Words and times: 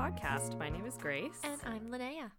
podcast. 0.00 0.58
My 0.58 0.70
name 0.70 0.86
is 0.86 0.96
Grace. 0.96 1.38
And 1.44 1.60
I'm 1.66 1.88
Linnea. 1.90 2.30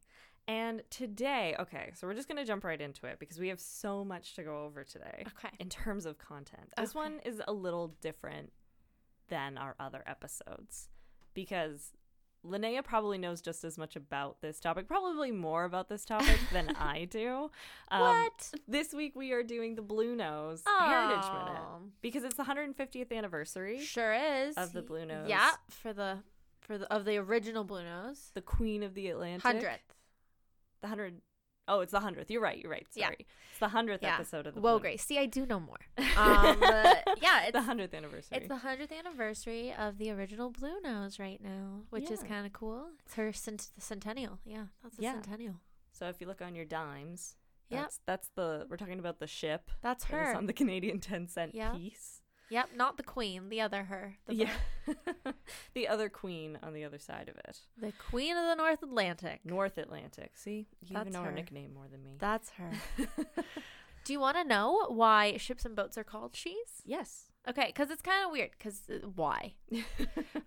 And 0.48 0.82
today, 0.90 1.56
okay, 1.60 1.92
so 1.94 2.08
we're 2.08 2.16
just 2.16 2.28
going 2.28 2.40
to 2.40 2.44
jump 2.44 2.64
right 2.64 2.82
into 2.82 3.06
it 3.06 3.20
because 3.20 3.38
we 3.40 3.50
have 3.50 3.60
so 3.60 4.04
much 4.04 4.34
to 4.34 4.42
go 4.42 4.64
over 4.66 4.84
today. 4.84 5.26
Okay. 5.38 5.54
In 5.60 5.70
terms 5.70 6.08
of 6.08 6.18
content, 6.18 6.74
this 6.76 6.90
Okay. 6.90 6.98
one 7.00 7.20
is 7.24 7.40
a 7.48 7.54
little 7.54 7.90
different 8.02 8.52
than 9.30 9.60
our 9.60 9.76
other 9.80 10.04
episodes 10.08 10.90
because 11.36 11.92
Linnea 12.44 12.84
probably 12.84 13.20
knows 13.20 13.40
just 13.42 13.64
as 13.64 13.78
much 13.78 13.96
about 13.96 14.42
this 14.42 14.60
topic, 14.60 14.88
probably 14.88 15.32
more 15.32 15.64
about 15.64 15.88
this 15.88 16.04
topic 16.04 16.40
than 16.52 16.76
I 16.76 17.06
do. 17.06 17.52
Um, 17.92 18.02
What? 18.02 18.54
This 18.68 18.92
week 18.92 19.16
we 19.16 19.34
are 19.34 19.44
doing 19.44 19.76
the 19.76 19.84
Blue 19.84 20.16
Nose 20.16 20.64
Heritage 20.66 21.26
Oh. 21.26 21.46
Minute 21.46 21.92
because 22.02 22.24
it's 22.24 22.38
the 22.38 22.44
150th 22.46 23.12
anniversary. 23.16 23.82
Sure 23.82 24.14
is. 24.14 24.58
Of 24.58 24.74
the 24.74 24.82
Blue 24.82 25.06
Nose. 25.06 25.30
Yeah, 25.30 25.52
for 25.70 25.94
the 25.94 26.18
for 26.62 26.78
the 26.78 26.92
of 26.94 27.06
the 27.06 27.18
original 27.18 27.64
Blue 27.64 27.84
Nose. 27.84 28.32
The 28.34 28.42
Queen 28.42 28.84
of 28.84 28.94
the 28.94 29.08
Atlantic. 29.10 29.44
Hundredth. 29.44 29.96
The 30.82 30.88
hundred. 30.88 31.22
Oh, 31.68 31.80
it's 31.82 31.92
the 31.92 32.00
hundredth. 32.00 32.30
You're 32.32 32.42
right. 32.42 32.58
You're 32.58 32.72
right. 32.72 32.86
Yeah. 32.96 33.06
Sorry. 33.08 33.28
It's 33.52 33.60
the 33.60 33.70
hundredth 33.70 34.02
Yeah. 34.04 34.16
episode 34.16 34.48
of 34.48 34.56
the 34.56 34.62
Whoa, 34.62 34.74
Blue 34.74 34.80
Grace. 34.82 35.04
See, 35.04 35.18
I 35.20 35.26
do 35.28 35.46
know 35.46 35.60
more. 35.60 35.78
Um, 36.18 36.60
yeah, 37.22 37.44
it's 37.44 37.52
the 37.54 37.62
hundredth 37.62 37.94
anniversary. 37.94 38.38
it's 38.38 38.48
the 38.48 38.58
hundredth 38.58 38.92
anniversary 38.92 39.74
of 39.74 39.98
the 39.98 40.12
original 40.12 40.50
Blue 40.50 40.80
Nose 40.82 41.20
right 41.20 41.40
now, 41.42 41.82
which 41.90 42.10
is 42.12 42.22
kind 42.24 42.46
of 42.46 42.52
cool. 42.54 42.88
It's 43.06 43.14
her 43.16 43.32
cent- 43.32 43.70
the 43.76 43.82
centennial. 43.82 44.40
Yeah, 44.46 44.66
that's 44.84 44.98
a 45.00 45.02
Yeah. 45.02 45.14
centennial. 45.14 45.56
so 45.94 46.08
if 46.10 46.20
you 46.20 46.28
look 46.28 46.42
on 46.42 46.56
your 46.56 46.66
dimes, 46.66 47.36
Yep. 47.70 47.80
that's 47.82 48.00
that's 48.06 48.30
the 48.36 48.66
we're 48.70 48.76
talking 48.78 49.00
about 49.00 49.20
the 49.20 49.28
ship. 49.28 49.70
That's 49.82 50.06
her. 50.06 50.36
on 50.36 50.48
the 50.48 50.54
Canadian 50.54 51.00
ten 51.00 51.28
cent 51.28 51.56
Yep. 51.56 51.74
piece. 51.76 52.21
Yep, 52.52 52.70
not 52.76 52.98
the 52.98 53.04
queen, 53.04 53.50
the 53.50 53.62
other 53.62 53.84
her. 53.86 54.18
The, 54.28 54.36
Yeah. 54.36 54.52
the 55.74 55.88
other 55.88 56.10
queen 56.10 56.60
on 56.62 56.74
the 56.74 56.84
other 56.84 57.00
side 57.00 57.30
of 57.30 57.38
it. 57.38 57.58
the 57.78 57.92
queen 57.94 58.36
of 58.38 58.44
the 58.46 58.56
North 58.56 58.84
Atlantic. 58.84 59.40
North 59.46 59.78
Atlantic. 59.78 60.32
See, 60.36 60.68
you 60.86 61.00
even 61.00 61.14
know 61.14 61.22
her 61.24 61.30
her. 61.30 61.32
nickname 61.36 61.74
more 61.74 61.88
than 61.90 62.04
me. 62.04 62.18
That's 62.20 62.50
her. 62.52 62.72
Do 64.04 64.14
you 64.14 64.20
want 64.20 64.36
to 64.38 64.44
know 64.44 64.86
why 64.90 65.38
ships 65.38 65.64
and 65.64 65.76
boats 65.76 65.98
are 65.98 66.04
called 66.04 66.36
she's? 66.36 66.82
yes. 66.86 67.26
Okay, 67.50 67.68
because 67.68 67.90
it's 67.90 68.04
kind 68.04 68.24
of 68.24 68.32
weird. 68.32 68.52
Because 68.56 68.82
why? 69.16 69.54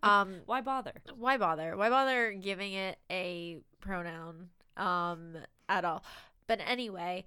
Um, 0.05 0.37
Why 0.47 0.61
bother? 0.61 0.93
why 1.17 1.39
bother? 1.39 1.77
Why 1.77 1.89
bother 1.91 2.33
giving 2.33 2.75
it 2.75 2.99
a 3.11 3.59
pronoun 3.81 4.51
um 4.77 5.37
at 5.69 5.85
all? 5.85 6.05
But 6.47 6.61
anyway, 6.65 7.25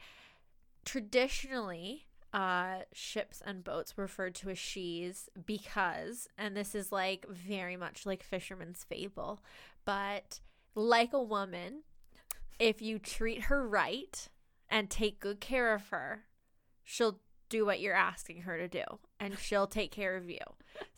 traditionally, 0.86 2.06
uh, 2.34 2.80
ships 2.94 3.42
and 3.46 3.64
boats 3.64 3.98
referred 3.98 4.36
to 4.36 4.50
as 4.50 4.58
she's 4.60 5.30
because, 5.46 6.28
and 6.38 6.56
this 6.56 6.76
is 6.76 6.92
like 6.92 7.26
very 7.30 7.78
much 7.78 8.06
like 8.06 8.24
fisherman's 8.24 8.84
fable, 8.84 9.42
but 9.86 10.40
like 10.76 11.14
a 11.14 11.22
woman, 11.22 11.84
if 12.60 12.82
you 12.82 13.00
treat 13.00 13.44
her 13.44 13.68
right 13.68 14.30
and 14.70 14.90
take 14.90 15.20
good 15.20 15.40
care 15.40 15.74
of 15.74 15.90
her, 15.90 16.24
she'll 16.84 17.20
do 17.50 17.66
what 17.66 17.80
you're 17.80 17.96
asking 17.96 18.42
her 18.42 18.58
to 18.58 18.68
do 18.68 18.84
and 19.20 19.40
she'll 19.40 19.68
take 19.68 19.92
care 19.92 20.18
of 20.18 20.30
you. 20.30 20.40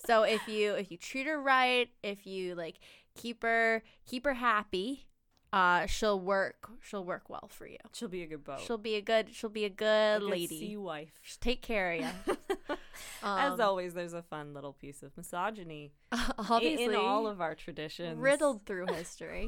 So 0.05 0.23
if 0.23 0.47
you 0.47 0.73
if 0.73 0.91
you 0.91 0.97
treat 0.97 1.27
her 1.27 1.39
right, 1.39 1.89
if 2.03 2.25
you 2.25 2.55
like 2.55 2.79
keep 3.15 3.43
her 3.43 3.83
keep 4.05 4.25
her 4.25 4.33
happy, 4.33 5.07
uh 5.51 5.85
she'll 5.87 6.19
work 6.19 6.69
she'll 6.81 7.03
work 7.03 7.29
well 7.29 7.49
for 7.51 7.65
you. 7.67 7.77
She'll 7.93 8.07
be 8.07 8.21
a 8.23 8.27
good 8.27 8.43
boat. 8.43 8.59
She'll 8.61 8.77
be 8.77 8.95
a 8.95 9.01
good 9.01 9.33
she'll 9.33 9.49
be 9.49 9.63
a 9.63 9.67
A 9.67 9.69
good 9.69 10.21
good 10.21 10.29
lady. 10.29 10.59
sea 10.59 10.77
wife. 10.77 11.11
She'll 11.21 11.37
take 11.41 11.61
care 11.61 11.93
of 11.93 12.01
you. 12.01 12.37
As 13.23 13.53
Um, 13.53 13.61
always, 13.61 13.93
there's 13.93 14.13
a 14.13 14.21
fun 14.21 14.53
little 14.53 14.73
piece 14.73 15.01
of 15.03 15.15
misogyny 15.17 15.93
obviously 16.37 16.83
in 16.85 16.95
all 16.95 17.25
of 17.27 17.41
our 17.41 17.55
traditions. 17.55 18.17
riddled 18.19 18.65
through 18.65 18.87
history. 18.87 19.47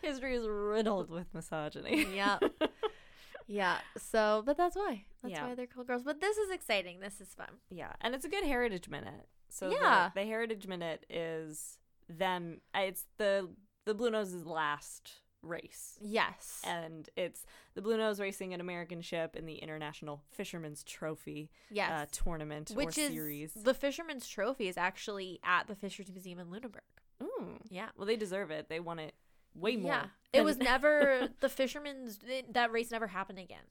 History 0.00 0.36
is 0.36 0.46
riddled 0.48 1.10
with 1.10 1.26
misogyny. 1.34 2.06
yeah. 2.14 2.38
Yeah. 3.46 3.78
So, 3.98 4.42
but 4.46 4.56
that's 4.56 4.76
why. 4.76 5.04
That's 5.22 5.32
Yeah. 5.32 5.48
why 5.48 5.54
they're 5.54 5.66
called 5.66 5.88
girls. 5.88 6.02
But 6.04 6.20
this 6.20 6.36
is 6.38 6.50
exciting. 6.50 7.00
This 7.00 7.20
is 7.20 7.28
fun. 7.34 7.48
Yeah, 7.70 7.92
and 8.00 8.14
it's 8.14 8.24
a 8.24 8.28
good 8.28 8.44
heritage 8.44 8.88
minute. 8.88 9.28
So 9.48 9.70
Yeah. 9.70 10.10
the, 10.14 10.20
the 10.20 10.26
heritage 10.26 10.66
minute 10.66 11.04
is 11.10 11.78
them. 12.08 12.60
uh, 12.74 12.80
It's 12.80 13.06
the 13.18 13.50
the 13.84 13.94
Blue 13.94 14.10
Nose's 14.10 14.46
last 14.46 15.12
race, 15.42 15.98
Yes. 16.00 16.60
and 16.64 17.08
it's 17.16 17.44
the 17.74 17.82
Blue 17.82 17.96
Nose 17.96 18.20
racing 18.20 18.54
an 18.54 18.60
American 18.60 19.00
ship 19.00 19.34
in 19.34 19.44
the 19.46 19.56
International 19.56 20.22
Fisherman's 20.30 20.84
Trophy 20.84 21.50
yes. 21.70 21.90
uh, 21.90 22.06
tournament 22.12 22.70
Which 22.74 22.96
or 22.96 23.00
is 23.00 23.08
series. 23.12 23.52
the 23.54 23.74
Fisherman's 23.74 24.28
Trophy 24.28 24.68
is 24.68 24.76
actually 24.78 25.40
at 25.44 25.66
the 25.66 25.74
Fisheries 25.74 26.12
Museum 26.12 26.38
in 26.38 26.48
Lunenburg. 26.50 26.82
Mm. 27.20 27.58
Yeah. 27.70 27.88
Well, 27.96 28.06
they 28.06 28.16
deserve 28.16 28.50
it. 28.52 28.68
They 28.68 28.78
won 28.80 28.98
it 29.00 29.14
way 29.54 29.76
more. 29.76 29.92
Yeah. 29.92 30.04
It 30.32 30.44
was 30.44 30.58
never 30.58 31.28
the 31.40 31.48
Fisherman's 31.48 32.20
it- 32.26 32.54
that 32.54 32.70
race 32.70 32.90
never 32.92 33.08
happened 33.08 33.38
again. 33.40 33.64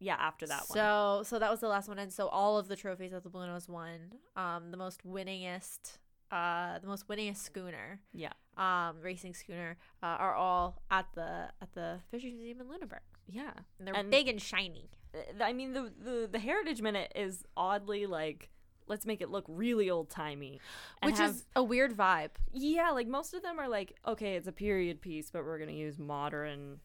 yeah 0.00 0.14
after 0.20 0.46
that 0.46 0.62
one. 0.68 0.76
so 0.76 1.22
so 1.24 1.38
that 1.40 1.50
was 1.50 1.58
the 1.58 1.66
last 1.68 1.88
one 1.88 1.98
and 1.98 2.12
so 2.12 2.28
all 2.28 2.56
of 2.58 2.68
the 2.68 2.76
trophies 2.76 3.10
that 3.10 3.24
the 3.24 3.28
Blue 3.28 3.46
Nose 3.46 3.68
won, 3.68 4.12
um 4.36 4.70
the 4.70 4.76
most 4.76 5.02
winningest 5.04 5.98
uh 6.30 6.78
the 6.78 6.86
most 6.86 7.08
winningest 7.08 7.38
schooner, 7.38 8.00
Yeah, 8.12 8.32
um 8.58 9.00
racing 9.00 9.34
schooner 9.34 9.76
uh, 10.02 10.06
are 10.06 10.34
all 10.34 10.82
at 10.90 11.06
the 11.14 11.48
at 11.62 11.72
the 11.74 12.00
Fisheries 12.10 12.34
Museum 12.34 12.60
in 12.60 12.68
Lunenburg. 12.68 13.00
yeah. 13.28 13.52
And 13.78 13.86
they're 13.86 13.94
And- 13.94 14.10
big 14.10 14.28
and 14.28 14.40
shiny. 14.42 14.90
Uh, 15.14 15.42
I 15.42 15.52
mean, 15.52 15.72
the, 15.72 15.92
the 16.02 16.28
the 16.30 16.38
heritage 16.38 16.82
minute 16.82 17.12
is 17.14 17.44
oddly 17.56 18.06
like 18.06 18.50
let's 18.86 19.04
make 19.06 19.20
it 19.20 19.28
look 19.28 19.44
really 19.48 19.90
old 19.90 20.08
timey, 20.08 20.60
Which 21.04 21.20
is 21.20 21.44
a 21.54 21.62
weird 21.62 21.94
vibe. 21.94 22.30
Yeah, 22.52 22.90
like 22.90 23.06
most 23.06 23.34
of 23.34 23.42
them 23.42 23.58
are 23.60 23.68
like, 23.68 23.94
okay, 24.06 24.34
it's 24.36 24.48
a 24.48 24.52
period 24.52 25.00
piece, 25.02 25.30
but 25.30 25.44
we're 25.44 25.58
gonna 25.58 25.72
use 25.72 25.98
modern 25.98 26.80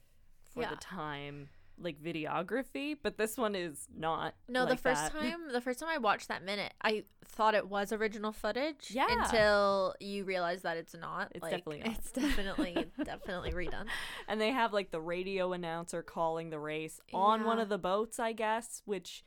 for 0.53 0.63
Yeah. 0.63 0.69
the 0.71 0.75
time, 0.75 1.47
like 1.79 2.01
videography. 2.01 2.95
But 3.01 3.17
this 3.17 3.37
one 3.37 3.55
is 3.55 3.87
not. 3.95 4.35
No, 4.47 4.65
the 4.65 4.77
first 4.77 5.01
that. 5.01 5.11
time 5.21 5.51
the 5.51 5.61
first 5.61 5.79
time 5.79 5.89
I 5.89 5.97
watched 5.97 6.27
that 6.27 6.43
minute, 6.43 6.73
I 6.81 7.03
thought 7.25 7.55
it 7.55 7.67
was 7.67 7.91
original 7.91 8.31
footage. 8.31 8.89
Yeah. 8.91 9.07
Until 9.09 9.95
you 9.99 10.23
realize 10.25 10.61
that 10.63 10.77
it's 10.77 10.95
not. 10.95 11.31
It's 11.35 11.41
Like, 11.41 11.51
definitely 11.51 11.79
not. 11.79 11.97
It's 11.97 12.11
definitely 12.11 12.85
definitely 13.03 13.51
redone. 13.51 13.85
and 14.27 14.39
they 14.39 14.51
have 14.51 14.73
like 14.73 14.91
the 14.91 15.01
radio 15.01 15.53
announcer 15.53 16.01
calling 16.03 16.49
the 16.49 16.59
race 16.59 16.99
on 17.13 17.43
one 17.45 17.59
of 17.59 17.69
the 17.69 17.77
boats, 17.77 18.19
I 18.19 18.33
guess. 18.33 18.81
Which 18.85 19.23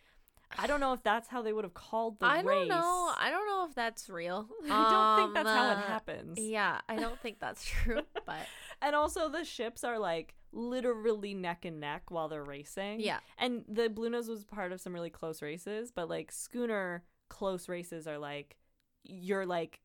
I 0.58 0.66
don't 0.68 0.78
know 0.80 0.92
if 0.92 1.02
that's 1.02 1.28
how 1.28 1.42
they 1.42 1.52
would 1.52 1.64
have 1.64 1.74
called 1.74 2.20
the 2.20 2.26
I 2.26 2.40
race. 2.40 2.46
I 2.46 2.52
don't 2.52 2.68
know. 2.68 3.12
I 3.18 3.30
don't 3.30 3.46
know 3.46 3.66
if 3.68 3.74
that's 3.74 4.08
real. 4.08 4.48
I 4.64 4.68
don't 4.68 5.16
think 5.18 5.28
Um, 5.28 5.34
that's 5.34 5.48
how 5.48 5.70
it 5.70 5.78
uh, 5.78 5.80
happens. 5.82 6.38
Yeah, 6.38 6.80
I 6.88 6.96
don't 6.96 7.18
think 7.20 7.40
that's 7.40 7.64
true. 7.64 8.02
But 8.24 8.46
And 8.80 8.94
also 8.94 9.28
the 9.28 9.44
ships 9.44 9.82
are 9.82 9.98
like 9.98 10.34
literally 10.56 11.34
neck 11.34 11.64
and 11.64 11.78
neck 11.80 12.10
while 12.10 12.28
they're 12.28 12.42
racing. 12.44 13.00
Yeah. 13.00 13.18
And 13.38 13.64
the 13.68 13.88
Blue 13.88 14.10
Nose 14.10 14.28
was 14.28 14.44
part 14.44 14.72
of 14.72 14.80
some 14.80 14.92
really 14.92 15.10
close 15.10 15.42
races, 15.42 15.92
but 15.94 16.08
like 16.08 16.32
schooner 16.32 17.04
close 17.28 17.68
races 17.68 18.06
are 18.06 18.18
like 18.18 18.56
you're 19.04 19.46
like 19.46 19.80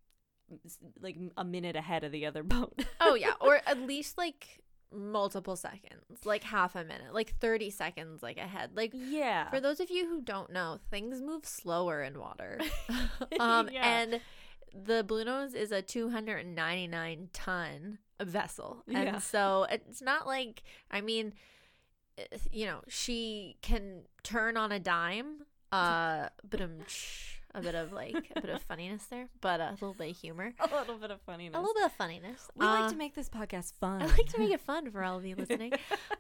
like 1.00 1.18
a 1.38 1.44
minute 1.44 1.76
ahead 1.76 2.04
of 2.04 2.12
the 2.12 2.26
other 2.26 2.44
boat. 2.44 2.86
oh 3.00 3.16
yeah, 3.16 3.34
or 3.42 3.62
at 3.66 3.82
least 3.82 4.18
like 4.18 4.62
multiple 4.94 5.56
seconds, 5.56 6.26
like 6.26 6.44
half 6.44 6.76
a 6.76 6.84
minute, 6.84 7.14
like 7.14 7.36
thirty 7.40 7.70
seconds, 7.70 8.22
like 8.22 8.38
ahead. 8.38 8.72
Like 8.76 8.92
yeah. 8.94 9.50
For 9.50 9.60
those 9.60 9.80
of 9.80 9.90
you 9.90 10.08
who 10.08 10.22
don't 10.22 10.52
know, 10.52 10.80
things 10.90 11.22
move 11.22 11.46
slower 11.46 12.02
in 12.02 12.20
water. 12.20 12.60
um, 13.40 13.70
Yeah. 13.72 14.00
And 14.00 14.22
the 14.74 15.04
Blue 15.04 15.24
Nose 15.26 15.54
is 15.54 15.72
a 15.72 15.82
299 15.82 17.30
ton 17.34 17.98
vessel. 18.22 18.84
Yeah. 18.88 19.00
And 19.00 19.24
so 19.24 19.66
it's 19.70 20.02
not 20.02 20.28
like, 20.28 20.64
I 20.90 21.02
mean, 21.02 21.34
eh, 22.18 22.24
you 22.52 22.66
know, 22.66 22.82
she 22.88 23.58
can 23.62 24.02
turn 24.24 24.58
on 24.58 24.72
a 24.72 24.80
dime. 24.80 25.44
Uh, 25.72 26.28
but 26.50 26.60
um, 26.60 26.80
a 27.56 27.62
bit 27.62 27.76
of 27.76 27.94
like 27.94 28.30
a 28.36 28.42
bit 28.42 28.50
of 28.50 28.62
funniness 28.68 29.06
there, 29.06 29.28
but 29.40 29.62
a 29.62 29.72
little 29.72 29.94
bit 29.94 30.12
of 30.12 30.18
humor, 30.18 30.54
a 30.60 30.68
little 30.78 30.98
bit 30.98 31.12
of 31.12 31.22
funniness. 31.22 31.56
a 31.56 31.60
little 31.60 31.74
bit 31.74 31.86
of 31.86 31.92
funniness. 31.94 32.48
we 32.56 32.66
like 32.66 32.86
Uh, 32.86 32.90
to 32.90 32.96
make 32.98 33.16
this 33.16 33.30
podcast 33.30 33.72
fun. 33.80 34.02
I 34.02 34.06
like 34.08 34.28
to 34.28 34.40
make 34.40 34.52
it 34.52 34.60
fun 34.60 34.92
for 34.92 35.02
all 35.02 35.18
of 35.18 35.26
you 35.26 35.36
listening. 35.38 35.72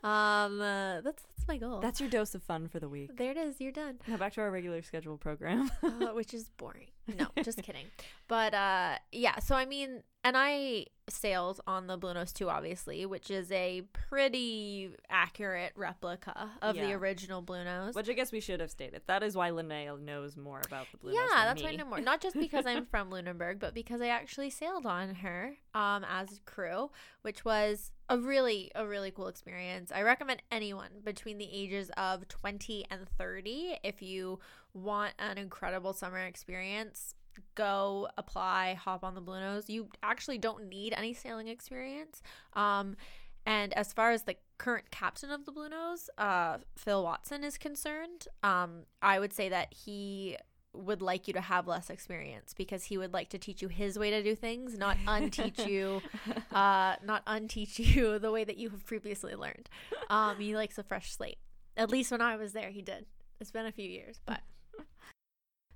um, 0.05 0.61
uh, 0.61 1.01
that's 1.01 1.23
that's 1.23 1.47
my 1.49 1.57
goal. 1.57 1.81
That's 1.81 1.99
your 1.99 2.09
dose 2.09 2.33
of 2.33 2.43
fun 2.43 2.69
for 2.69 2.79
the 2.79 2.87
week. 2.87 3.17
there 3.17 3.31
it 3.31 3.37
is. 3.37 3.59
You're 3.59 3.73
done. 3.73 3.99
Now 4.07 4.15
back 4.15 4.33
to 4.35 4.41
our 4.41 4.49
regular 4.51 4.81
scheduled 4.83 5.19
program. 5.19 5.69
uh, 5.83 5.89
which 6.13 6.33
is 6.33 6.49
boring. 6.55 6.87
No, 7.07 7.27
just 7.43 7.61
kidding. 7.63 7.85
But 8.27 8.53
uh, 8.53 8.95
yeah, 9.11 9.39
so 9.39 9.55
I 9.55 9.65
mean, 9.65 10.03
and 10.23 10.35
I 10.37 10.85
sailed 11.09 11.59
on 11.67 11.87
the 11.87 11.97
Blue 11.97 12.13
Nose 12.13 12.31
2, 12.31 12.49
obviously, 12.49 13.05
which 13.05 13.31
is 13.31 13.51
a 13.51 13.81
pretty 13.91 14.91
accurate 15.09 15.73
replica 15.75 16.51
of 16.61 16.75
the 16.75 16.93
original 16.93 17.41
Blue 17.41 17.63
Nose. 17.63 17.95
Which 17.95 18.09
I 18.09 18.13
guess 18.13 18.31
we 18.31 18.39
should 18.39 18.59
have 18.59 18.71
stated. 18.71 19.01
That 19.07 19.23
is 19.23 19.35
why 19.35 19.49
Linnea 19.49 19.99
knows 19.99 20.37
more 20.37 20.61
about 20.65 20.87
the 20.91 20.97
Blue 20.97 21.13
yeah, 21.13 21.45
that's 21.45 21.61
why 21.61 21.69
I 21.69 21.75
know 21.75 21.85
more. 21.85 21.99
Not 21.99 22.21
just 22.21 22.37
because 22.37 22.65
I'm 22.65 22.85
from 22.91 23.09
Lunenburg, 23.09 23.59
but 23.59 23.73
because 23.73 24.01
I 24.01 24.07
actually 24.07 24.49
sailed 24.49 24.85
on 24.85 25.15
her 25.15 25.55
um, 25.73 26.05
as 26.09 26.39
crew, 26.45 26.91
which 27.23 27.43
was 27.43 27.91
a 28.07 28.17
really, 28.17 28.71
a 28.75 28.85
really 28.85 29.11
cool 29.11 29.27
experience. 29.27 29.91
I 29.93 30.03
recommend 30.03 30.43
anyone 30.51 30.89
between 31.03 31.37
the 31.37 31.49
ages 31.51 31.89
of 31.97 32.27
20 32.27 32.85
and 32.91 33.07
30 33.17 33.79
if 33.83 34.01
you 34.01 34.39
want 34.73 35.13
an 35.19 35.37
incredible 35.37 35.93
summer 35.93 36.19
experience. 36.19 37.15
go 37.55 38.09
apply, 38.17 38.73
hop 38.73 39.03
on 39.03 39.15
the 39.15 39.21
Blue 39.21 39.39
Nose. 39.39 39.69
You 39.69 39.87
actually 40.03 40.37
don't 40.37 40.67
need 40.67 40.93
any 40.95 41.13
sailing 41.13 41.47
experience. 41.47 42.21
Um, 42.53 42.97
and 43.45 43.73
as 43.73 43.93
far 43.93 44.11
as 44.11 44.23
the 44.23 44.35
current 44.57 44.91
captain 44.91 45.31
of 45.31 45.45
the 45.45 45.51
Blue 45.51 45.69
Nose, 45.69 46.09
uh, 46.17 46.57
Phil 46.75 47.03
Watson 47.03 47.43
is 47.43 47.57
concerned, 47.57 48.27
um, 48.43 48.83
I 49.01 49.19
would 49.19 49.33
say 49.33 49.49
that 49.49 49.73
he 49.73 50.37
would 50.73 51.01
like 51.01 51.27
you 51.27 51.33
to 51.33 51.41
have 51.41 51.67
less 51.67 51.89
experience 51.89 52.53
because 52.53 52.85
he 52.85 52.97
would 52.97 53.13
like 53.13 53.29
to 53.29 53.37
teach 53.37 53.61
you 53.61 53.67
his 53.67 53.99
way 53.99 54.09
to 54.09 54.23
do 54.23 54.35
things, 54.35 54.77
not 54.77 54.97
unteach 55.05 55.67
you, 55.67 56.01
uh, 56.51 56.95
not 57.03 57.25
unteach 57.25 57.79
you 57.95 58.19
the 58.19 58.31
way 58.31 58.43
that 58.43 58.57
you 58.57 58.69
have 58.69 58.85
previously 58.85 59.35
learned. 59.35 59.69
Um, 60.09 60.37
he 60.37 60.55
likes 60.55 60.77
a 60.77 60.83
fresh 60.83 61.11
slate. 61.11 61.39
At 61.75 61.89
least 61.89 62.11
when 62.11 62.21
I 62.21 62.35
was 62.35 62.53
there, 62.53 62.69
he 62.69 62.81
did. 62.81 63.05
It's 63.39 63.51
been 63.51 63.65
a 63.65 63.71
few 63.71 63.89
years, 63.89 64.21
but 64.25 64.41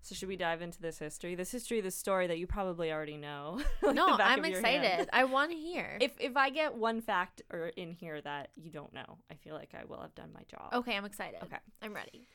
So 0.05 0.13
should 0.13 0.27
we 0.29 0.35
dive 0.35 0.61
into 0.61 0.79
this 0.79 0.99
history? 0.99 1.33
This 1.33 1.49
history, 1.49 1.81
this 1.81 1.95
story 1.95 2.27
that 2.27 2.37
you 2.37 2.45
probably 2.45 2.91
already 2.91 3.17
know. 3.17 3.59
like 3.81 3.95
no, 3.95 4.07
I'm 4.09 4.37
of 4.37 4.51
your 4.51 4.61
hand. 4.61 4.85
excited. 4.85 5.09
I 5.11 5.23
want 5.23 5.49
to 5.49 5.57
hear. 5.57 5.97
If 5.99 6.11
if 6.19 6.37
I 6.37 6.51
get 6.51 6.75
one 6.75 7.01
fact 7.01 7.41
or 7.51 7.69
in 7.69 7.91
here 7.91 8.21
that 8.21 8.49
you 8.55 8.69
don't 8.69 8.93
know, 8.93 9.17
I 9.31 9.33
feel 9.33 9.55
like 9.55 9.73
I 9.73 9.83
will 9.85 9.99
have 9.99 10.13
done 10.13 10.29
my 10.31 10.43
job. 10.43 10.75
okay, 10.75 10.95
I'm 10.95 11.05
excited. 11.05 11.39
Okay. 11.41 11.57
I'm 11.81 11.95
ready. 11.95 12.27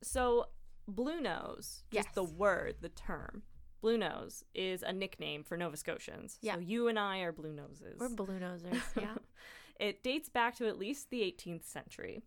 So, 0.00 0.46
blue 0.86 1.20
nose, 1.20 1.82
just 1.90 2.14
the 2.14 2.22
word, 2.22 2.76
the 2.82 2.88
term, 2.88 3.42
blue 3.80 3.98
nose 3.98 4.44
is 4.54 4.84
a 4.84 4.92
nickname 4.92 5.42
for 5.42 5.56
Nova 5.56 5.76
Scotians. 5.76 6.38
Yeah. 6.40 6.54
So 6.54 6.60
you 6.60 6.86
and 6.86 7.00
I 7.00 7.18
are 7.22 7.32
blue 7.32 7.52
noses. 7.52 7.96
We're 7.98 8.10
blue 8.10 8.38
nosers. 8.38 8.80
Yeah. 8.96 9.16
it 9.80 10.04
dates 10.04 10.28
back 10.28 10.54
to 10.58 10.68
at 10.68 10.78
least 10.78 11.10
the 11.10 11.22
18th 11.22 11.64
century. 11.64 12.22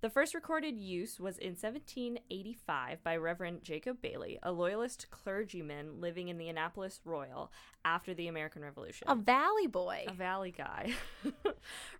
The 0.00 0.10
first 0.10 0.32
recorded 0.32 0.78
use 0.78 1.18
was 1.18 1.38
in 1.38 1.56
1785 1.56 3.02
by 3.02 3.16
Reverend 3.16 3.64
Jacob 3.64 4.00
Bailey, 4.00 4.38
a 4.44 4.52
loyalist 4.52 5.10
clergyman 5.10 6.00
living 6.00 6.28
in 6.28 6.38
the 6.38 6.48
Annapolis 6.48 7.00
Royal 7.04 7.50
after 7.84 8.14
the 8.14 8.28
American 8.28 8.62
Revolution. 8.62 9.08
a 9.10 9.16
valley 9.16 9.66
boy. 9.66 10.04
A 10.06 10.12
valley 10.12 10.54
guy. 10.56 10.92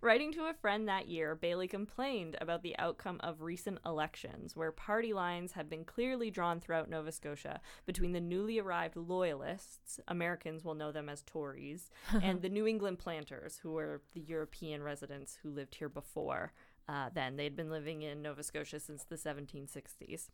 Writing 0.01 0.31
to 0.31 0.45
a 0.45 0.53
friend 0.53 0.87
that 0.87 1.09
year, 1.09 1.35
Bailey 1.35 1.67
complained 1.67 2.37
about 2.39 2.63
the 2.63 2.77
outcome 2.79 3.19
of 3.21 3.41
recent 3.41 3.79
elections, 3.85 4.55
where 4.55 4.71
party 4.71 5.11
lines 5.11 5.51
had 5.51 5.69
been 5.69 5.83
clearly 5.83 6.31
drawn 6.31 6.61
throughout 6.61 6.89
Nova 6.89 7.11
Scotia 7.11 7.59
between 7.85 8.13
the 8.13 8.21
newly 8.21 8.59
arrived 8.59 8.95
Loyalists, 8.95 9.99
Americans 10.07 10.63
will 10.63 10.75
know 10.75 10.93
them 10.93 11.09
as 11.09 11.21
Tories, 11.23 11.89
and 12.23 12.41
the 12.41 12.49
New 12.49 12.65
England 12.65 12.99
planters, 12.99 13.59
who 13.61 13.71
were 13.71 14.01
the 14.13 14.21
European 14.21 14.83
residents 14.83 15.37
who 15.43 15.49
lived 15.49 15.75
here 15.75 15.89
before. 15.89 16.53
Uh, 16.89 17.09
then 17.13 17.37
they'd 17.37 17.55
been 17.55 17.69
living 17.69 18.01
in 18.01 18.23
Nova 18.23 18.41
Scotia 18.41 18.79
since 18.79 19.03
the 19.03 19.15
1760s. 19.15 20.29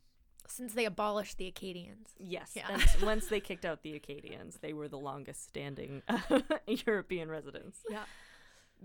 Since 0.47 0.73
they 0.73 0.85
abolished 0.85 1.37
the 1.37 1.47
Acadians. 1.47 2.09
Yes. 2.17 2.53
Yeah. 2.55 2.67
And 2.69 2.83
once 3.01 3.27
they 3.27 3.41
kicked 3.41 3.65
out 3.65 3.81
the 3.83 3.95
Acadians, 3.95 4.59
they 4.61 4.71
were 4.71 4.87
the 4.87 4.97
longest 4.97 5.43
standing 5.43 6.01
European 6.85 7.29
residents. 7.29 7.79
Yeah. 7.89 8.03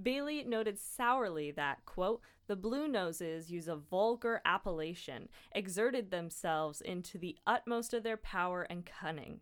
Bailey 0.03 0.43
noted 0.43 0.79
sourly 0.81 1.51
that, 1.53 1.85
quote, 1.85 2.23
the 2.47 2.57
Blue 2.57 2.89
Noses 2.89 3.51
use 3.51 3.69
a 3.69 3.77
vulgar 3.77 4.41
appellation, 4.45 5.29
exerted 5.53 6.11
themselves 6.11 6.81
into 6.81 7.19
the 7.19 7.37
utmost 7.47 7.95
of 7.95 8.03
their 8.03 8.17
power 8.17 8.63
and 8.63 8.85
cunning. 8.85 9.41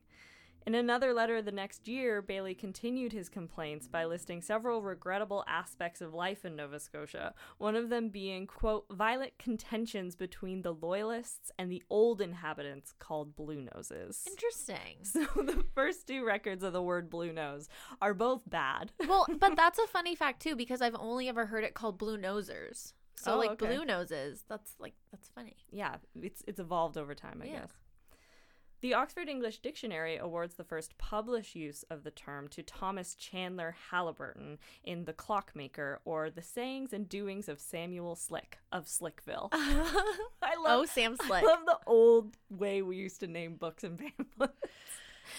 In 0.68 0.74
another 0.74 1.14
letter 1.14 1.40
the 1.40 1.50
next 1.50 1.88
year, 1.88 2.20
Bailey 2.20 2.54
continued 2.54 3.14
his 3.14 3.30
complaints 3.30 3.88
by 3.88 4.04
listing 4.04 4.42
several 4.42 4.82
regrettable 4.82 5.42
aspects 5.48 6.02
of 6.02 6.12
life 6.12 6.44
in 6.44 6.56
Nova 6.56 6.78
Scotia, 6.78 7.32
one 7.56 7.74
of 7.74 7.88
them 7.88 8.10
being, 8.10 8.46
quote, 8.46 8.84
violent 8.92 9.38
contentions 9.38 10.14
between 10.14 10.60
the 10.60 10.74
Loyalists 10.74 11.50
and 11.58 11.72
the 11.72 11.82
old 11.88 12.20
inhabitants 12.20 12.92
called 12.98 13.34
Blue 13.34 13.66
Noses. 13.74 14.26
Interesting. 14.28 14.76
So 15.04 15.20
the 15.42 15.64
first 15.74 16.06
two 16.06 16.22
records 16.22 16.62
of 16.62 16.74
the 16.74 16.82
word 16.82 17.08
blue 17.08 17.32
nose 17.32 17.70
are 18.02 18.12
both 18.12 18.42
bad. 18.46 18.92
well, 19.08 19.26
but 19.38 19.56
that's 19.56 19.78
a 19.78 19.86
funny 19.86 20.14
fact 20.14 20.42
too 20.42 20.54
because 20.54 20.82
I've 20.82 20.96
only 20.98 21.28
ever 21.30 21.46
heard 21.46 21.64
it 21.64 21.72
called 21.72 21.96
blue 21.96 22.18
nosers. 22.18 22.92
So 23.16 23.32
Oh, 23.34 23.38
like 23.38 23.52
okay. 23.52 23.68
blue 23.74 23.86
noses, 23.86 24.44
that's 24.50 24.74
like 24.78 24.92
that's 25.10 25.30
funny. 25.30 25.56
yeah, 25.70 25.94
it's 26.20 26.42
it's 26.46 26.60
evolved 26.60 26.98
over 26.98 27.14
time, 27.14 27.40
I 27.42 27.46
Yeah. 27.46 27.60
guess. 27.60 27.70
The 28.80 28.94
Oxford 28.94 29.28
English 29.28 29.58
Dictionary 29.58 30.16
awards 30.16 30.54
the 30.54 30.64
first 30.64 30.96
published 30.98 31.56
use 31.56 31.84
of 31.90 32.04
the 32.04 32.12
term 32.12 32.46
to 32.48 32.62
Thomas 32.62 33.14
Chandler 33.16 33.74
Haliburton 33.90 34.58
in 34.84 35.04
The 35.04 35.12
Clockmaker 35.12 36.00
or 36.04 36.30
The 36.30 36.42
Sayings 36.42 36.92
and 36.92 37.08
Doings 37.08 37.48
of 37.48 37.58
Samuel 37.58 38.14
Slick 38.14 38.58
of 38.70 38.86
Slickville. 38.86 39.48
I 39.52 40.54
oh, 40.56 40.62
love 40.62 40.88
Sam 40.88 41.16
I 41.20 41.42
love 41.42 41.66
the 41.66 41.78
old 41.86 42.36
way 42.50 42.82
we 42.82 42.96
used 42.96 43.18
to 43.20 43.26
name 43.26 43.56
books 43.56 43.82
and 43.82 43.98
pamphlets. 44.16 44.54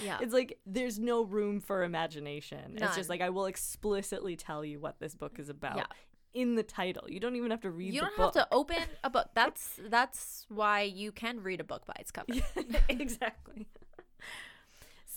yeah. 0.03 0.17
It's 0.21 0.33
like 0.33 0.59
there's 0.65 0.99
no 0.99 1.23
room 1.23 1.61
for 1.61 1.83
imagination. 1.83 2.75
It's 2.75 2.95
just 2.97 3.09
like 3.09 3.21
I 3.21 3.29
will 3.29 3.45
explicitly 3.45 4.35
tell 4.35 4.65
you 4.65 4.81
what 4.81 4.99
this 4.99 5.15
book 5.15 5.39
is 5.39 5.47
about 5.47 5.77
Yeah. 5.77 5.85
In 6.33 6.55
the 6.55 6.63
title. 6.63 7.03
You 7.09 7.19
don't 7.19 7.35
even 7.35 7.51
have 7.51 7.61
to 7.61 7.71
read 7.71 7.93
You 7.93 8.01
don't 8.01 8.17
have 8.17 8.31
to 8.33 8.47
open 8.51 8.77
a 9.03 9.09
book. 9.09 9.29
That's 9.33 9.79
that's 9.89 10.45
why 10.49 10.81
you 10.81 11.11
can 11.11 11.41
read 11.41 11.59
a 11.59 11.63
book 11.63 11.85
by 11.85 11.95
its 11.99 12.11
cover. 12.11 12.27
exactly. 12.89 13.67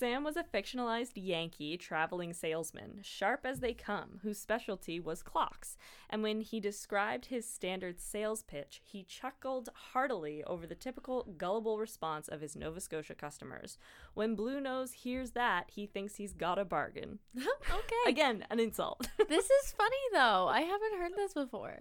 Sam 0.03 0.25
was 0.25 0.35
a 0.35 0.43
fictionalized 0.43 1.13
Yankee 1.15 1.77
traveling 1.77 2.33
salesman, 2.33 2.99
sharp 3.03 3.45
as 3.45 3.61
they 3.61 3.73
come, 3.73 4.19
whose 4.21 4.37
specialty 4.37 4.99
was 4.99 5.23
clocks. 5.23 5.77
And 6.09 6.21
when 6.21 6.41
he 6.41 6.59
described 6.59 7.27
his 7.27 7.47
standard 7.47 8.01
sales 8.01 8.43
pitch, 8.43 8.81
he 8.83 9.05
chuckled 9.05 9.69
heartily 9.93 10.43
over 10.43 10.67
the 10.67 10.75
typical 10.75 11.23
gullible 11.37 11.79
response 11.79 12.27
of 12.27 12.41
his 12.41 12.53
Nova 12.53 12.81
Scotia 12.81 13.15
customers. 13.15 13.77
When 14.13 14.35
Blue 14.35 14.59
Nose 14.59 14.91
hears 14.91 15.31
that, 15.31 15.71
he 15.73 15.85
thinks 15.85 16.17
he's 16.17 16.33
got 16.33 16.59
a 16.59 16.65
bargain. 16.65 17.19
okay. 17.37 18.03
Again, 18.05 18.45
an 18.49 18.59
insult. 18.59 19.07
this 19.29 19.45
is 19.45 19.71
funny 19.71 19.95
though. 20.11 20.49
I 20.49 20.63
haven't 20.63 20.99
heard 20.99 21.13
this 21.15 21.33
before. 21.33 21.79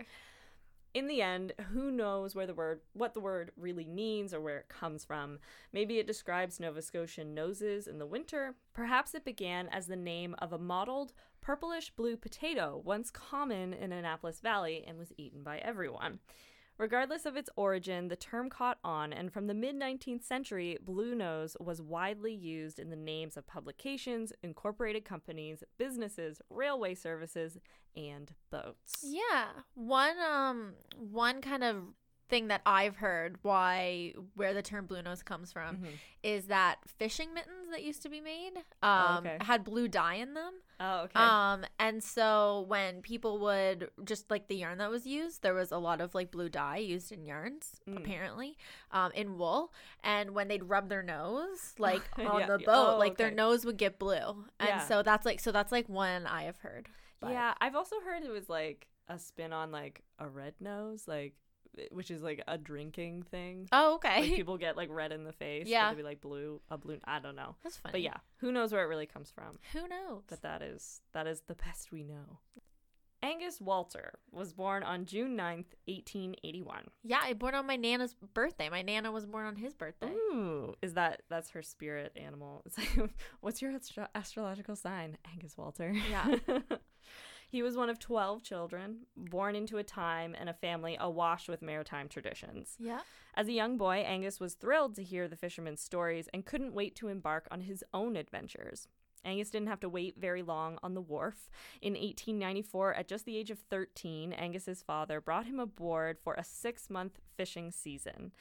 In 0.94 1.06
the 1.06 1.22
end, 1.22 1.52
who 1.72 1.90
knows 1.90 2.34
where 2.34 2.46
the 2.46 2.54
word 2.54 2.80
what 2.92 3.14
the 3.14 3.20
word 3.20 3.52
really 3.56 3.86
means 3.86 4.34
or 4.34 4.40
where 4.40 4.58
it 4.58 4.68
comes 4.68 5.04
from. 5.04 5.38
Maybe 5.72 5.98
it 5.98 6.06
describes 6.06 6.60
Nova 6.60 6.82
Scotian 6.82 7.34
noses 7.34 7.86
in 7.86 7.98
the 7.98 8.06
winter. 8.06 8.54
Perhaps 8.74 9.14
it 9.14 9.24
began 9.24 9.68
as 9.68 9.86
the 9.86 9.96
name 9.96 10.34
of 10.38 10.52
a 10.52 10.58
mottled 10.58 11.12
purplish 11.40 11.90
blue 11.90 12.16
potato 12.16 12.80
once 12.84 13.10
common 13.10 13.72
in 13.72 13.92
Annapolis 13.92 14.40
Valley 14.40 14.84
and 14.86 14.98
was 14.98 15.12
eaten 15.16 15.42
by 15.42 15.58
everyone. 15.58 16.20
Regardless 16.86 17.26
of 17.26 17.36
its 17.36 17.48
origin, 17.54 18.08
the 18.08 18.16
term 18.16 18.50
caught 18.50 18.78
on, 18.82 19.12
and 19.12 19.32
from 19.32 19.46
the 19.46 19.54
mid 19.54 19.76
19th 19.76 20.24
century, 20.24 20.76
blue 20.84 21.14
nose 21.14 21.56
was 21.60 21.80
widely 21.80 22.34
used 22.34 22.80
in 22.80 22.90
the 22.90 22.96
names 22.96 23.36
of 23.36 23.46
publications, 23.46 24.32
incorporated 24.42 25.04
companies, 25.04 25.62
businesses, 25.78 26.40
railway 26.50 26.96
services, 26.96 27.56
and 27.94 28.32
boats. 28.50 29.04
Yeah. 29.04 29.44
One 29.74 30.16
um 30.18 30.72
one 30.98 31.40
kind 31.40 31.62
of 31.62 31.76
thing 32.28 32.48
that 32.48 32.62
I've 32.66 32.96
heard 32.96 33.36
why 33.42 34.14
where 34.34 34.52
the 34.54 34.62
term 34.62 34.86
blue 34.86 35.02
nose 35.02 35.22
comes 35.22 35.52
from 35.52 35.76
Mhm. 35.76 35.88
is 36.24 36.46
that 36.46 36.78
fishing 36.86 37.32
mittens 37.34 37.70
that 37.70 37.84
used 37.84 38.02
to 38.02 38.08
be 38.08 38.20
made 38.20 38.54
Oh, 38.82 38.88
um 38.88 39.18
okay. 39.26 39.36
had 39.42 39.62
blue 39.62 39.86
dye 39.86 40.14
in 40.14 40.34
them. 40.34 40.54
Oh, 40.84 41.02
okay. 41.04 41.20
Um 41.20 41.64
and 41.78 42.02
so 42.02 42.64
when 42.66 43.02
people 43.02 43.38
would 43.38 43.88
just 44.04 44.30
like 44.30 44.48
the 44.48 44.56
yarn 44.56 44.78
that 44.78 44.90
was 44.90 45.06
used, 45.06 45.42
there 45.42 45.54
was 45.54 45.70
a 45.70 45.78
lot 45.78 46.00
of 46.00 46.14
like 46.14 46.30
blue 46.32 46.48
dye 46.48 46.78
used 46.78 47.12
in 47.12 47.24
yarns 47.24 47.80
Mm. 47.88 47.98
apparently, 47.98 48.56
um 48.90 49.12
in 49.14 49.38
wool, 49.38 49.72
and 50.02 50.34
when 50.34 50.48
they'd 50.48 50.64
rub 50.64 50.88
their 50.88 51.02
nose 51.02 51.74
like 51.78 52.02
on 52.18 52.40
Yeah, 52.40 52.46
the 52.46 52.58
boat, 52.58 52.94
Oh, 52.94 52.98
like 52.98 53.16
their 53.16 53.30
nose 53.30 53.64
would 53.64 53.76
get 53.76 53.98
blue. 53.98 54.44
And 54.58 54.68
Yeah. 54.68 54.80
so 54.86 55.02
that's 55.02 55.24
like 55.24 55.38
so 55.40 55.52
that's 55.52 55.70
like 55.72 55.88
one 55.88 56.26
I 56.26 56.42
have 56.44 56.58
heard. 56.58 56.88
But- 57.20 57.30
Yeah, 57.32 57.54
I've 57.60 57.76
also 57.76 57.96
heard 58.04 58.24
it 58.24 58.30
was 58.30 58.48
like 58.48 58.88
a 59.08 59.18
spin 59.18 59.52
on 59.52 59.70
like 59.70 60.02
a 60.18 60.28
red 60.28 60.54
nose, 60.60 61.06
like 61.06 61.34
which 61.90 62.10
is 62.10 62.22
like 62.22 62.42
a 62.48 62.58
drinking 62.58 63.22
thing. 63.30 63.68
Oh, 63.72 63.94
okay. 63.94 64.22
Like 64.22 64.34
people 64.36 64.58
get 64.58 64.76
like 64.76 64.88
red 64.90 65.12
in 65.12 65.24
the 65.24 65.32
face. 65.32 65.66
Yeah. 65.66 65.92
Be 65.94 66.02
like 66.02 66.20
blue, 66.20 66.60
a 66.70 66.78
blue. 66.78 66.98
I 67.04 67.18
don't 67.18 67.36
know. 67.36 67.56
That's 67.62 67.76
funny. 67.78 67.92
But 67.92 68.02
yeah, 68.02 68.16
who 68.36 68.52
knows 68.52 68.72
where 68.72 68.82
it 68.84 68.88
really 68.88 69.06
comes 69.06 69.30
from? 69.30 69.58
Who 69.72 69.88
knows? 69.88 70.22
But 70.28 70.42
that 70.42 70.62
is 70.62 71.00
that 71.12 71.26
is 71.26 71.42
the 71.46 71.54
best 71.54 71.92
we 71.92 72.02
know. 72.04 72.38
Angus 73.24 73.60
Walter 73.60 74.14
was 74.32 74.52
born 74.52 74.82
on 74.82 75.04
June 75.04 75.36
9th, 75.36 75.76
1881. 75.86 76.88
yeah, 77.04 77.20
I 77.22 77.34
born 77.34 77.54
on 77.54 77.68
my 77.68 77.76
nana's 77.76 78.16
birthday. 78.34 78.68
My 78.68 78.82
nana 78.82 79.12
was 79.12 79.26
born 79.26 79.46
on 79.46 79.54
his 79.54 79.74
birthday. 79.74 80.08
Ooh, 80.10 80.74
is 80.82 80.94
that 80.94 81.22
that's 81.30 81.50
her 81.50 81.62
spirit 81.62 82.16
animal? 82.16 82.62
It's 82.66 82.76
like, 82.78 83.10
what's 83.40 83.62
your 83.62 83.70
astro- 83.70 84.08
astrological 84.16 84.74
sign, 84.74 85.18
Angus 85.32 85.56
Walter? 85.56 85.94
Yeah. 86.10 86.34
he 87.52 87.62
was 87.62 87.76
one 87.76 87.90
of 87.90 87.98
twelve 87.98 88.42
children, 88.42 89.00
born 89.14 89.54
into 89.54 89.76
a 89.76 89.84
time 89.84 90.34
and 90.38 90.48
a 90.48 90.54
family 90.54 90.96
awash 90.98 91.48
with 91.48 91.60
maritime 91.60 92.08
traditions. 92.08 92.76
Yeah. 92.78 93.00
As 93.34 93.46
a 93.46 93.52
young 93.52 93.76
boy, 93.76 93.96
Angus 93.96 94.40
was 94.40 94.54
thrilled 94.54 94.94
to 94.94 95.02
hear 95.02 95.28
the 95.28 95.36
fishermen's 95.36 95.82
stories 95.82 96.30
and 96.32 96.46
couldn't 96.46 96.72
wait 96.72 96.96
to 96.96 97.08
embark 97.08 97.46
on 97.50 97.60
his 97.60 97.84
own 97.92 98.16
adventures. 98.16 98.88
Angus 99.22 99.50
didn't 99.50 99.68
have 99.68 99.80
to 99.80 99.88
wait 99.90 100.16
very 100.18 100.42
long 100.42 100.78
on 100.82 100.94
the 100.94 101.02
wharf. 101.02 101.50
In 101.82 101.92
1894, 101.92 102.94
at 102.94 103.06
just 103.06 103.26
the 103.26 103.36
age 103.36 103.50
of 103.50 103.58
13, 103.58 104.32
Angus's 104.32 104.82
father 104.82 105.20
brought 105.20 105.44
him 105.44 105.60
aboard 105.60 106.18
for 106.24 106.32
a 106.32 106.44
six 106.44 106.88
month 106.88 107.18
fishing 107.36 107.70
season. 107.70 108.32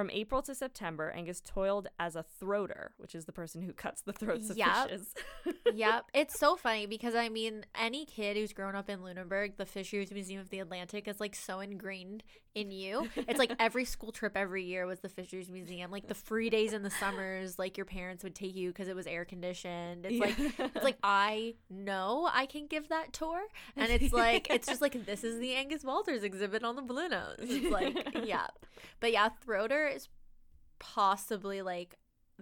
From 0.00 0.08
April 0.12 0.40
to 0.40 0.54
September, 0.54 1.10
Angus 1.14 1.42
toiled 1.42 1.88
as 1.98 2.16
a 2.16 2.24
throater, 2.40 2.92
which 2.96 3.14
is 3.14 3.26
the 3.26 3.32
person 3.32 3.60
who 3.60 3.72
cuts 3.74 4.00
the 4.00 4.14
throats 4.14 4.48
of 4.48 4.56
Yep. 4.56 4.88
fishes. 4.88 5.14
yep. 5.74 6.06
It's 6.14 6.38
so 6.40 6.56
funny 6.56 6.86
because 6.86 7.14
I 7.14 7.28
mean, 7.28 7.66
any 7.78 8.06
kid 8.06 8.38
who's 8.38 8.54
grown 8.54 8.74
up 8.74 8.88
in 8.88 9.02
Lunenburg, 9.02 9.58
the 9.58 9.66
Fisheries 9.66 10.10
Museum 10.10 10.40
of 10.40 10.48
the 10.48 10.60
Atlantic 10.60 11.06
is 11.06 11.20
like 11.20 11.34
so 11.36 11.60
ingrained 11.60 12.22
in 12.54 12.70
you. 12.70 13.08
It's 13.14 13.38
like 13.38 13.52
every 13.60 13.84
school 13.84 14.10
trip 14.10 14.38
every 14.38 14.64
year 14.64 14.86
was 14.86 15.00
the 15.00 15.10
Fisheries 15.10 15.50
Museum. 15.50 15.90
Like 15.90 16.08
the 16.08 16.14
free 16.14 16.48
days 16.48 16.72
in 16.72 16.82
the 16.82 16.90
summers, 16.90 17.58
like 17.58 17.76
your 17.76 17.84
parents 17.84 18.24
would 18.24 18.34
take 18.34 18.56
you 18.56 18.70
because 18.70 18.88
it 18.88 18.96
was 18.96 19.06
air 19.06 19.26
conditioned. 19.26 20.06
It's 20.06 20.18
like 20.18 20.34
it's 20.74 20.82
like 20.84 20.96
I 21.02 21.56
know 21.68 22.26
I 22.32 22.46
can 22.46 22.66
give 22.68 22.88
that 22.88 23.12
tour, 23.12 23.40
and 23.76 23.92
it's 23.92 24.14
like 24.14 24.48
it's 24.50 24.66
just 24.66 24.80
like 24.80 25.04
this 25.04 25.24
is 25.24 25.38
the 25.38 25.54
Angus 25.54 25.84
Walters 25.84 26.22
exhibit 26.22 26.64
on 26.64 26.74
the 26.76 26.82
Blue 26.82 27.06
Nose. 27.08 27.36
It's 27.40 27.70
like 27.70 28.24
yeah, 28.24 28.46
but 28.98 29.12
yeah, 29.12 29.28
throater 29.46 29.89
is 29.90 30.08
possibly 30.78 31.62
like 31.62 31.96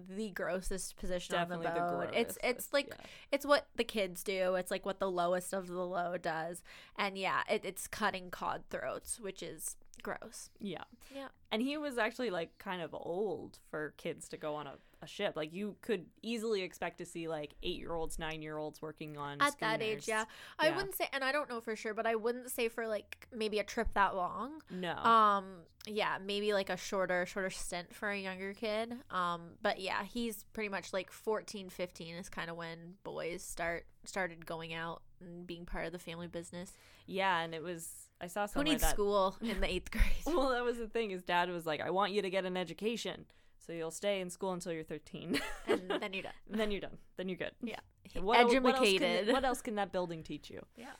the 0.07 0.29
grossest 0.29 0.95
position 0.97 1.35
definitely 1.35 1.67
on 1.67 1.73
the 1.73 1.79
the 1.79 1.85
boat. 1.85 2.11
grossest. 2.11 2.17
it's 2.17 2.37
it's 2.43 2.73
like 2.73 2.87
yeah. 2.87 3.05
it's 3.31 3.45
what 3.45 3.67
the 3.75 3.83
kids 3.83 4.23
do. 4.23 4.55
It's 4.55 4.71
like 4.71 4.85
what 4.85 4.99
the 4.99 5.11
lowest 5.11 5.53
of 5.53 5.67
the 5.67 5.85
low 5.85 6.17
does. 6.17 6.63
And 6.97 7.17
yeah, 7.17 7.41
it, 7.49 7.65
it's 7.65 7.87
cutting 7.87 8.31
cod 8.31 8.63
throats, 8.69 9.19
which 9.19 9.43
is 9.43 9.75
gross. 10.03 10.49
yeah. 10.59 10.83
Yeah. 11.15 11.27
And 11.51 11.61
he 11.63 11.77
was 11.77 11.97
actually 11.97 12.29
like 12.29 12.57
kind 12.59 12.81
of 12.81 12.93
old 12.93 13.57
for 13.71 13.93
kids 13.97 14.29
to 14.29 14.37
go 14.37 14.53
on 14.55 14.67
a, 14.67 14.73
a 15.01 15.07
ship. 15.07 15.33
Like 15.35 15.51
you 15.51 15.75
could 15.81 16.05
easily 16.21 16.61
expect 16.61 16.99
to 16.99 17.05
see 17.05 17.27
like 17.27 17.55
eight 17.63 17.77
year 17.79 17.93
olds, 17.93 18.19
nine 18.19 18.41
year 18.43 18.57
olds 18.57 18.81
working 18.81 19.17
on 19.17 19.41
At 19.41 19.59
that 19.59 19.81
age, 19.81 20.03
schooners. 20.03 20.07
yeah. 20.07 20.25
I 20.59 20.67
Yeah. 20.69 20.75
wouldn't 20.75 20.95
say 20.95 21.07
and 21.11 21.23
I 21.23 21.31
don't 21.31 21.49
know 21.49 21.59
for 21.61 21.75
sure, 21.75 21.93
but 21.95 22.05
I 22.05 22.15
wouldn't 22.15 22.51
say 22.51 22.69
for 22.69 22.87
like 22.87 23.27
maybe 23.35 23.57
a 23.59 23.63
trip 23.63 23.87
that 23.95 24.15
long. 24.15 24.61
No. 24.69 24.95
Um 24.95 25.45
yeah, 25.87 26.17
maybe 26.23 26.53
like 26.53 26.69
a 26.69 26.77
shorter 26.77 27.25
shorter 27.25 27.49
stint 27.49 27.95
for 27.95 28.09
a 28.09 28.17
younger 28.19 28.53
kid. 28.53 28.93
Um 29.09 29.51
but 29.61 29.79
yeah, 29.79 30.03
he's 30.03 30.43
pretty 30.53 30.69
much 30.69 30.93
like 30.93 31.09
14, 31.11 31.69
15 31.69 32.15
is 32.15 32.29
kind 32.29 32.51
of 32.51 32.57
when 32.57 32.93
boys 33.03 33.41
start 33.43 33.85
started 34.05 34.45
going 34.45 34.73
out 34.73 35.01
being 35.45 35.65
part 35.65 35.85
of 35.85 35.91
the 35.91 35.99
family 35.99 36.27
business. 36.27 36.73
yeah, 37.05 37.39
and 37.39 37.53
it 37.53 37.63
was 37.63 38.09
I 38.21 38.27
saw 38.27 38.41
Who 38.43 38.47
somewhere 38.53 38.71
needs 38.73 38.81
that 38.81 38.91
school 38.93 39.37
in 39.41 39.61
the 39.61 39.67
8th 39.67 39.91
grade? 39.91 40.03
Well, 40.25 40.49
that 40.49 40.63
was 40.63 40.77
the 40.77 40.87
thing. 40.87 41.09
His 41.09 41.23
dad 41.23 41.49
was 41.49 41.65
like, 41.65 41.81
"I 41.81 41.89
want 41.89 42.11
you 42.11 42.21
to 42.21 42.29
get 42.29 42.45
an 42.45 42.57
education, 42.57 43.25
so 43.65 43.71
you'll 43.73 43.91
stay 43.91 44.19
in 44.21 44.29
school 44.29 44.51
until 44.53 44.73
you're 44.73 44.83
13, 44.83 45.39
and 45.67 45.81
then 46.01 46.13
you're 46.13 46.23
done. 46.23 46.33
and 46.51 46.59
then 46.59 46.71
you're 46.71 46.81
done. 46.81 46.97
Then 47.17 47.29
you're 47.29 47.37
good." 47.37 47.51
Yeah. 47.61 47.79
What, 48.19 48.39
el- 48.39 48.61
what, 48.61 48.75
else 48.75 48.97
can, 48.97 49.27
what 49.31 49.45
else 49.45 49.61
can 49.61 49.75
that 49.75 49.91
building 49.91 50.23
teach 50.23 50.49
you? 50.49 50.65
Yeah. 50.75 50.93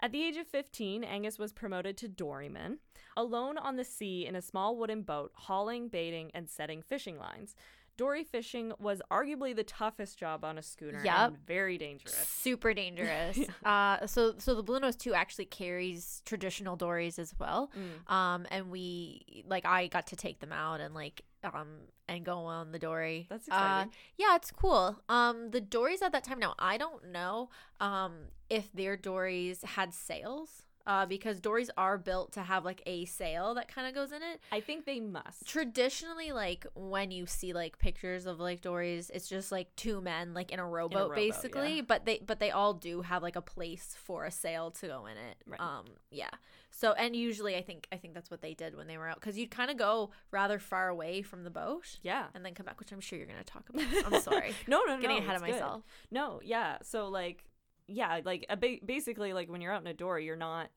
At 0.00 0.12
the 0.12 0.22
age 0.22 0.36
of 0.36 0.46
15, 0.46 1.02
Angus 1.02 1.38
was 1.40 1.52
promoted 1.52 1.96
to 1.98 2.08
doryman, 2.08 2.78
alone 3.16 3.58
on 3.58 3.74
the 3.74 3.84
sea 3.84 4.24
in 4.26 4.36
a 4.36 4.40
small 4.42 4.76
wooden 4.76 5.02
boat, 5.02 5.32
hauling, 5.34 5.88
baiting, 5.88 6.30
and 6.34 6.48
setting 6.48 6.82
fishing 6.82 7.18
lines. 7.18 7.56
Dory 7.98 8.24
fishing 8.24 8.72
was 8.78 9.02
arguably 9.10 9.54
the 9.54 9.64
toughest 9.64 10.18
job 10.18 10.44
on 10.44 10.56
a 10.56 10.62
schooner 10.62 11.02
Yep. 11.04 11.34
very 11.46 11.76
dangerous. 11.76 12.14
super 12.16 12.72
dangerous. 12.72 13.38
uh, 13.64 14.06
so 14.06 14.34
so 14.38 14.54
the 14.54 14.62
Blue 14.62 14.80
Nose 14.80 14.96
Two 14.96 15.12
actually 15.12 15.44
carries 15.46 16.22
traditional 16.24 16.76
dories 16.76 17.18
as 17.18 17.34
well. 17.38 17.70
Mm. 17.76 18.10
Um, 18.10 18.46
and 18.50 18.70
we 18.70 19.44
like 19.46 19.66
I 19.66 19.88
got 19.88 20.06
to 20.06 20.16
take 20.16 20.38
them 20.40 20.52
out 20.52 20.80
and 20.80 20.94
like 20.94 21.22
um 21.44 21.68
and 22.08 22.24
go 22.24 22.38
on 22.38 22.72
the 22.72 22.78
dory. 22.78 23.26
That's 23.28 23.48
Uh, 23.48 23.52
exciting. 23.52 23.92
yeah, 24.16 24.36
it's 24.36 24.50
cool. 24.50 24.96
Um, 25.08 25.50
the 25.50 25.60
dories 25.60 26.00
at 26.00 26.12
that 26.12 26.24
time 26.24 26.38
now 26.38 26.54
I 26.58 26.78
don't 26.78 27.10
know 27.12 27.50
um 27.80 28.12
if 28.48 28.72
their 28.72 28.96
dories 28.96 29.62
had 29.62 29.92
sails. 29.92 30.62
Uh, 30.88 31.04
because 31.04 31.38
dories 31.38 31.70
are 31.76 31.98
built 31.98 32.32
to 32.32 32.40
have 32.40 32.64
like 32.64 32.82
a 32.86 33.04
sail 33.04 33.52
that 33.54 33.68
kind 33.72 33.86
of 33.86 33.94
goes 33.94 34.10
in 34.10 34.22
it. 34.22 34.40
I 34.50 34.60
think 34.60 34.86
they 34.86 35.00
must. 35.00 35.46
Traditionally, 35.46 36.32
like 36.32 36.66
when 36.74 37.10
you 37.10 37.26
see 37.26 37.52
like 37.52 37.78
pictures 37.78 38.24
of 38.24 38.40
like 38.40 38.62
dories, 38.62 39.10
it's 39.12 39.28
just 39.28 39.52
like 39.52 39.68
two 39.76 40.00
men 40.00 40.32
like 40.32 40.50
in 40.50 40.58
a 40.58 40.66
rowboat, 40.66 41.10
rowboat, 41.10 41.16
basically. 41.16 41.76
yeah. 41.76 41.82
But 41.86 42.06
they 42.06 42.22
but 42.26 42.40
they 42.40 42.50
all 42.50 42.72
do 42.72 43.02
have 43.02 43.22
like 43.22 43.36
a 43.36 43.42
place 43.42 43.94
for 44.02 44.24
a 44.24 44.30
sail 44.30 44.70
to 44.70 44.86
go 44.86 45.04
in 45.04 45.18
it. 45.18 45.36
Right. 45.46 45.60
Um, 45.60 45.84
yeah. 46.10 46.30
So 46.70 46.92
and 46.92 47.14
usually 47.14 47.56
I 47.56 47.62
think 47.62 47.86
I 47.92 47.96
think 47.96 48.14
that's 48.14 48.30
what 48.30 48.40
they 48.40 48.54
did 48.54 48.76
when 48.76 48.86
they 48.86 48.96
were 48.96 49.08
out 49.08 49.20
because 49.20 49.36
you'd 49.36 49.50
kind 49.50 49.70
of 49.70 49.76
go 49.76 50.10
rather 50.30 50.58
far 50.58 50.88
away 50.88 51.22
from 51.22 51.44
the 51.44 51.50
boat 51.50 51.98
yeah. 52.02 52.26
and 52.34 52.44
then 52.44 52.54
come 52.54 52.66
back, 52.66 52.78
which 52.78 52.92
I'm 52.92 53.00
sure 53.00 53.18
you're 53.18 53.26
gonna 53.26 53.44
talk 53.44 53.68
about. 53.68 53.84
I'm 54.06 54.22
sorry, 54.22 54.54
no, 54.66 54.84
no, 54.86 54.96
no. 54.96 55.02
getting 55.02 55.18
ahead 55.18 55.36
of 55.36 55.42
good. 55.42 55.52
myself. 55.52 55.82
No, 56.10 56.40
yeah. 56.42 56.78
So 56.82 57.08
like, 57.08 57.44
yeah, 57.88 58.20
like 58.24 58.46
a 58.48 58.56
ba- 58.56 58.78
basically 58.84 59.32
like 59.32 59.48
when 59.50 59.60
you're 59.60 59.72
out 59.72 59.80
in 59.80 59.86
a 59.88 59.94
dory, 59.94 60.24
you're 60.24 60.36
not. 60.36 60.70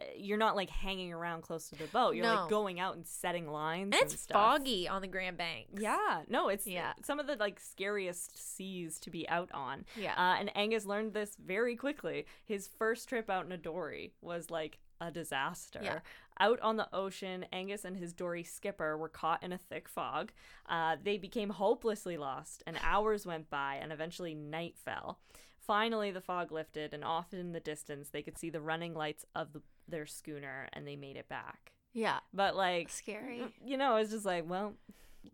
uh, 0.00 0.04
You're 0.16 0.38
not 0.38 0.56
like 0.56 0.70
hanging 0.70 1.12
around 1.12 1.42
close 1.42 1.68
to 1.68 1.76
the 1.76 1.86
boat. 1.86 2.14
You're 2.16 2.24
No. 2.26 2.34
like 2.42 2.50
going 2.50 2.80
out 2.80 2.96
and 2.96 3.06
setting 3.06 3.46
lines. 3.46 3.94
And 3.94 4.02
it's 4.02 4.20
stuff. 4.20 4.34
foggy 4.34 4.88
on 4.88 5.02
the 5.02 5.06
Grand 5.08 5.36
Banks. 5.36 5.80
Yeah, 5.80 6.22
no, 6.28 6.48
it's 6.48 6.66
Yeah. 6.66 6.92
some 7.04 7.20
of 7.20 7.26
the 7.26 7.36
like 7.36 7.60
scariest 7.60 8.36
seas 8.56 8.98
to 9.00 9.10
be 9.10 9.28
out 9.28 9.50
on. 9.52 9.84
Yeah. 9.96 10.14
Uh, 10.16 10.36
and 10.40 10.50
Angus 10.56 10.86
learned 10.86 11.12
this 11.14 11.36
very 11.36 11.76
quickly. 11.76 12.26
His 12.44 12.68
first 12.68 13.08
trip 13.08 13.28
out 13.30 13.44
in 13.46 13.52
a 13.52 13.56
dory 13.58 14.14
was 14.20 14.50
like 14.50 14.78
a 15.00 15.10
disaster. 15.10 15.80
Yeah. 15.82 16.00
Out 16.40 16.58
on 16.60 16.76
the 16.78 16.88
ocean, 16.94 17.44
Angus 17.52 17.84
and 17.84 17.96
his 17.96 18.12
dory 18.14 18.42
skipper 18.42 18.96
were 18.96 19.08
caught 19.10 19.42
in 19.42 19.52
a 19.52 19.58
thick 19.58 19.88
fog. 19.88 20.32
Uh, 20.66 20.96
they 21.02 21.18
became 21.18 21.50
hopelessly 21.50 22.16
lost, 22.16 22.62
and 22.66 22.78
hours 22.82 23.26
went 23.26 23.50
by, 23.50 23.74
and 23.76 23.92
eventually 23.92 24.34
night 24.34 24.76
fell. 24.78 25.20
Finally, 25.66 26.10
the 26.10 26.20
fog 26.20 26.50
lifted, 26.52 26.92
and 26.92 27.04
off 27.04 27.32
in 27.32 27.52
the 27.52 27.60
distance, 27.60 28.08
they 28.10 28.22
could 28.22 28.36
see 28.38 28.50
the 28.50 28.60
running 28.60 28.94
lights 28.94 29.24
of 29.34 29.52
the, 29.52 29.62
their 29.88 30.06
schooner, 30.06 30.68
and 30.72 30.86
they 30.86 30.96
made 30.96 31.16
it 31.16 31.28
back. 31.28 31.72
yeah. 31.92 32.18
But, 32.34 32.56
like, 32.56 32.88
Scary. 32.90 33.42
you 33.64 33.76
know, 33.76 33.96
it's 33.96 34.10
just 34.10 34.24
like, 34.24 34.48
well, 34.48 34.74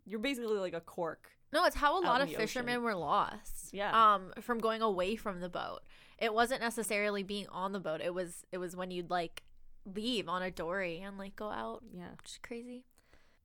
you're 0.05 0.19
basically 0.19 0.57
like 0.57 0.73
a 0.73 0.81
cork. 0.81 1.31
No, 1.51 1.65
it's 1.65 1.75
how 1.75 1.99
a 1.99 2.03
lot 2.05 2.21
of 2.21 2.31
fishermen 2.31 2.75
ocean. 2.75 2.83
were 2.83 2.95
lost. 2.95 3.69
Yeah. 3.73 4.13
Um, 4.13 4.33
from 4.41 4.59
going 4.59 4.83
away 4.83 5.15
from 5.15 5.39
the 5.39 5.49
boat. 5.49 5.79
It 6.19 6.31
wasn't 6.33 6.61
necessarily 6.61 7.23
being 7.23 7.47
on 7.47 7.71
the 7.71 7.79
boat. 7.79 8.01
It 8.03 8.13
was 8.13 8.45
it 8.51 8.59
was 8.59 8.75
when 8.75 8.91
you'd 8.91 9.09
like 9.09 9.41
leave 9.85 10.29
on 10.29 10.43
a 10.43 10.51
dory 10.51 10.99
and 10.99 11.17
like 11.17 11.35
go 11.35 11.49
out. 11.49 11.81
Yeah. 11.91 12.11
Which 12.17 12.33
is 12.33 12.39
crazy. 12.43 12.83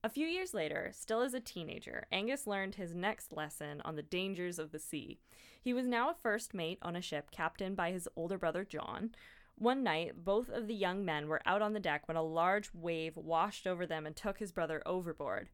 A 0.04 0.11
few 0.11 0.26
years 0.26 0.52
later, 0.52 0.90
still 0.92 1.23
as 1.23 1.32
a 1.32 1.40
teenager, 1.40 2.04
Angus 2.12 2.46
learned 2.46 2.75
his 2.75 2.94
next 2.94 3.32
lesson 3.32 3.80
on 3.87 3.96
the 3.96 4.02
dangers 4.02 4.58
of 4.58 4.70
the 4.70 4.78
sea. 4.78 5.18
He 5.58 5.73
was 5.73 5.87
now 5.87 6.11
a 6.11 6.14
first 6.14 6.52
mate 6.52 6.78
on 6.82 6.94
a 6.94 7.00
ship 7.00 7.30
captained 7.30 7.75
by 7.75 7.90
his 7.90 8.06
older 8.14 8.37
brother 8.37 8.66
John. 8.66 9.12
One 9.56 9.82
night, 9.82 10.23
both 10.23 10.50
of 10.50 10.66
the 10.66 10.75
young 10.75 11.06
men 11.06 11.26
were 11.26 11.40
out 11.46 11.62
on 11.62 11.73
the 11.73 11.80
deck 11.80 12.06
when 12.06 12.18
a 12.18 12.23
large 12.23 12.68
wave 12.75 13.16
washed 13.16 13.66
over 13.66 13.87
them 13.87 14.04
and 14.04 14.14
took 14.14 14.40
his 14.40 14.52
brother 14.52 14.82
overboard. 14.84 15.49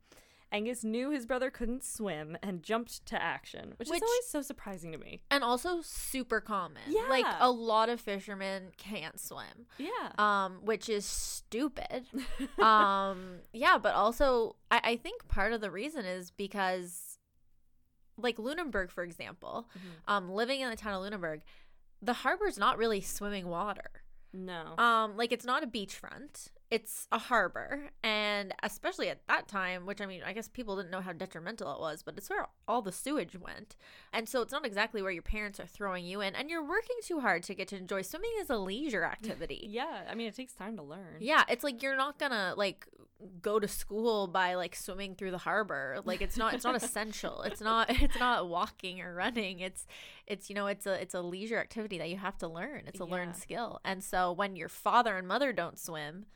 Angus 0.52 0.83
knew 0.83 1.11
his 1.11 1.26
brother 1.26 1.49
couldn't 1.50 1.85
swim 1.85 2.37
and 2.42 2.62
jumped 2.62 3.07
to 3.07 3.23
action, 3.23 3.75
which, 3.76 3.88
Which- 3.88 3.99
is 3.99 4.02
always 4.02 4.26
so 4.26 4.42
surprising 4.42 4.90
to 4.92 4.99
me. 4.99 5.23
And 5.30 5.45
also 5.45 5.80
super 5.83 6.40
common. 6.40 6.83
Yeah. 6.88 7.07
Like 7.09 7.26
a 7.38 7.50
lot 7.50 7.88
of 7.88 8.00
fishermen 8.00 8.73
can't 8.76 9.21
swim. 9.21 9.66
Yeah. 9.78 10.11
Um, 10.19 10.59
which 10.64 10.88
is 10.88 11.04
stupid. 11.07 12.07
um, 12.59 13.37
yeah, 13.52 13.78
but 13.78 13.95
also 13.95 14.57
I, 14.71 14.80
I 14.83 14.97
think 14.97 15.28
part 15.28 15.52
of 15.52 15.61
the 15.61 15.71
reason 15.71 16.04
is 16.04 16.30
because 16.33 17.19
like 18.16 18.38
Lunenburg, 18.38 18.90
for 18.90 19.02
example, 19.04 19.69
Mhm. 19.78 20.12
um, 20.12 20.28
living 20.30 20.61
in 20.61 20.69
the 20.71 20.76
town 20.76 20.95
of 20.95 21.00
Lunenburg, 21.02 21.42
the 22.02 22.12
harbor's 22.12 22.59
not 22.59 22.76
really 22.76 23.00
swimming 23.00 23.47
water. 23.49 24.02
no. 24.33 24.75
Um, 24.78 25.16
like 25.16 25.33
it's 25.33 25.45
not 25.45 25.62
a 25.62 25.66
beachfront. 25.66 26.49
It's 26.70 27.08
a 27.10 27.18
harbor, 27.18 27.90
and 28.04 28.54
especially 28.62 29.08
at 29.08 29.26
that 29.26 29.48
time, 29.48 29.86
which 29.86 30.00
I 30.00 30.06
mean, 30.06 30.22
I 30.24 30.32
guess 30.32 30.46
people 30.46 30.76
didn't 30.76 30.92
know 30.92 31.00
how 31.00 31.12
detrimental 31.12 31.72
it 31.74 31.80
was, 31.80 32.02
but 32.04 32.16
it's 32.16 32.30
where 32.30 32.46
all 32.68 32.80
the 32.80 32.92
sewage 32.92 33.36
went, 33.36 33.74
and 34.12 34.28
so 34.28 34.40
it's 34.40 34.52
not 34.52 34.64
exactly 34.64 35.02
where 35.02 35.10
your 35.10 35.22
parents 35.22 35.58
are 35.58 35.66
throwing 35.66 36.04
you 36.04 36.20
in, 36.20 36.36
and 36.36 36.48
you're 36.48 36.62
working 36.64 36.96
too 37.02 37.18
hard 37.20 37.42
to 37.42 37.54
get 37.54 37.66
to 37.68 37.76
enjoy 37.76 38.02
swimming 38.02 38.30
is 38.40 38.50
a 38.50 38.56
leisure 38.56 39.02
activity. 39.02 39.66
yeah, 39.68 40.02
I 40.08 40.14
mean, 40.14 40.28
it 40.28 40.36
takes 40.36 40.52
time 40.52 40.76
to 40.76 40.82
learn. 40.84 41.16
Yeah, 41.18 41.42
it's 41.48 41.64
like 41.64 41.82
you're 41.82 41.96
not 41.96 42.18
gonna 42.20 42.54
like 42.56 42.86
go 43.42 43.58
to 43.60 43.68
school 43.68 44.28
by 44.28 44.54
like 44.54 44.74
swimming 44.76 45.14
through 45.16 45.32
the 45.32 45.38
harbor. 45.38 45.98
Like 46.04 46.22
it's 46.22 46.36
not 46.36 46.54
it's 46.54 46.64
not 46.64 46.76
essential. 46.82 47.42
It's 47.42 47.60
not 47.60 47.90
it's 48.02 48.18
not 48.20 48.48
walking 48.48 49.00
or 49.00 49.12
running. 49.12 49.58
It's 49.58 49.86
it's 50.26 50.48
you 50.48 50.54
know 50.54 50.68
it's 50.68 50.86
a 50.86 50.92
it's 51.02 51.14
a 51.14 51.20
leisure 51.20 51.58
activity 51.58 51.98
that 51.98 52.08
you 52.10 52.16
have 52.16 52.38
to 52.38 52.46
learn. 52.48 52.84
It's 52.86 53.00
a 53.00 53.04
Yeah. 53.04 53.10
learned 53.12 53.34
skill. 53.36 53.80
And 53.84 54.04
so 54.04 54.30
when 54.32 54.54
your 54.54 54.68
father 54.68 55.16
and 55.16 55.26
mother 55.26 55.52
don't 55.52 55.78
swim, 55.78 56.26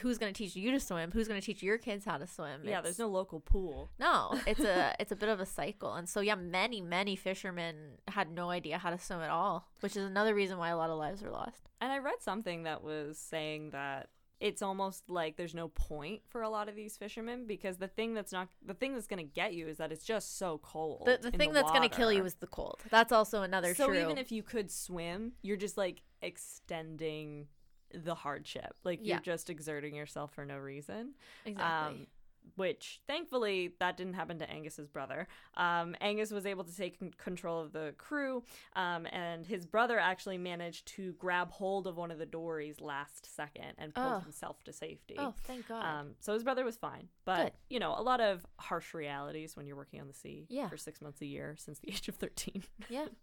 who's 0.00 0.18
gonna 0.18 0.32
teach 0.32 0.56
you 0.56 0.70
to 0.70 0.80
swim? 0.80 1.10
Who's 1.12 1.28
gonna 1.28 1.40
teach 1.40 1.62
your 1.62 1.78
kids 1.78 2.04
how 2.04 2.18
to 2.18 2.26
swim? 2.26 2.62
Yeah, 2.64 2.70
It's- 2.78 2.82
there's 2.84 2.98
no 2.98 3.08
local 3.08 3.40
pool. 3.40 3.90
no, 3.98 4.38
it's 4.46 4.60
a 4.60 4.94
it's 5.00 5.12
a 5.12 5.16
bit 5.16 5.28
of 5.28 5.40
a 5.40 5.46
cycle, 5.46 5.94
and 5.94 6.08
so 6.08 6.20
yeah, 6.20 6.34
many 6.34 6.80
many 6.80 7.16
fishermen 7.16 7.98
had 8.08 8.30
no 8.30 8.50
idea 8.50 8.78
how 8.78 8.90
to 8.90 8.98
swim 8.98 9.20
at 9.20 9.30
all, 9.30 9.68
which 9.80 9.96
is 9.96 10.04
another 10.04 10.34
reason 10.34 10.58
why 10.58 10.68
a 10.70 10.76
lot 10.76 10.90
of 10.90 10.98
lives 10.98 11.22
were 11.22 11.30
lost. 11.30 11.68
And 11.80 11.92
I 11.92 11.98
read 11.98 12.20
something 12.20 12.62
that 12.62 12.82
was 12.82 13.18
saying 13.18 13.70
that 13.70 14.08
it's 14.38 14.60
almost 14.60 15.08
like 15.08 15.36
there's 15.36 15.54
no 15.54 15.68
point 15.68 16.20
for 16.28 16.42
a 16.42 16.48
lot 16.50 16.68
of 16.68 16.76
these 16.76 16.96
fishermen 16.96 17.46
because 17.46 17.78
the 17.78 17.88
thing 17.88 18.12
that's 18.12 18.32
not 18.32 18.48
the 18.64 18.74
thing 18.74 18.92
that's 18.92 19.06
going 19.06 19.18
to 19.18 19.32
get 19.32 19.54
you 19.54 19.66
is 19.66 19.78
that 19.78 19.90
it's 19.92 20.04
just 20.04 20.36
so 20.38 20.58
cold. 20.62 21.06
The, 21.06 21.18
the 21.20 21.28
in 21.28 21.38
thing 21.38 21.52
that's 21.52 21.70
going 21.70 21.88
to 21.88 21.94
kill 21.94 22.12
you 22.12 22.24
is 22.24 22.34
the 22.34 22.46
cold. 22.46 22.80
That's 22.90 23.12
also 23.12 23.42
another 23.42 23.74
so 23.74 23.86
true. 23.86 23.98
even 24.02 24.18
if 24.18 24.30
you 24.30 24.42
could 24.42 24.70
swim, 24.70 25.32
you're 25.42 25.56
just 25.56 25.78
like 25.78 26.02
extending 26.20 27.46
the 27.92 28.14
hardship. 28.14 28.74
Like 28.84 29.00
Yeah. 29.02 29.14
you're 29.14 29.22
just 29.22 29.50
exerting 29.50 29.94
yourself 29.94 30.32
for 30.32 30.44
no 30.44 30.58
reason. 30.58 31.14
exactly. 31.44 32.00
Um, 32.00 32.06
which 32.54 33.00
thankfully 33.08 33.74
that 33.80 33.96
didn't 33.96 34.12
happen 34.14 34.38
to 34.38 34.48
Angus's 34.48 34.86
brother. 34.86 35.26
Um, 35.56 35.96
Angus 36.00 36.30
was 36.30 36.46
able 36.46 36.62
to 36.62 36.74
take 36.76 36.96
con- 36.96 37.12
control 37.18 37.60
of 37.60 37.72
the 37.72 37.92
crew, 37.98 38.44
um, 38.76 39.04
and 39.10 39.44
his 39.44 39.66
brother 39.66 39.98
actually 39.98 40.38
managed 40.38 40.86
to 40.94 41.12
grab 41.14 41.50
hold 41.50 41.88
of 41.88 41.96
one 41.96 42.12
of 42.12 42.18
the 42.18 42.24
dories 42.24 42.80
last 42.80 43.26
second 43.34 43.72
and 43.78 43.92
pulled 43.92 44.06
Oh. 44.12 44.20
himself 44.20 44.62
to 44.62 44.72
safety. 44.72 45.16
Oh, 45.18 45.34
thank 45.42 45.66
God. 45.66 45.84
Um, 45.84 46.14
so 46.20 46.34
his 46.34 46.44
brother 46.44 46.64
was 46.64 46.76
fine, 46.76 47.08
but 47.24 47.36
Good. 47.46 47.52
you 47.68 47.80
know, 47.80 47.96
a 47.98 48.02
lot 48.02 48.20
of 48.20 48.46
harsh 48.60 48.94
realities 48.94 49.56
when 49.56 49.66
you're 49.66 49.74
working 49.76 50.00
on 50.00 50.06
the 50.06 50.14
sea 50.14 50.46
Yeah. 50.48 50.68
for 50.68 50.76
six 50.76 51.00
months 51.02 51.20
a 51.22 51.26
year 51.26 51.56
since 51.58 51.80
the 51.80 51.88
age 51.90 52.06
of 52.08 52.14
13. 52.14 52.62
yeah. 52.88 53.06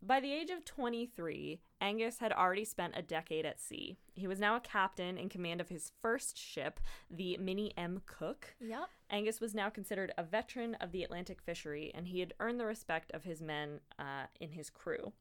By 0.00 0.20
the 0.20 0.32
age 0.32 0.50
of 0.50 0.64
23, 0.64 1.60
Angus 1.80 2.18
had 2.18 2.32
already 2.32 2.64
spent 2.64 2.94
a 2.96 3.02
decade 3.02 3.44
at 3.44 3.60
sea. 3.60 3.96
He 4.14 4.28
was 4.28 4.38
now 4.38 4.54
a 4.54 4.60
captain 4.60 5.18
in 5.18 5.28
command 5.28 5.60
of 5.60 5.68
his 5.68 5.90
first 6.00 6.38
ship, 6.38 6.78
the 7.10 7.36
Minnie 7.38 7.72
M. 7.76 8.02
Cook. 8.06 8.54
Yep. 8.60 8.88
Angus 9.10 9.40
was 9.40 9.54
now 9.54 9.70
considered 9.70 10.12
a 10.16 10.22
veteran 10.22 10.76
of 10.76 10.92
the 10.92 11.02
Atlantic 11.02 11.42
fishery, 11.42 11.90
and 11.94 12.06
he 12.06 12.20
had 12.20 12.34
earned 12.38 12.60
the 12.60 12.66
respect 12.66 13.10
of 13.12 13.24
his 13.24 13.42
men 13.42 13.80
uh, 13.98 14.26
in 14.40 14.52
his 14.52 14.70
crew. 14.70 15.12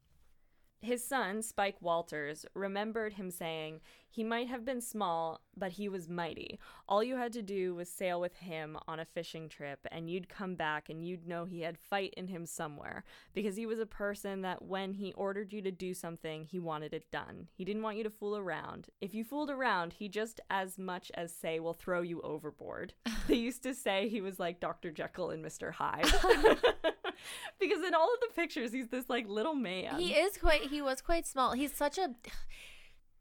His 0.82 1.04
son, 1.04 1.42
Spike 1.42 1.82
Walters, 1.82 2.46
remembered 2.54 3.14
him 3.14 3.32
saying, 3.32 3.82
He 4.10 4.24
might 4.24 4.48
have 4.48 4.64
been 4.64 4.80
small, 4.80 5.42
but 5.56 5.74
he 5.74 5.90
was 5.90 6.08
mighty. 6.08 6.60
All 6.88 7.04
you 7.04 7.16
had 7.16 7.34
to 7.34 7.42
do 7.42 7.74
was 7.74 7.90
sail 7.90 8.22
with 8.22 8.36
him 8.36 8.78
on 8.88 9.00
a 9.00 9.06
fishing 9.06 9.50
trip, 9.50 9.80
and 9.92 10.10
you'd 10.10 10.30
come 10.30 10.54
back 10.54 10.88
and 10.88 11.04
you'd 11.04 11.28
know 11.28 11.46
he 11.46 11.62
had 11.62 11.80
fight 11.80 12.14
in 12.16 12.28
him 12.28 12.46
somewhere. 12.46 13.04
Because 13.34 13.56
he 13.56 13.66
was 13.66 13.80
a 13.80 13.88
person 13.88 14.42
that 14.44 14.62
when 14.62 14.94
he 14.94 15.14
ordered 15.14 15.52
you 15.52 15.64
to 15.64 15.72
do 15.72 15.96
something, 15.96 16.46
he 16.46 16.60
wanted 16.60 16.94
it 16.94 17.10
done. 17.12 17.48
He 17.54 17.66
didn't 17.66 17.84
want 17.84 17.98
you 17.98 18.04
to 18.04 18.12
fool 18.12 18.38
around. 18.38 18.88
If 19.02 19.16
you 19.16 19.24
fooled 19.24 19.50
around, 19.50 19.94
he 19.94 20.08
just 20.08 20.40
as 20.52 20.78
much 20.78 21.12
as 21.16 21.34
say, 21.34 21.60
will 21.60 21.74
throw 21.74 22.02
you 22.02 22.22
overboard. 22.22 22.94
they 23.28 23.36
used 23.36 23.64
to 23.64 23.74
say 23.74 24.08
he 24.08 24.22
was 24.22 24.40
like 24.40 24.60
Dr. 24.60 24.92
Jekyll 24.92 25.32
and 25.32 25.44
Mr. 25.44 25.72
Hyde. 25.74 26.06
because 27.60 27.84
in 27.86 27.94
all 27.94 28.14
of 28.14 28.20
the 28.22 28.34
pictures, 28.36 28.72
he's 28.72 28.88
this 28.88 29.10
like 29.10 29.28
little 29.28 29.56
man. 29.56 30.00
He 30.00 30.14
is 30.14 30.38
quite. 30.38 30.62
He 30.64 30.82
was 30.82 31.02
quite 31.02 31.26
small. 31.28 31.54
He's 31.54 31.74
such 31.74 31.98
a. 31.98 32.10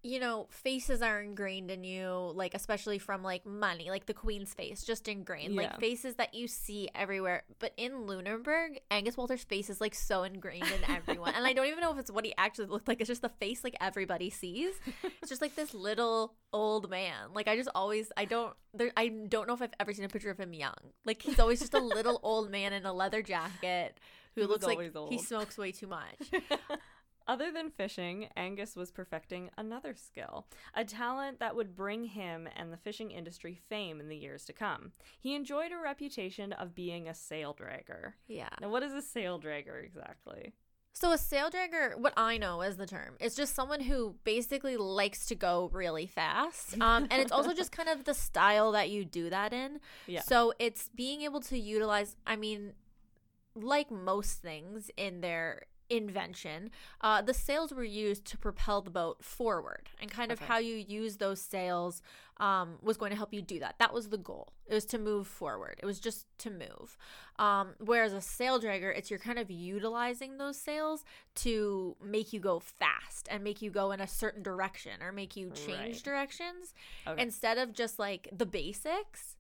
You 0.07 0.21
know, 0.21 0.47
faces 0.51 1.03
are 1.03 1.21
ingrained 1.21 1.69
in 1.69 1.83
you, 1.83 2.31
like 2.35 2.55
especially 2.55 2.99
from 2.99 3.25
like 3.25 3.45
money, 3.45 3.91
like 3.91 4.07
the 4.07 4.15
queen's 4.15 4.55
face, 4.55 4.85
just 4.85 5.09
ingrained, 5.09 5.55
Yeah. 5.55 5.63
like 5.63 5.81
faces 5.81 6.15
that 6.15 6.33
you 6.33 6.47
see 6.47 6.89
everywhere. 6.95 7.43
But 7.59 7.73
in 7.77 8.07
Lunenburg, 8.07 8.79
Angus 8.89 9.17
Walter's 9.17 9.43
face 9.43 9.69
is 9.69 9.81
like 9.81 9.97
so 9.97 10.23
ingrained 10.23 10.63
in 10.67 10.89
everyone, 10.91 11.35
and 11.35 11.45
I 11.45 11.53
don't 11.55 11.67
even 11.67 11.81
know 11.81 11.91
if 11.93 11.99
it's 11.99 12.11
what 12.11 12.25
he 12.25 12.33
actually 12.39 12.67
looked 12.67 12.87
like. 12.87 13.01
It's 13.01 13.09
just 13.09 13.23
the 13.23 13.31
face 13.41 13.65
like 13.65 13.75
everybody 13.81 14.31
sees. 14.31 14.75
It's 15.03 15.29
just 15.29 15.43
like 15.43 15.57
this 15.57 15.75
little 15.75 16.35
old 16.53 16.89
man. 16.89 17.33
Like 17.35 17.49
I 17.49 17.57
just 17.57 17.71
always, 17.75 18.13
I 18.17 18.27
don't, 18.27 18.55
there, 18.75 18.93
I 18.97 19.09
don't 19.09 19.49
know 19.49 19.55
if 19.55 19.63
I've 19.63 19.75
ever 19.81 19.93
seen 19.93 20.05
a 20.05 20.09
picture 20.09 20.31
of 20.31 20.39
him 20.39 20.55
young. 20.55 20.75
Like 21.05 21.21
he's 21.21 21.41
always 21.41 21.59
just 21.59 21.75
a 21.75 21.81
little 21.81 22.21
old 22.23 22.49
man 22.49 22.73
in 22.73 22.87
a 22.87 22.93
leather 22.93 23.23
jacket 23.23 23.99
who 24.37 24.43
He 24.43 24.47
looks 24.47 24.65
like 24.65 24.79
always 24.79 24.93
he 25.11 25.19
smokes 25.19 25.59
way 25.59 25.73
too 25.73 25.89
much. 25.89 26.31
Other 27.28 27.50
than 27.50 27.71
fishing, 27.71 28.28
Angus 28.37 28.76
was 28.76 28.92
perfecting 28.92 29.50
another 29.59 29.95
skill, 29.95 30.47
a 30.75 30.85
talent 30.85 31.40
that 31.40 31.56
would 31.56 31.75
bring 31.75 32.04
him 32.04 32.49
and 32.56 32.73
the 32.73 32.76
fishing 32.76 33.11
industry 33.11 33.61
fame 33.68 34.00
in 34.00 34.09
the 34.09 34.16
years 34.16 34.45
to 34.45 34.52
come. 34.52 34.92
He 35.18 35.35
enjoyed 35.35 35.73
a 35.73 35.78
reputation 35.78 36.52
of 36.52 36.75
being 36.75 37.09
a 37.09 37.14
sail 37.14 37.54
dragger. 37.54 38.12
Yeah. 38.28 38.49
Now, 38.61 38.68
what 38.68 38.83
is 38.85 38.92
a 38.92 39.02
sail 39.02 39.40
dragger 39.40 39.85
exactly? 39.85 40.54
So 40.92 41.12
a 41.12 41.18
sail 41.18 41.50
dragger, 41.50 41.99
what 41.99 42.14
I 42.16 42.38
know 42.38 42.62
as 42.62 42.78
the 42.78 42.87
term, 42.87 43.16
is 43.21 43.35
just 43.35 43.54
someone 43.54 43.80
who 43.80 44.14
basically 44.25 44.78
likes 44.78 45.26
to 45.26 45.35
go 45.35 45.68
really 45.73 46.06
fast. 46.06 46.80
Um, 46.80 47.06
and 47.10 47.21
it's 47.21 47.32
also 47.32 47.52
just 47.52 47.71
kind 47.76 47.91
of 47.91 48.04
the 48.04 48.15
style 48.15 48.73
that 48.73 48.89
you 48.89 49.04
do 49.04 49.28
that 49.28 49.52
in. 49.52 49.80
Yeah. 50.06 50.23
So 50.23 50.54
it's 50.58 50.89
being 50.95 51.21
able 51.21 51.41
to 51.41 51.58
utilize, 51.58 52.17
I 52.26 52.36
mean, 52.36 52.73
like 53.54 53.91
most 53.91 54.41
things 54.41 54.91
in 54.97 55.21
their 55.21 55.65
invention, 55.89 56.71
uh, 57.01 57.23
the 57.23 57.35
sails 57.35 57.73
were 57.73 57.85
used 57.85 58.25
to 58.27 58.39
propel 58.39 58.83
the 58.83 58.91
boat 58.91 59.23
forward. 59.25 59.89
And 60.01 60.11
kind 60.11 60.31
of 60.33 60.39
Okay. 60.41 60.47
how 60.47 60.59
you 60.59 60.77
use 60.77 61.17
those 61.17 61.41
sails 61.41 62.03
um, 62.39 62.77
was 62.83 62.97
going 62.99 63.11
to 63.11 63.17
help 63.17 63.33
you 63.33 63.41
do 63.41 63.59
that. 63.61 63.77
That 63.79 63.95
was 63.95 64.11
the 64.11 64.19
goal. 64.19 64.53
It 64.67 64.75
was 64.75 64.85
to 64.87 64.99
move 64.99 65.27
forward. 65.27 65.77
It 65.83 65.87
was 65.87 65.99
just 65.99 66.27
to 66.41 66.51
move. 66.51 66.99
Um, 67.39 67.75
whereas 67.79 68.13
a 68.13 68.21
sail 68.21 68.61
dragger, 68.61 68.95
it's 68.97 69.11
you're 69.11 69.19
kind 69.19 69.39
of 69.39 69.51
utilizing 69.51 70.37
those 70.37 70.59
sails 70.59 71.05
to 71.37 71.97
make 72.05 72.33
you 72.35 72.41
go 72.41 72.59
fast 72.59 73.27
and 73.31 73.43
make 73.43 73.63
you 73.63 73.71
go 73.71 73.91
in 73.93 74.01
a 74.01 74.07
certain 74.07 74.43
direction 74.43 75.03
or 75.03 75.13
make 75.13 75.35
you 75.37 75.51
change 75.51 75.77
Right. 75.79 76.03
directions 76.03 76.75
Okay. 77.07 77.23
instead 77.23 77.57
of 77.57 77.73
just 77.73 77.99
like 77.99 78.29
the 78.37 78.47
basics. 78.47 79.36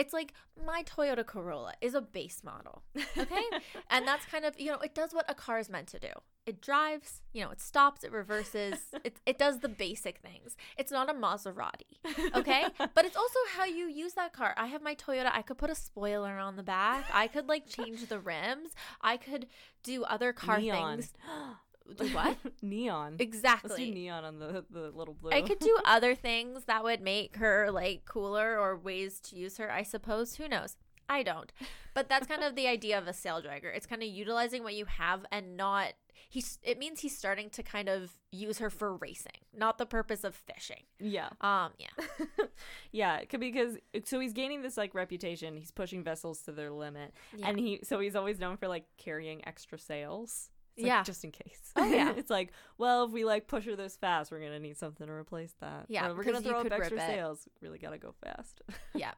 It's 0.00 0.14
like 0.14 0.32
my 0.66 0.82
Toyota 0.84 1.26
Corolla 1.26 1.74
is 1.82 1.94
a 1.94 2.00
base 2.00 2.42
model. 2.42 2.82
Okay. 3.18 3.42
and 3.90 4.08
that's 4.08 4.24
kind 4.24 4.46
of, 4.46 4.58
you 4.58 4.70
know, 4.70 4.78
it 4.78 4.94
does 4.94 5.12
what 5.12 5.26
a 5.28 5.34
car 5.34 5.58
is 5.58 5.68
meant 5.68 5.88
to 5.88 5.98
do. 5.98 6.08
It 6.46 6.62
drives, 6.62 7.20
you 7.34 7.44
know, 7.44 7.50
it 7.50 7.60
stops, 7.60 8.02
it 8.02 8.10
reverses, 8.10 8.78
it, 9.04 9.20
it 9.26 9.36
does 9.36 9.58
the 9.58 9.68
basic 9.68 10.20
things. 10.20 10.56
It's 10.78 10.90
not 10.90 11.10
a 11.10 11.12
Maserati. 11.12 11.98
Okay. 12.34 12.64
but 12.94 13.04
it's 13.04 13.16
also 13.16 13.38
how 13.54 13.64
you 13.64 13.88
use 13.88 14.14
that 14.14 14.32
car. 14.32 14.54
I 14.56 14.68
have 14.68 14.80
my 14.80 14.94
Toyota. 14.94 15.30
I 15.34 15.42
could 15.42 15.58
put 15.58 15.68
a 15.68 15.74
spoiler 15.74 16.38
on 16.38 16.56
the 16.56 16.62
back. 16.62 17.04
I 17.12 17.26
could 17.26 17.46
like 17.46 17.66
change 17.66 18.06
the 18.06 18.18
rims. 18.18 18.70
I 19.02 19.18
could 19.18 19.48
do 19.82 20.04
other 20.04 20.32
car 20.32 20.58
neon. 20.58 20.96
things. 20.96 21.12
Do 21.96 22.08
what? 22.08 22.36
neon. 22.62 23.16
Exactly. 23.18 23.70
Let's 23.70 23.82
do 23.82 23.90
neon 23.92 24.24
on 24.24 24.38
the, 24.38 24.64
the 24.70 24.90
little 24.94 25.14
blue. 25.14 25.30
I 25.30 25.42
could 25.42 25.58
do 25.58 25.76
other 25.84 26.14
things 26.14 26.64
that 26.64 26.84
would 26.84 27.00
make 27.00 27.36
her 27.36 27.70
like 27.70 28.04
cooler 28.04 28.58
or 28.58 28.76
ways 28.76 29.20
to 29.20 29.36
use 29.36 29.56
her, 29.58 29.70
I 29.70 29.82
suppose. 29.82 30.36
Who 30.36 30.48
knows? 30.48 30.76
I 31.08 31.22
don't. 31.24 31.52
But 31.92 32.08
that's 32.08 32.26
kind 32.28 32.44
of 32.44 32.54
the 32.54 32.68
idea 32.76 32.96
of 32.98 33.06
a 33.08 33.12
sail 33.12 33.42
dragger. 33.42 33.74
It's 33.74 33.86
kind 33.86 34.02
of 34.02 34.08
utilizing 34.08 34.62
what 34.62 34.74
you 34.74 34.84
have 34.86 35.26
and 35.32 35.56
not 35.56 35.92
he's 36.28 36.58
it 36.62 36.78
means 36.78 37.00
he's 37.00 37.16
starting 37.16 37.50
to 37.50 37.62
kind 37.62 37.88
of 37.88 38.12
use 38.30 38.58
her 38.58 38.70
for 38.70 38.94
racing, 38.96 39.32
not 39.56 39.78
the 39.78 39.86
purpose 39.86 40.22
of 40.22 40.34
fishing. 40.36 40.82
yeah. 41.00 41.30
Um 41.40 41.72
yeah. 41.78 42.44
yeah, 42.92 43.20
because 43.38 43.76
so 44.04 44.20
he's 44.20 44.32
gaining 44.32 44.62
this 44.62 44.76
like 44.76 44.94
reputation. 44.94 45.56
He's 45.56 45.72
pushing 45.72 46.04
vessels 46.04 46.42
to 46.42 46.52
their 46.52 46.70
limit, 46.70 47.12
Yeah. 47.36 47.48
and 47.48 47.58
he 47.58 47.80
so 47.82 47.98
he's 47.98 48.14
always 48.14 48.38
known 48.38 48.56
for 48.56 48.68
like 48.68 48.84
carrying 48.96 49.44
extra 49.48 49.78
sails. 49.78 50.50
Like, 50.80 50.86
Yeah. 50.86 51.02
just 51.02 51.24
in 51.24 51.30
case. 51.30 51.72
Oh, 51.76 51.84
yeah. 51.84 52.12
it's 52.16 52.30
like, 52.30 52.52
well, 52.78 53.04
if 53.04 53.10
we 53.12 53.24
like 53.24 53.46
push 53.48 53.64
her 53.66 53.76
this 53.76 53.96
fast, 53.96 54.30
we're 54.32 54.40
gonna 54.40 54.58
need 54.58 54.76
something 54.78 55.06
to 55.06 55.12
replace 55.12 55.54
that. 55.60 55.86
Yeah, 55.88 56.08
Or 56.08 56.14
we're 56.14 56.24
gonna 56.24 56.40
throw 56.40 56.60
up 56.60 56.72
extra 56.72 56.98
sails. 56.98 57.48
Really 57.60 57.78
gotta 57.78 57.98
go 57.98 58.14
fast. 58.24 58.62
Yeah. 58.94 59.12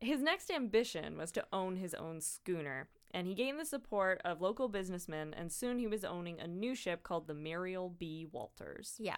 His 0.00 0.20
next 0.20 0.50
ambition 0.50 1.16
was 1.16 1.30
to 1.32 1.44
own 1.52 1.76
his 1.76 1.94
own 1.94 2.20
schooner, 2.20 2.88
and 3.12 3.26
he 3.28 3.34
gained 3.34 3.60
the 3.60 3.64
support 3.64 4.20
of 4.24 4.40
local 4.40 4.68
businessmen, 4.68 5.32
and 5.32 5.52
soon 5.52 5.78
he 5.78 5.86
was 5.86 6.04
owning 6.04 6.40
a 6.40 6.48
new 6.48 6.74
ship 6.74 7.04
called 7.04 7.28
the 7.28 7.34
Muriel 7.34 7.88
B. 7.88 8.26
Walters. 8.32 8.96
Yeah. 8.98 9.16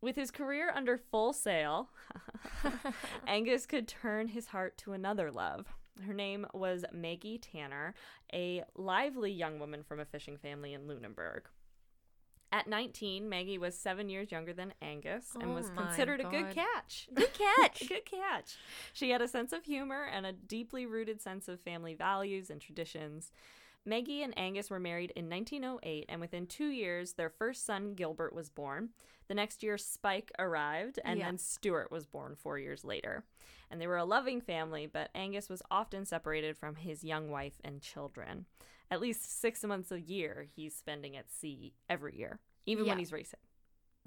With 0.00 0.14
his 0.14 0.30
career 0.30 0.70
under 0.74 0.96
full 0.96 1.32
sail, 1.32 1.90
Angus 3.26 3.66
could 3.66 3.88
turn 3.88 4.28
his 4.28 4.46
heart 4.46 4.78
to 4.78 4.92
another 4.92 5.30
love. 5.32 5.66
Her 6.06 6.14
name 6.14 6.46
was 6.52 6.84
Maggie 6.92 7.38
Tanner, 7.38 7.94
a 8.32 8.64
lively 8.74 9.32
young 9.32 9.58
woman 9.58 9.82
from 9.82 10.00
a 10.00 10.04
fishing 10.04 10.36
family 10.36 10.72
in 10.74 10.86
Lunenburg. 10.86 11.42
At 12.52 12.66
19, 12.66 13.28
Maggie 13.28 13.58
was 13.58 13.78
seven 13.78 14.08
years 14.08 14.32
younger 14.32 14.52
than 14.52 14.74
Angus 14.82 15.36
and 15.40 15.50
Oh 15.50 15.54
was 15.54 15.70
my 15.70 15.84
considered 15.84 16.20
a 16.20 16.24
good 16.24 16.50
catch. 16.50 17.08
Good 17.14 17.32
catch. 17.32 17.88
Good 17.88 18.04
catch. 18.04 18.56
She 18.92 19.10
had 19.10 19.22
a 19.22 19.28
sense 19.28 19.52
of 19.52 19.64
humor 19.64 20.08
and 20.12 20.26
a 20.26 20.32
deeply 20.32 20.84
rooted 20.84 21.22
sense 21.22 21.46
of 21.46 21.60
family 21.60 21.94
values 21.94 22.50
and 22.50 22.60
traditions. 22.60 23.30
Maggie 23.86 24.22
and 24.22 24.38
Angus 24.38 24.68
were 24.70 24.78
married 24.78 25.12
in 25.16 25.30
1908, 25.30 26.04
and 26.08 26.20
within 26.20 26.46
two 26.46 26.68
years, 26.68 27.14
their 27.14 27.30
first 27.30 27.64
son, 27.64 27.94
Gilbert, 27.94 28.34
was 28.34 28.50
born. 28.50 28.90
The 29.28 29.34
next 29.34 29.62
year, 29.62 29.78
Spike 29.78 30.30
arrived, 30.38 30.98
and 31.04 31.18
Yeah. 31.18 31.26
then 31.26 31.38
Stuart 31.38 31.90
was 31.90 32.06
born 32.06 32.34
four 32.36 32.58
years 32.58 32.84
later. 32.84 33.24
And 33.70 33.80
they 33.80 33.86
were 33.86 33.96
a 33.96 34.04
loving 34.04 34.40
family, 34.40 34.86
but 34.86 35.10
Angus 35.14 35.48
was 35.48 35.62
often 35.70 36.04
separated 36.04 36.58
from 36.58 36.76
his 36.76 37.04
young 37.04 37.30
wife 37.30 37.60
and 37.64 37.80
children. 37.80 38.46
At 38.90 39.00
least 39.00 39.40
six 39.40 39.62
months 39.64 39.90
a 39.92 40.00
year, 40.00 40.46
he's 40.54 40.74
spending 40.74 41.16
at 41.16 41.30
sea 41.30 41.74
every 41.88 42.16
year, 42.16 42.40
even 42.66 42.84
Yeah. 42.84 42.92
when 42.92 42.98
he's 42.98 43.12
racing. 43.12 43.40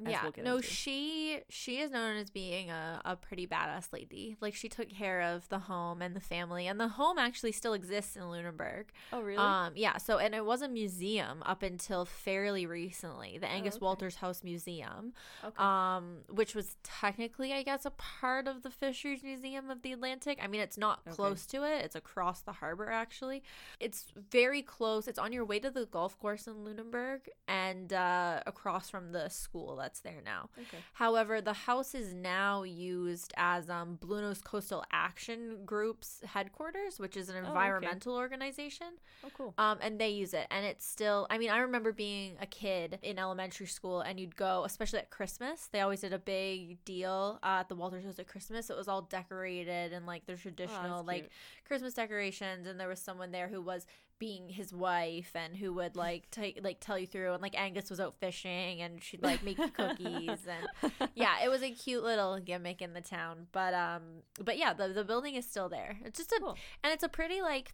Yeah 0.08 0.24
we'll 0.36 0.44
no 0.44 0.56
into. 0.56 0.68
she 0.68 1.40
she 1.50 1.78
is 1.80 1.92
known 1.92 2.18
as 2.18 2.32
being 2.32 2.72
a, 2.72 3.00
a 3.06 3.16
pretty 3.16 3.46
badass 3.46 3.94
lady 3.94 4.36
like 4.42 4.56
she 4.56 4.68
took 4.68 4.90
care 4.90 5.22
of 5.22 5.48
the 5.50 5.60
home 5.60 6.02
and 6.02 6.16
the 6.16 6.20
family 6.20 6.66
and 6.66 6.80
the 6.80 6.88
home 6.88 7.20
actually 7.20 7.52
still 7.52 7.74
exists 7.74 8.16
in 8.16 8.28
lunenburg 8.28 8.88
Oh, 9.12 9.22
really? 9.22 9.38
um 9.38 9.74
yeah 9.76 9.98
so 9.98 10.18
and 10.18 10.34
it 10.34 10.46
was 10.46 10.64
a 10.64 10.68
museum 10.68 11.44
up 11.46 11.62
until 11.62 12.06
fairly 12.06 12.66
recently 12.66 13.38
the 13.38 13.48
angus 13.48 13.76
okay. 13.76 13.86
walters 13.86 14.16
house 14.16 14.44
museum 14.44 15.14
okay. 15.46 15.54
um 15.64 16.18
which 16.28 16.56
was 16.56 16.76
technically 16.82 17.54
i 17.54 17.62
guess 17.62 17.86
a 17.86 17.92
part 17.92 18.48
of 18.48 18.64
the 18.64 18.72
fisheries 18.72 19.22
museum 19.22 19.70
of 19.70 19.84
the 19.84 19.92
atlantic 19.92 20.40
i 20.42 20.48
mean 20.48 20.62
it's 20.62 20.78
not 20.78 21.02
Okay. 21.06 21.16
close 21.16 21.46
to 21.46 21.64
it 21.64 21.86
it's 21.86 21.96
across 21.96 22.42
the 22.42 22.54
harbor 22.54 22.90
actually 22.90 23.44
it's 23.80 24.08
very 24.32 24.64
close 24.64 25.08
it's 25.08 25.20
on 25.20 25.32
your 25.32 25.46
way 25.46 25.60
to 25.60 25.70
the 25.70 25.86
golf 25.86 26.18
course 26.20 26.48
in 26.48 26.64
lunenburg 26.66 27.30
and 27.48 27.94
uh 27.94 28.42
across 28.48 28.90
from 28.90 29.12
the 29.12 29.30
school 29.30 29.82
that's 29.84 30.00
there 30.00 30.22
now. 30.24 30.50
Okay. 30.58 30.78
However, 30.94 31.42
the 31.42 31.54
house 31.54 31.94
is 31.94 32.14
now 32.14 32.64
used 32.64 33.34
as 33.38 33.70
um, 33.70 33.96
Blue 33.96 34.22
Nose 34.22 34.42
Coastal 34.42 34.84
Action 34.92 35.60
Group's 35.66 36.22
headquarters, 36.26 37.00
which 37.00 37.18
is 37.18 37.30
an 37.30 37.36
okay. 37.38 37.48
environmental 37.48 38.16
organization. 38.16 38.88
Oh, 39.26 39.30
cool. 39.38 39.54
Um, 39.58 39.78
and 39.82 40.00
they 40.00 40.10
use 40.10 40.34
it, 40.34 40.48
and 40.50 40.66
it's 40.66 40.86
still. 40.86 41.28
I 41.30 41.38
mean, 41.38 41.50
I 41.50 41.60
remember 41.60 41.92
being 41.92 42.38
a 42.42 42.46
kid 42.46 43.00
in 43.02 43.20
elementary 43.20 43.68
school, 43.68 44.02
and 44.02 44.20
you'd 44.20 44.36
go, 44.36 44.64
especially 44.66 45.00
at 45.00 45.10
Christmas. 45.10 45.68
They 45.72 45.82
always 45.82 46.02
did 46.02 46.14
a 46.14 46.20
big 46.20 46.84
deal 46.86 47.40
uh, 47.44 47.60
at 47.60 47.70
the 47.70 47.76
Walters 47.76 48.06
House 48.06 48.18
at 48.20 48.28
Christmas. 48.28 48.70
It 48.70 48.78
was 48.78 48.88
all 48.88 49.02
decorated 49.04 49.94
and 49.94 50.06
like 50.06 50.26
the 50.26 50.36
traditional 50.36 51.04
that's 51.04 51.08
like. 51.08 51.30
Christmas 51.66 51.94
decorations, 51.94 52.68
and 52.68 52.80
there 52.80 52.88
was 52.88 53.00
someone 53.00 53.32
there 53.32 53.48
who 53.48 53.62
was 53.62 53.88
being 54.20 54.50
his 54.50 54.74
wife 54.74 55.32
and 55.36 55.58
who 55.58 55.74
would 55.74 55.96
like 55.96 56.24
like 56.64 56.80
tell 56.80 56.98
you 56.98 57.08
through 57.08 57.34
and 57.34 57.42
like 57.42 57.60
Angus 57.60 57.90
was 57.90 58.00
out 58.00 58.16
fishing 58.20 58.82
and 58.82 59.04
she'd 59.04 59.22
like 59.24 59.44
make 59.44 59.58
you 59.58 59.68
cookies 59.78 60.48
and 60.48 60.92
yeah 61.16 61.44
it 61.44 61.50
was 61.50 61.62
a 61.62 61.72
cute 61.72 62.04
little 62.04 62.40
gimmick 62.40 62.82
in 62.82 62.94
the 62.94 63.02
town 63.02 63.48
but 63.52 63.74
um 63.74 64.02
but 64.44 64.58
yeah 64.58 64.74
the, 64.74 64.88
the 64.90 65.04
building 65.04 65.36
is 65.36 65.46
still 65.46 65.70
there 65.70 65.98
it's 66.06 66.18
just 66.18 66.32
a 66.32 66.40
Cool. 66.40 66.58
and 66.84 66.94
it's 66.94 67.04
a 67.04 67.10
pretty 67.10 67.42
like 67.42 67.74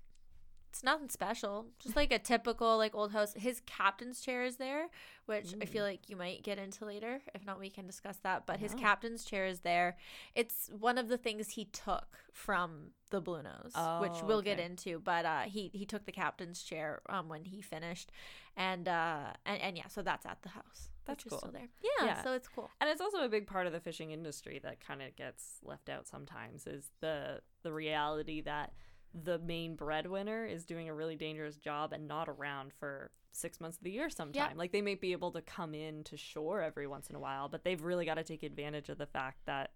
it's 0.69 0.83
nothing 0.83 1.09
special. 1.09 1.65
Just 1.79 1.95
like 1.95 2.11
a 2.11 2.19
typical 2.19 2.77
like 2.77 2.93
old 2.95 3.11
house. 3.11 3.33
His 3.35 3.61
captain's 3.65 4.21
chair 4.21 4.43
is 4.43 4.57
there 4.57 4.87
which 5.25 5.53
i 5.61 5.65
feel 5.65 5.83
like 5.83 6.09
you 6.09 6.15
might 6.15 6.41
get 6.41 6.57
into 6.57 6.85
later. 6.85 7.21
If 7.35 7.45
not 7.45 7.59
we 7.59 7.69
can 7.69 7.85
discuss 7.85 8.17
that. 8.23 8.45
But 8.47 8.59
his 8.59 8.73
captain's 8.73 9.23
chair 9.23 9.45
is 9.45 9.59
there. 9.59 9.95
It's 10.33 10.69
one 10.79 10.97
of 10.97 11.07
the 11.07 11.17
things 11.17 11.49
he 11.49 11.65
took 11.65 12.17
from 12.33 12.91
the 13.11 13.21
blue 13.21 13.43
nose 13.43 13.73
which 14.01 14.11
Oh, 14.21 14.25
we'll 14.25 14.41
get 14.41 14.59
into. 14.59 14.99
But 14.99 15.25
uh 15.25 15.41
he 15.41 15.69
he 15.73 15.85
took 15.85 16.05
the 16.05 16.11
captain's 16.11 16.63
chair 16.63 17.01
um 17.09 17.29
when 17.29 17.45
he 17.45 17.61
finished. 17.61 18.11
And 18.57 18.87
uh 18.87 19.33
and, 19.45 19.61
and 19.61 19.77
yeah 19.77 19.87
so 19.87 20.01
that's 20.01 20.25
at 20.25 20.41
the 20.41 20.49
house 20.49 20.89
That's 21.05 21.23
which 21.25 21.31
cool. 21.31 21.39
still 21.39 21.51
there. 21.51 21.69
Yeah, 21.83 22.05
Yeah. 22.07 22.23
so 22.23 22.33
it's 22.33 22.47
cool. 22.47 22.69
And 22.81 22.89
it's 22.89 23.01
also 23.01 23.19
a 23.23 23.29
big 23.29 23.45
part 23.47 23.67
of 23.67 23.73
the 23.73 23.79
fishing 23.79 24.09
industry 24.11 24.59
that 24.63 24.79
kind 24.85 25.01
of 25.01 25.15
gets 25.15 25.59
left 25.63 25.89
out 25.89 26.07
sometimes 26.07 26.65
is 26.67 26.89
the 27.01 27.41
the 27.63 27.71
reality 27.71 28.41
that 28.41 28.73
the 29.13 29.39
main 29.39 29.75
breadwinner 29.75 30.45
is 30.45 30.65
doing 30.65 30.87
a 30.89 30.93
really 30.93 31.15
dangerous 31.15 31.57
job 31.57 31.93
and 31.93 32.07
not 32.07 32.29
around 32.29 32.71
for 32.79 33.11
six 33.31 33.59
months 33.59 33.77
of 33.77 33.83
the 33.83 33.91
year 33.91 34.09
sometime. 34.09 34.57
Like 34.57 34.71
they 34.71 34.81
may 34.81 34.95
be 34.95 35.11
able 35.11 35.31
to 35.31 35.41
come 35.41 35.73
in 35.73 36.03
to 36.05 36.17
shore 36.17 36.61
every 36.61 36.87
once 36.87 37.09
in 37.09 37.15
a 37.15 37.19
while, 37.19 37.49
but 37.49 37.63
they've 37.63 37.81
really 37.81 38.05
got 38.05 38.15
to 38.15 38.23
take 38.23 38.43
advantage 38.43 38.89
of 38.89 38.97
the 38.97 39.05
fact 39.05 39.39
that 39.45 39.71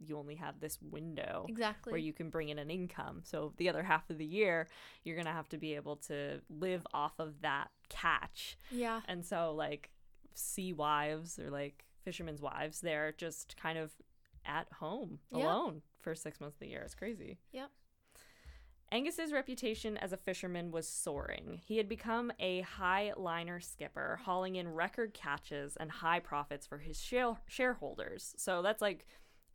you 0.00 0.18
only 0.18 0.34
have 0.34 0.58
this 0.60 0.78
window 0.82 1.46
exactly 1.48 1.92
where 1.92 2.00
you 2.00 2.12
can 2.12 2.28
bring 2.28 2.48
in 2.48 2.58
an 2.58 2.68
income. 2.70 3.20
So 3.24 3.52
the 3.58 3.68
other 3.68 3.82
half 3.84 4.10
of 4.10 4.18
the 4.18 4.24
year, 4.26 4.66
you're 5.04 5.14
going 5.16 5.26
to 5.26 5.32
have 5.32 5.48
to 5.50 5.56
be 5.56 5.74
able 5.76 5.96
to 6.08 6.40
live 6.50 6.84
off 6.92 7.12
of 7.20 7.40
that 7.42 7.68
catch. 7.88 8.56
yeah 8.70 9.00
And 9.06 9.24
so, 9.24 9.54
like, 9.54 9.90
sea 10.34 10.72
wives 10.72 11.38
or 11.38 11.48
like 11.48 11.84
fishermen's 12.04 12.42
wives, 12.42 12.80
they're 12.80 13.12
just 13.16 13.56
kind 13.56 13.78
of 13.78 13.92
at 14.44 14.66
home 14.74 15.20
Yeah. 15.30 15.44
alone 15.44 15.82
for 16.00 16.14
six 16.14 16.40
months 16.40 16.56
of 16.56 16.60
the 16.60 16.68
year. 16.68 16.82
It's 16.82 16.94
crazy. 16.96 17.38
Yep. 17.52 17.70
Angus's 18.94 19.32
reputation 19.32 19.96
as 19.96 20.12
a 20.12 20.16
fisherman 20.16 20.70
was 20.70 20.86
soaring. 20.88 21.60
He 21.66 21.78
had 21.78 21.88
become 21.88 22.30
a 22.38 22.60
high 22.60 23.12
liner 23.16 23.58
skipper, 23.58 24.20
hauling 24.24 24.54
in 24.54 24.68
record 24.68 25.12
catches 25.14 25.76
and 25.76 25.90
high 25.90 26.20
profits 26.20 26.64
for 26.64 26.78
his 26.78 27.00
share- 27.00 27.36
shareholders. 27.48 28.34
So 28.38 28.62
that's 28.62 28.80
like 28.80 29.04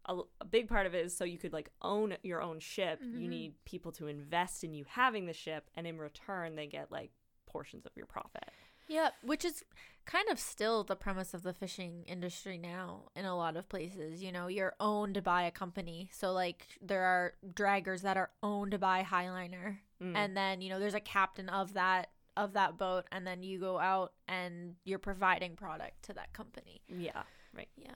a, 0.05 0.17
a 0.41 0.45
big 0.45 0.67
part 0.67 0.85
of 0.87 0.93
it 0.93 1.05
is 1.05 1.15
so 1.15 1.23
you 1.23 1.37
could 1.37 1.53
like 1.53 1.71
own 1.81 2.15
your 2.21 2.41
own 2.41 2.59
ship. 2.59 2.99
You 3.01 3.27
Mhm. 3.27 3.29
need 3.29 3.53
people 3.63 3.93
to 3.93 4.07
invest 4.07 4.65
in 4.65 4.73
you 4.73 4.83
having 4.89 5.25
the 5.25 5.33
ship, 5.33 5.69
and 5.75 5.87
in 5.87 5.97
return, 5.97 6.55
they 6.55 6.67
get 6.67 6.91
like 6.91 7.11
portions 7.45 7.85
of 7.85 7.93
your 7.95 8.07
profit. 8.07 8.43
Yeah, 8.89 9.09
which 9.21 9.45
is 9.45 9.63
kind 10.05 10.27
of 10.29 10.39
still 10.39 10.83
the 10.83 10.95
premise 10.95 11.35
of 11.35 11.43
the 11.43 11.53
fishing 11.53 12.03
industry 12.07 12.57
now 12.57 13.03
in 13.15 13.25
a 13.25 13.37
lot 13.37 13.55
of 13.55 13.69
places. 13.69 14.23
You 14.23 14.31
know, 14.31 14.47
you're 14.47 14.73
owned 14.79 15.23
by 15.23 15.43
a 15.43 15.51
company. 15.51 16.09
So, 16.11 16.33
like, 16.33 16.67
there 16.81 17.03
are 17.03 17.33
draggers 17.53 18.01
that 18.01 18.17
are 18.17 18.31
owned 18.41 18.79
by 18.79 19.03
Highliner. 19.03 19.77
Mm. 20.03 20.15
And 20.15 20.35
then, 20.35 20.61
you 20.61 20.69
know, 20.69 20.79
there's 20.79 20.95
a 20.95 20.99
captain 20.99 21.47
of 21.47 21.73
that 21.73 22.09
of 22.37 22.53
that 22.53 22.77
boat 22.77 23.03
and 23.11 23.27
then 23.27 23.43
you 23.43 23.59
go 23.59 23.77
out 23.79 24.13
and 24.27 24.75
you're 24.85 24.97
providing 24.97 25.57
product 25.57 26.03
to 26.03 26.13
that 26.13 26.31
company. 26.31 26.81
Yeah, 26.87 27.23
right. 27.53 27.67
Yeah. 27.75 27.91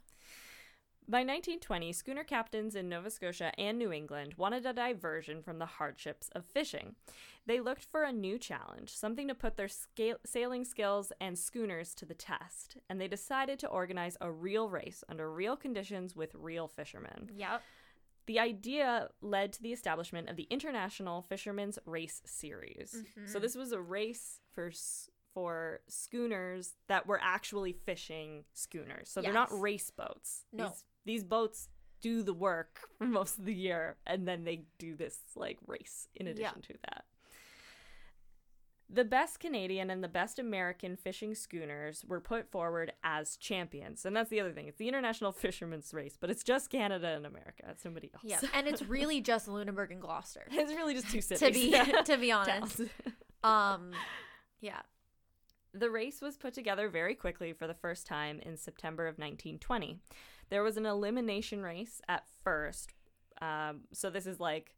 By 1.05 1.19
1920, 1.19 1.91
schooner 1.93 2.23
captains 2.23 2.75
in 2.75 2.87
Nova 2.87 3.09
Scotia 3.09 3.51
and 3.59 3.77
New 3.77 3.91
England 3.91 4.35
wanted 4.37 4.65
a 4.65 4.73
diversion 4.73 5.41
from 5.43 5.59
the 5.59 5.65
hardships 5.65 6.29
of 6.29 6.45
fishing. 6.45 6.95
They 7.45 7.59
looked 7.59 7.83
for 7.83 8.03
a 8.03 8.11
new 8.13 8.39
challenge, 8.39 8.95
something 8.95 9.27
to 9.27 9.35
put 9.35 9.57
their 9.57 9.67
scale- 9.67 10.19
sailing 10.25 10.63
skills 10.63 11.11
and 11.19 11.37
schooners 11.37 11.93
to 11.95 12.05
the 12.05 12.13
test, 12.13 12.77
and 12.89 13.01
they 13.01 13.09
decided 13.09 13.59
to 13.59 13.67
organize 13.67 14.17
a 14.21 14.31
real 14.31 14.69
race 14.69 15.03
under 15.09 15.29
real 15.31 15.57
conditions 15.57 16.15
with 16.15 16.33
real 16.35 16.67
fishermen. 16.69 17.29
Yep. 17.33 17.61
The 18.25 18.39
idea 18.39 19.09
led 19.19 19.51
to 19.53 19.61
the 19.61 19.73
establishment 19.73 20.29
of 20.29 20.37
the 20.37 20.47
International 20.49 21.21
Fishermen's 21.23 21.77
Race 21.85 22.21
Series. 22.25 22.91
So 23.25 23.37
Mhm. 23.39 23.41
this 23.41 23.55
was 23.55 23.73
a 23.73 23.81
race 23.81 24.39
for 24.53 24.67
s- 24.67 25.09
for 25.33 25.81
schooners 25.87 26.77
that 26.85 27.07
were 27.07 27.19
actually 27.19 27.73
fishing 27.73 28.45
schooners. 28.53 29.09
So 29.09 29.19
they're 29.19 29.33
not 29.33 29.49
Yes. 29.49 29.59
race 29.59 29.89
boats. 29.89 30.45
No. 30.51 30.69
These, 30.69 30.83
these 31.05 31.23
boats 31.23 31.69
do 32.01 32.21
the 32.23 32.33
work 32.33 32.79
for 32.97 33.05
most 33.05 33.37
of 33.39 33.45
the 33.45 33.53
year 33.53 33.95
and 34.05 34.27
then 34.27 34.43
they 34.43 34.63
do 34.77 34.95
this 34.95 35.19
like 35.35 35.57
race 35.67 36.07
in 36.15 36.25
Yeah. 36.27 36.31
addition 36.33 36.61
to 36.63 36.73
that. 36.89 37.05
The 38.89 39.05
best 39.05 39.39
Canadian 39.39 39.89
and 39.89 40.03
the 40.03 40.07
best 40.07 40.37
American 40.37 40.95
fishing 40.97 41.33
schooners 41.33 42.05
were 42.07 42.19
put 42.19 42.51
forward 42.51 42.93
as 43.03 43.37
champions. 43.37 44.05
And 44.05 44.15
that's 44.15 44.29
the 44.29 44.39
other 44.39 44.51
thing. 44.51 44.67
It's 44.67 44.77
the 44.77 44.87
International 44.87 45.31
Fishermen's 45.43 45.93
Race, 45.93 46.15
but 46.19 46.29
it's 46.29 46.43
just 46.43 46.69
Canada 46.69 47.07
and 47.07 47.25
America. 47.25 47.63
It's 47.69 47.85
nobody 47.85 48.11
else. 48.13 48.23
Yeah. 48.23 48.39
and 48.53 48.67
it's 48.67 48.81
really 48.87 49.19
just 49.19 49.47
Lunenburg 49.47 49.91
and 49.91 50.01
Gloucester. 50.01 50.43
it's 50.51 50.71
really 50.73 50.93
just 50.93 51.09
two 51.09 51.21
cities. 51.21 51.39
to 51.39 51.51
be 51.51 51.71
Yeah. 51.71 52.01
to 52.03 52.17
be 52.17 52.31
honest. 52.31 52.81
Um 53.43 53.91
yeah. 54.61 54.81
The 55.73 55.89
race 55.89 56.21
was 56.21 56.37
put 56.37 56.53
together 56.53 56.87
very 56.87 57.15
quickly 57.15 57.51
for 57.53 57.65
the 57.65 57.73
first 57.73 58.05
time 58.05 58.39
in 58.41 58.57
September 58.57 59.07
of 59.07 59.13
1920. 59.17 59.97
There 60.49 60.63
was 60.63 60.77
an 60.77 60.85
elimination 60.85 61.61
race 61.63 62.01
at 62.07 62.23
first. 62.43 62.93
Um, 63.41 63.81
so 63.91 64.09
this 64.09 64.25
is 64.25 64.39
like 64.39 64.75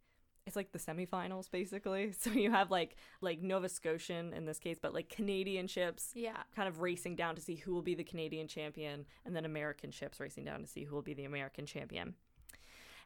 it's 0.47 0.55
like 0.55 0.71
the 0.71 0.79
semifinals 0.79 1.49
basically. 1.49 2.13
So 2.19 2.29
you 2.31 2.51
have 2.51 2.69
like 2.71 2.95
like 3.21 3.41
Nova 3.41 3.67
Scotian 3.67 4.31
in 4.33 4.45
this 4.45 4.59
case, 4.59 4.77
but 4.81 4.93
like 4.93 5.09
Canadian 5.09 5.67
ships 5.67 6.11
Yeah. 6.13 6.37
kind 6.55 6.67
of 6.67 6.81
racing 6.81 7.15
down 7.15 7.35
to 7.35 7.41
see 7.41 7.55
who 7.55 7.73
will 7.73 7.81
be 7.81 7.95
the 7.95 8.03
Canadian 8.03 8.47
champion, 8.47 9.05
and 9.25 9.35
then 9.35 9.45
American 9.45 9.91
ships 9.91 10.19
racing 10.19 10.45
down 10.45 10.61
to 10.61 10.67
see 10.67 10.83
who 10.83 10.93
will 10.95 11.01
be 11.01 11.13
the 11.15 11.25
American 11.25 11.65
champion. 11.65 12.13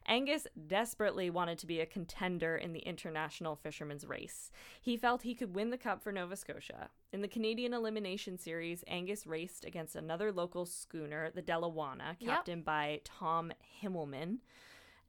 Angus 0.06 0.46
desperately 0.66 1.30
wanted 1.30 1.58
to 1.58 1.66
be 1.66 1.80
a 1.80 1.86
contender 1.86 2.56
in 2.56 2.72
the 2.72 2.80
international 2.80 3.54
fisherman's 3.56 4.06
race. 4.06 4.50
He 4.80 4.96
felt 4.96 5.22
he 5.22 5.34
could 5.34 5.54
win 5.54 5.70
the 5.70 5.78
cup 5.78 6.02
for 6.02 6.10
Nova 6.10 6.36
Scotia. 6.36 6.90
In 7.12 7.20
the 7.22 7.28
Canadian 7.28 7.74
Elimination 7.74 8.38
Series, 8.38 8.82
Angus 8.88 9.26
raced 9.26 9.64
against 9.64 9.96
another 9.96 10.32
local 10.32 10.64
schooner, 10.66 11.30
the 11.30 11.42
Delawana, 11.42 12.16
Yep. 12.18 12.30
captained 12.30 12.64
by 12.64 13.00
Tom 13.04 13.52
Himmelman. 13.82 14.38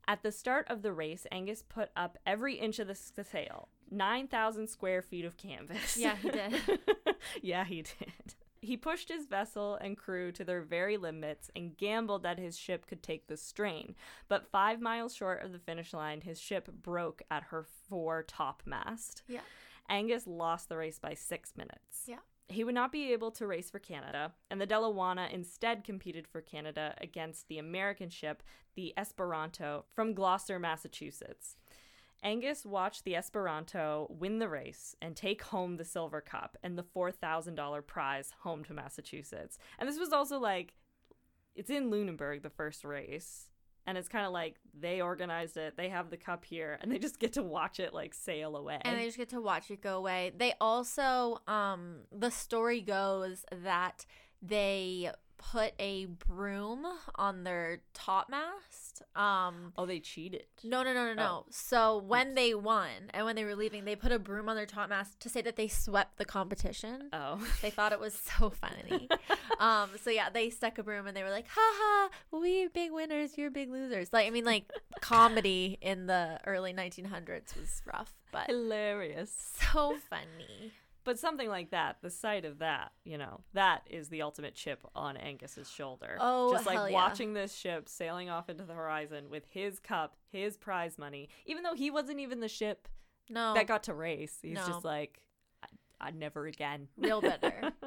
At 0.08 0.23
the 0.23 0.32
start 0.32 0.67
of 0.69 0.82
the 0.82 0.91
race, 0.93 1.25
Angus 1.32 1.63
put 1.67 1.89
up 1.95 2.17
every 2.25 2.56
inch 2.56 2.80
of 2.80 2.88
the 2.88 2.99
the 3.15 3.23
sail, 3.23 3.69
9,000 3.91 4.67
square 4.67 5.01
feet 5.01 5.25
of 5.25 5.38
canvas. 5.38 5.95
Yeah, 5.97 6.15
he 6.15 6.30
did. 6.30 6.80
yeah, 7.41 7.63
he 7.65 7.82
did. 7.84 8.36
He 8.62 8.78
pushed 8.78 9.10
his 9.10 9.26
vessel 9.26 9.76
and 9.76 9.97
crew 9.97 10.32
to 10.34 10.43
their 10.43 10.62
very 10.62 10.95
limits 10.95 11.50
and 11.56 11.76
gambled 11.76 12.21
that 12.24 12.38
his 12.38 12.58
ship 12.58 12.86
could 12.86 13.02
take 13.02 13.28
the 13.28 13.38
strain. 13.38 13.95
But 14.28 14.52
five 14.52 14.80
miles 14.80 15.15
short 15.15 15.43
of 15.43 15.52
the 15.52 15.60
finish 15.60 15.93
line, 15.93 16.21
his 16.21 16.39
ship 16.39 16.69
broke 16.71 17.24
at 17.32 17.43
her 17.45 17.65
fore 17.89 18.24
topmast. 18.24 19.24
Yeah. 19.28 19.41
Angus 19.89 20.28
lost 20.28 20.69
the 20.69 20.78
race 20.78 21.00
by 21.00 21.15
six 21.15 21.54
minutes. 21.58 22.04
Yeah. 22.06 22.19
He 22.47 22.63
would 22.63 22.76
not 22.76 22.91
be 22.91 23.13
able 23.13 23.32
to 23.32 23.47
race 23.47 23.69
for 23.69 23.80
Canada, 23.80 24.34
and 24.50 24.60
the 24.60 24.67
Delawana 24.67 25.32
instead 25.32 25.84
competed 25.84 26.28
for 26.28 26.41
Canada 26.41 26.93
against 27.00 27.47
the 27.47 27.58
American 27.58 28.10
ship, 28.10 28.43
the 28.76 28.93
Esperanto, 28.97 29.86
from 29.95 30.13
Gloucester, 30.13 30.60
Massachusetts. 30.60 31.56
Angus 32.23 32.65
watched 32.65 33.03
the 33.03 33.15
Esperanto 33.15 34.07
win 34.10 34.39
the 34.39 34.49
race 34.49 34.95
and 35.01 35.15
take 35.15 35.41
home 35.41 35.77
the 35.77 35.86
silver 35.86 36.21
cup 36.21 36.57
and 36.62 36.77
the 36.77 36.84
$4,000 36.84 37.86
prize 37.88 38.31
home 38.41 38.63
to 38.65 38.73
Massachusetts. 38.73 39.57
And 39.79 39.89
this 39.89 39.97
was 39.97 40.13
also 40.13 40.39
like, 40.39 40.75
it's 41.55 41.69
in 41.69 41.89
Lunenburg, 41.89 42.43
the 42.43 42.49
first 42.49 42.84
race. 42.84 43.47
And 43.88 43.97
it's 43.97 44.07
kind 44.07 44.27
of 44.27 44.31
like 44.31 44.57
they 44.79 45.01
organized 45.01 45.57
it, 45.57 45.75
they 45.75 45.89
have 45.89 46.12
the 46.12 46.17
cup 46.17 46.45
here, 46.45 46.77
and 46.81 46.91
they 46.91 46.99
just 46.99 47.17
get 47.17 47.34
to 47.34 47.41
watch 47.43 47.79
it 47.79 47.95
like 47.95 48.13
sail 48.13 48.55
away. 48.55 48.77
and 48.81 48.99
they 48.99 49.05
just 49.05 49.17
get 49.17 49.29
to 49.29 49.41
watch 49.41 49.71
it 49.71 49.81
go 49.81 49.97
away. 49.97 50.31
They 50.38 50.53
also, 50.62 51.39
um, 51.47 52.01
the 52.12 52.29
story 52.29 52.81
goes 52.81 53.43
that 53.63 54.05
they 54.39 55.10
put 55.51 55.73
a 55.80 56.06
broom 56.06 56.86
on 57.15 57.43
their 57.43 57.80
topmast. 57.93 59.01
Um, 59.15 59.73
Oh, 59.77 59.86
they 59.86 59.99
cheated. 59.99 60.45
no, 60.63 60.84
no, 60.84 60.93
no, 60.93 61.08
no, 61.08 61.13
no. 61.13 61.45
So 61.49 61.97
when 61.97 62.36
they 62.36 62.54
won 62.54 63.10
and 63.13 63.25
when 63.25 63.36
they 63.36 63.43
were 63.43 63.56
leaving, 63.56 63.84
they 63.86 63.95
put 63.95 64.12
a 64.12 64.19
broom 64.19 64.47
on 64.47 64.56
their 64.56 64.65
topmast 64.67 65.19
to 65.21 65.30
say 65.30 65.41
that 65.41 65.56
they 65.56 65.67
swept 65.67 66.17
the 66.17 66.25
competition. 66.25 67.10
Oh. 67.12 67.39
They 67.62 67.71
thought 67.71 67.91
it 67.91 67.99
was 67.99 68.13
so 68.13 68.49
funny. 68.62 69.10
um, 69.60 69.89
so 70.04 70.10
yeah, 70.12 70.30
they 70.30 70.49
stuck 70.51 70.77
a 70.77 70.84
broom 70.84 71.08
and 71.08 71.17
they 71.17 71.23
were 71.23 71.32
like, 71.32 71.47
"Ha 71.47 71.60
ha, 71.80 72.10
we 72.32 72.67
big 72.67 72.91
winners, 72.91 73.38
you're 73.38 73.49
big 73.51 73.71
losers." 73.71 74.13
Like, 74.13 74.27
I 74.27 74.30
mean, 74.30 74.45
like 74.45 74.69
comedy 75.01 75.77
in 75.82 76.06
the 76.06 76.39
early 76.45 76.73
1900s 76.73 77.56
was 77.60 77.82
rough, 77.86 78.13
but 78.32 78.47
Hilarious. 78.47 79.32
so 79.73 79.97
funny. 80.10 80.71
But 81.04 81.18
something 81.18 81.50
like 81.50 81.72
that, 81.72 81.98
the 82.02 82.12
sight 82.12 82.46
of 82.46 82.60
that, 82.60 82.92
you 83.04 83.18
know, 83.18 83.42
that 83.54 83.82
is 83.90 84.10
the 84.10 84.22
ultimate 84.22 84.54
chip 84.54 84.86
on 84.96 85.18
Angus's 85.18 85.70
shoulder. 85.70 86.18
Oh, 86.20 86.52
just 86.54 86.68
like 86.68 86.92
yeah. 86.92 86.94
watching 86.94 87.34
this 87.34 87.56
ship 87.56 87.90
sailing 87.90 88.30
off 88.30 88.50
into 88.50 88.64
the 88.66 88.74
horizon 88.74 89.30
with 89.30 89.46
his 89.50 89.80
cup, 89.80 90.16
his 90.32 90.58
prize 90.58 91.00
money, 91.00 91.30
even 91.48 91.64
though 91.64 91.74
he 91.74 91.90
wasn't 91.90 92.20
even 92.20 92.40
the 92.40 92.48
ship 92.48 92.88
No, 93.30 93.54
that 93.56 93.66
got 93.68 93.84
to 93.84 93.94
race. 93.96 94.38
He's 94.44 94.56
No. 94.56 94.68
just 94.68 94.86
like, 94.86 95.20
I, 95.64 96.08
I 96.08 96.12
never 96.12 96.46
again. 96.46 96.88
real 96.98 97.22
bitter. 97.22 97.72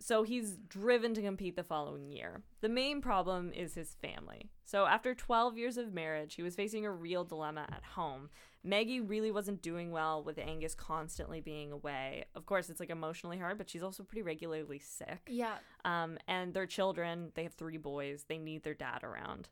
So 0.00 0.22
he's 0.22 0.56
driven 0.68 1.14
to 1.14 1.22
compete 1.22 1.56
the 1.56 1.62
following 1.62 2.12
year. 2.12 2.42
The 2.60 2.68
main 2.68 3.00
problem 3.00 3.52
is 3.54 3.74
his 3.74 3.96
family. 4.02 4.50
So 4.64 4.84
after 4.84 5.14
12 5.14 5.56
years 5.56 5.78
of 5.78 5.94
marriage, 5.94 6.34
he 6.34 6.42
was 6.42 6.54
facing 6.54 6.84
a 6.84 6.90
real 6.90 7.24
dilemma 7.24 7.66
at 7.70 7.82
home. 7.94 8.28
Maggie 8.64 9.00
really 9.00 9.30
wasn't 9.30 9.60
doing 9.60 9.92
well 9.92 10.22
with 10.22 10.38
Angus 10.38 10.74
constantly 10.74 11.40
being 11.40 11.70
away. 11.70 12.24
Of 12.34 12.46
course, 12.46 12.70
it's 12.70 12.80
like 12.80 12.90
emotionally 12.90 13.38
hard, 13.38 13.58
but 13.58 13.68
she's 13.68 13.82
also 13.82 14.02
pretty 14.02 14.22
regularly 14.22 14.78
sick. 14.78 15.20
yeah, 15.28 15.56
Um, 15.84 16.18
and 16.26 16.54
their 16.54 16.66
children, 16.66 17.30
they 17.34 17.42
have 17.42 17.52
three 17.54 17.76
boys, 17.76 18.24
they 18.28 18.38
need 18.38 18.62
their 18.64 18.74
dad 18.74 19.04
around. 19.04 19.50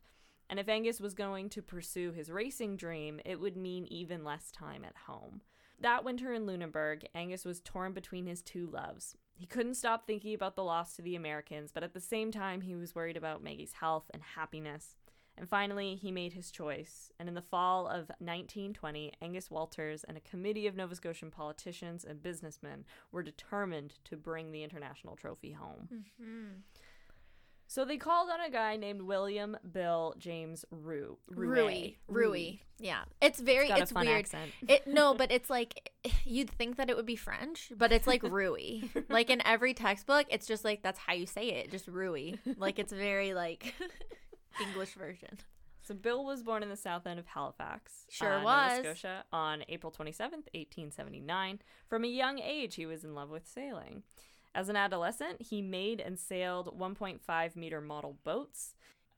And 0.49 0.59
if 0.59 0.67
Angus 0.67 0.99
was 0.99 1.13
going 1.13 1.49
to 1.49 1.61
pursue 1.61 2.11
his 2.11 2.31
racing 2.31 2.75
dream, 2.75 3.19
it 3.23 3.39
would 3.39 3.55
mean 3.55 3.85
even 3.85 4.23
less 4.23 4.51
time 4.51 4.83
at 4.83 4.95
home. 5.07 5.41
That 5.79 6.03
winter 6.03 6.33
in 6.33 6.45
Lunenburg, 6.45 7.05
Angus 7.13 7.45
was 7.45 7.59
torn 7.61 7.93
between 7.93 8.25
his 8.25 8.41
two 8.41 8.67
loves. 8.67 9.15
He 9.35 9.45
couldn't 9.45 9.75
stop 9.75 10.05
thinking 10.05 10.33
about 10.33 10.55
the 10.55 10.63
loss 10.63 10.95
to 10.95 11.01
the 11.01 11.15
Americans, 11.15 11.71
but 11.71 11.83
at 11.83 11.93
the 11.93 11.99
same 11.99 12.31
time, 12.31 12.61
he 12.61 12.75
was 12.75 12.95
worried 12.95 13.17
about 13.17 13.43
Maggie's 13.43 13.73
health 13.73 14.09
and 14.13 14.21
happiness. 14.35 14.95
And 15.37 15.49
finally, 15.49 15.95
he 15.95 16.11
made 16.11 16.33
his 16.33 16.51
choice. 16.51 17.11
And 17.19 17.27
in 17.27 17.35
the 17.35 17.41
fall 17.41 17.87
of 17.87 18.09
1920, 18.19 19.13
Angus 19.21 19.49
Walters 19.49 20.03
and 20.03 20.15
a 20.15 20.21
committee 20.21 20.67
of 20.67 20.75
Nova 20.75 20.95
Scotian 20.95 21.31
politicians 21.31 22.05
and 22.05 22.21
businessmen 22.21 22.85
were 23.11 23.23
determined 23.23 23.95
to 24.05 24.15
bring 24.15 24.51
the 24.51 24.63
international 24.63 25.15
trophy 25.15 25.51
home. 25.53 25.89
mm-hmm. 25.91 26.45
So 27.65 27.85
they 27.85 27.97
called 27.97 28.29
on 28.29 28.39
a 28.39 28.51
guy 28.51 28.75
named 28.75 29.01
William 29.01 29.57
Bill 29.71 30.13
James 30.19 30.63
Roué. 30.71 31.15
Roué, 31.33 31.95
Roué. 32.07 32.59
Yeah, 32.77 33.03
it's 33.19 33.39
very, 33.39 33.69
It's 33.69 33.81
it's 33.81 33.93
weird. 33.93 34.09
accent. 34.09 34.51
It 34.67 34.85
no, 34.85 35.13
but 35.17 35.31
it's 35.31 35.49
like 35.49 35.91
you'd 36.23 36.51
think 36.51 36.75
that 36.77 36.91
it 36.91 36.95
would 36.95 37.07
be 37.07 37.15
French, 37.15 37.71
but 37.75 37.91
it's 37.91 38.05
like 38.05 38.21
Roué. 38.21 38.87
like 39.09 39.31
in 39.31 39.41
every 39.43 39.73
textbook, 39.73 40.27
it's 40.29 40.45
just 40.45 40.63
like 40.63 40.83
that's 40.83 40.99
how 40.99 41.13
you 41.13 41.25
say 41.25 41.47
it, 41.47 41.71
just 41.71 41.87
Roué. 41.91 42.37
Like 42.57 42.77
it's 42.77 42.93
very 42.93 43.33
like 43.33 43.73
English 44.61 44.93
version. 44.93 45.39
So 45.81 45.93
Bill 45.93 46.23
was 46.23 46.43
born 46.43 46.63
in 46.63 46.69
the 46.69 46.77
south 46.77 47.05
end 47.05 47.19
of 47.19 47.27
Halifax, 47.27 48.05
Sure 48.09 48.39
uh, 48.39 48.43
was. 48.43 48.77
Nova 48.77 48.95
Scotia, 48.95 49.25
on 49.33 49.63
April 49.67 49.91
27th, 49.91 50.47
1879. 50.53 51.59
From 51.89 52.05
a 52.05 52.07
young 52.07 52.39
age, 52.39 52.75
he 52.75 52.85
was 52.85 53.03
in 53.03 53.13
love 53.13 53.29
with 53.29 53.45
sailing. 53.45 54.03
As 54.55 54.69
an 54.69 54.75
adolescent, 54.77 55.41
he 55.41 55.61
made 55.61 55.99
and 55.99 56.17
sailed 56.17 56.79
1.5 56.79 57.55
meter 57.55 57.81
model 57.81 58.17
boats. 58.23 58.75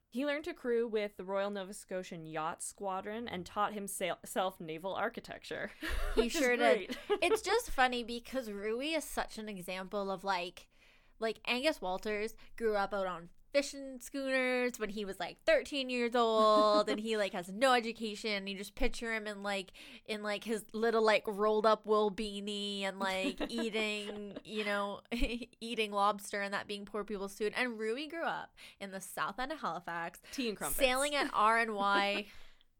He 0.10 0.26
learned 0.26 0.46
to 0.46 0.54
crew 0.54 0.88
with 0.88 1.18
the 1.18 1.26
Royal 1.26 1.50
Nova 1.50 1.74
Scotian 1.74 2.26
Yacht 2.26 2.64
Squadron 2.64 3.28
and 3.28 3.46
taught 3.46 3.74
himself 3.74 4.62
naval 4.62 4.96
architecture. 4.96 5.72
He 6.16 6.30
sure 6.30 6.56
did. 6.56 6.98
It's 7.22 7.42
just 7.42 7.70
funny 7.70 8.02
because 8.02 8.48
Roué 8.48 8.98
is 8.98 9.04
such 9.04 9.38
an 9.38 9.50
example 9.50 10.10
of 10.10 10.24
like 10.24 10.68
like 11.20 11.40
Angus 11.46 11.82
Walters 11.82 12.34
grew 12.56 12.76
up 12.76 12.94
out 12.94 13.08
on 13.08 13.30
fishing 13.56 14.00
schooners 14.02 14.78
when 14.78 14.90
he 14.90 15.06
was 15.06 15.18
like 15.18 15.38
13 15.46 15.90
years 15.90 16.14
old 16.14 16.90
and 16.90 17.00
he 17.00 17.16
like 17.16 17.32
has 17.32 17.50
no 17.50 17.72
education. 17.74 18.48
You 18.48 18.58
just 18.58 18.76
picture 18.76 19.14
him 19.14 19.28
in 19.28 19.44
like 19.44 19.72
in 20.06 20.24
like 20.24 20.44
his 20.44 20.66
little 20.74 21.04
like 21.04 21.24
rolled 21.26 21.66
up 21.66 21.86
wool 21.86 22.12
beanie 22.12 22.84
and 22.84 23.00
like 23.00 23.40
eating 23.50 24.34
you 24.44 24.66
know 24.66 25.00
eating 25.62 25.92
lobster 25.92 26.42
and 26.42 26.54
that 26.54 26.68
being 26.68 26.84
poor 26.84 27.06
people's 27.06 27.36
food. 27.36 27.54
And 27.56 27.80
Roué 27.80 28.10
grew 28.10 28.26
up 28.26 28.54
in 28.82 28.92
the 28.92 29.00
south 29.00 29.40
end 29.40 29.54
of 29.54 29.60
Halifax 29.60 30.20
Tea 30.34 30.50
and 30.50 30.58
crumpets. 30.58 30.78
sailing 30.80 31.16
at 31.16 31.32
RNY 31.32 32.26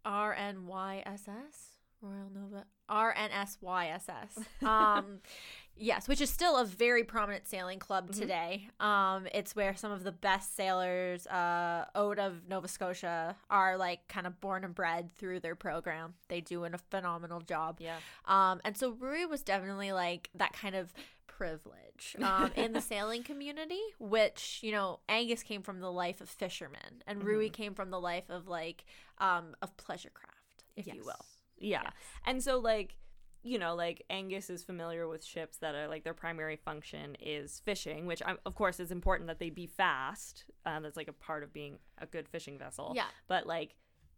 RNYSS 0.06 1.70
Royal 2.02 2.30
Nova 2.34 2.66
RNSYSS. 2.90 4.64
Um 4.64 5.20
yes, 5.76 6.08
which 6.08 6.22
is 6.22 6.30
still 6.30 6.58
a 6.58 6.66
very 6.66 7.04
prominent 7.04 7.48
sailing 7.48 7.80
club 7.80 8.12
Mhm. 8.12 8.20
today. 8.20 8.70
Um 8.80 9.28
it's 9.34 9.56
where 9.56 9.76
some 9.76 9.92
of 9.92 10.04
the 10.04 10.12
best 10.12 10.56
sailors 10.56 11.26
uh 11.28 11.86
out 11.96 12.20
of 12.20 12.48
Nova 12.48 12.68
Scotia 12.68 13.36
are 13.50 13.78
like 13.78 14.08
kind 14.08 14.28
of 14.28 14.40
born 14.40 14.64
and 14.64 14.76
bred 14.76 15.12
through 15.16 15.40
their 15.40 15.56
program. 15.56 16.14
They 16.28 16.42
do 16.42 16.64
a 16.66 16.70
phenomenal 16.92 17.42
job. 17.42 17.80
Yeah. 17.80 17.98
Um, 18.26 18.62
and 18.64 18.78
so 18.78 18.94
Roué 18.94 19.28
was 19.30 19.42
definitely 19.42 19.92
like 19.92 20.30
that 20.36 20.54
kind 20.54 20.76
of 20.76 20.94
privilege 21.28 22.16
um, 22.22 22.52
in 22.56 22.72
the 22.74 22.82
sailing 22.92 23.22
community, 23.24 23.82
which, 24.00 24.60
you 24.64 24.72
know, 24.72 25.00
Angus 25.10 25.44
came 25.44 25.62
from 25.64 25.82
the 25.82 25.92
life 25.92 26.22
of 26.22 26.30
fishermen 26.30 27.04
and 27.06 27.24
Roué 27.24 27.48
Mhm. 27.50 27.54
came 27.54 27.74
from 27.76 27.90
the 27.90 28.00
life 28.00 28.30
of 28.30 28.48
like, 28.48 28.86
um, 29.18 29.56
of 29.62 29.76
pleasure 29.76 30.12
craft, 30.14 30.64
if 30.78 30.88
you 30.88 31.04
will. 31.04 31.26
Yeah. 31.58 31.82
Yes. 31.84 31.94
And 32.26 32.44
so 32.44 32.60
like 32.60 32.98
you 33.46 33.60
know, 33.60 33.76
like 33.76 34.04
Angus 34.10 34.50
is 34.50 34.64
familiar 34.64 35.08
with 35.08 35.24
ships 35.24 35.58
that 35.58 35.76
are 35.76 35.88
like 35.88 36.04
their 36.04 36.16
primary 36.16 36.56
function 36.56 37.16
is 37.22 37.62
fishing, 37.64 38.08
which 38.08 38.24
i 38.26 38.36
of 38.44 38.56
course 38.56 38.80
is 38.80 38.92
important 38.92 39.28
that 39.28 39.38
they 39.38 39.52
be 39.52 39.68
fast. 39.68 40.46
Um, 40.66 40.82
that's 40.82 40.98
like 40.98 41.08
a 41.08 41.14
part 41.14 41.44
of 41.44 41.54
being 41.54 41.78
a 42.00 42.08
good 42.08 42.28
fishing 42.28 42.58
vessel. 42.58 42.94
Yeah. 42.96 43.06
But 43.28 43.46
like 43.46 43.76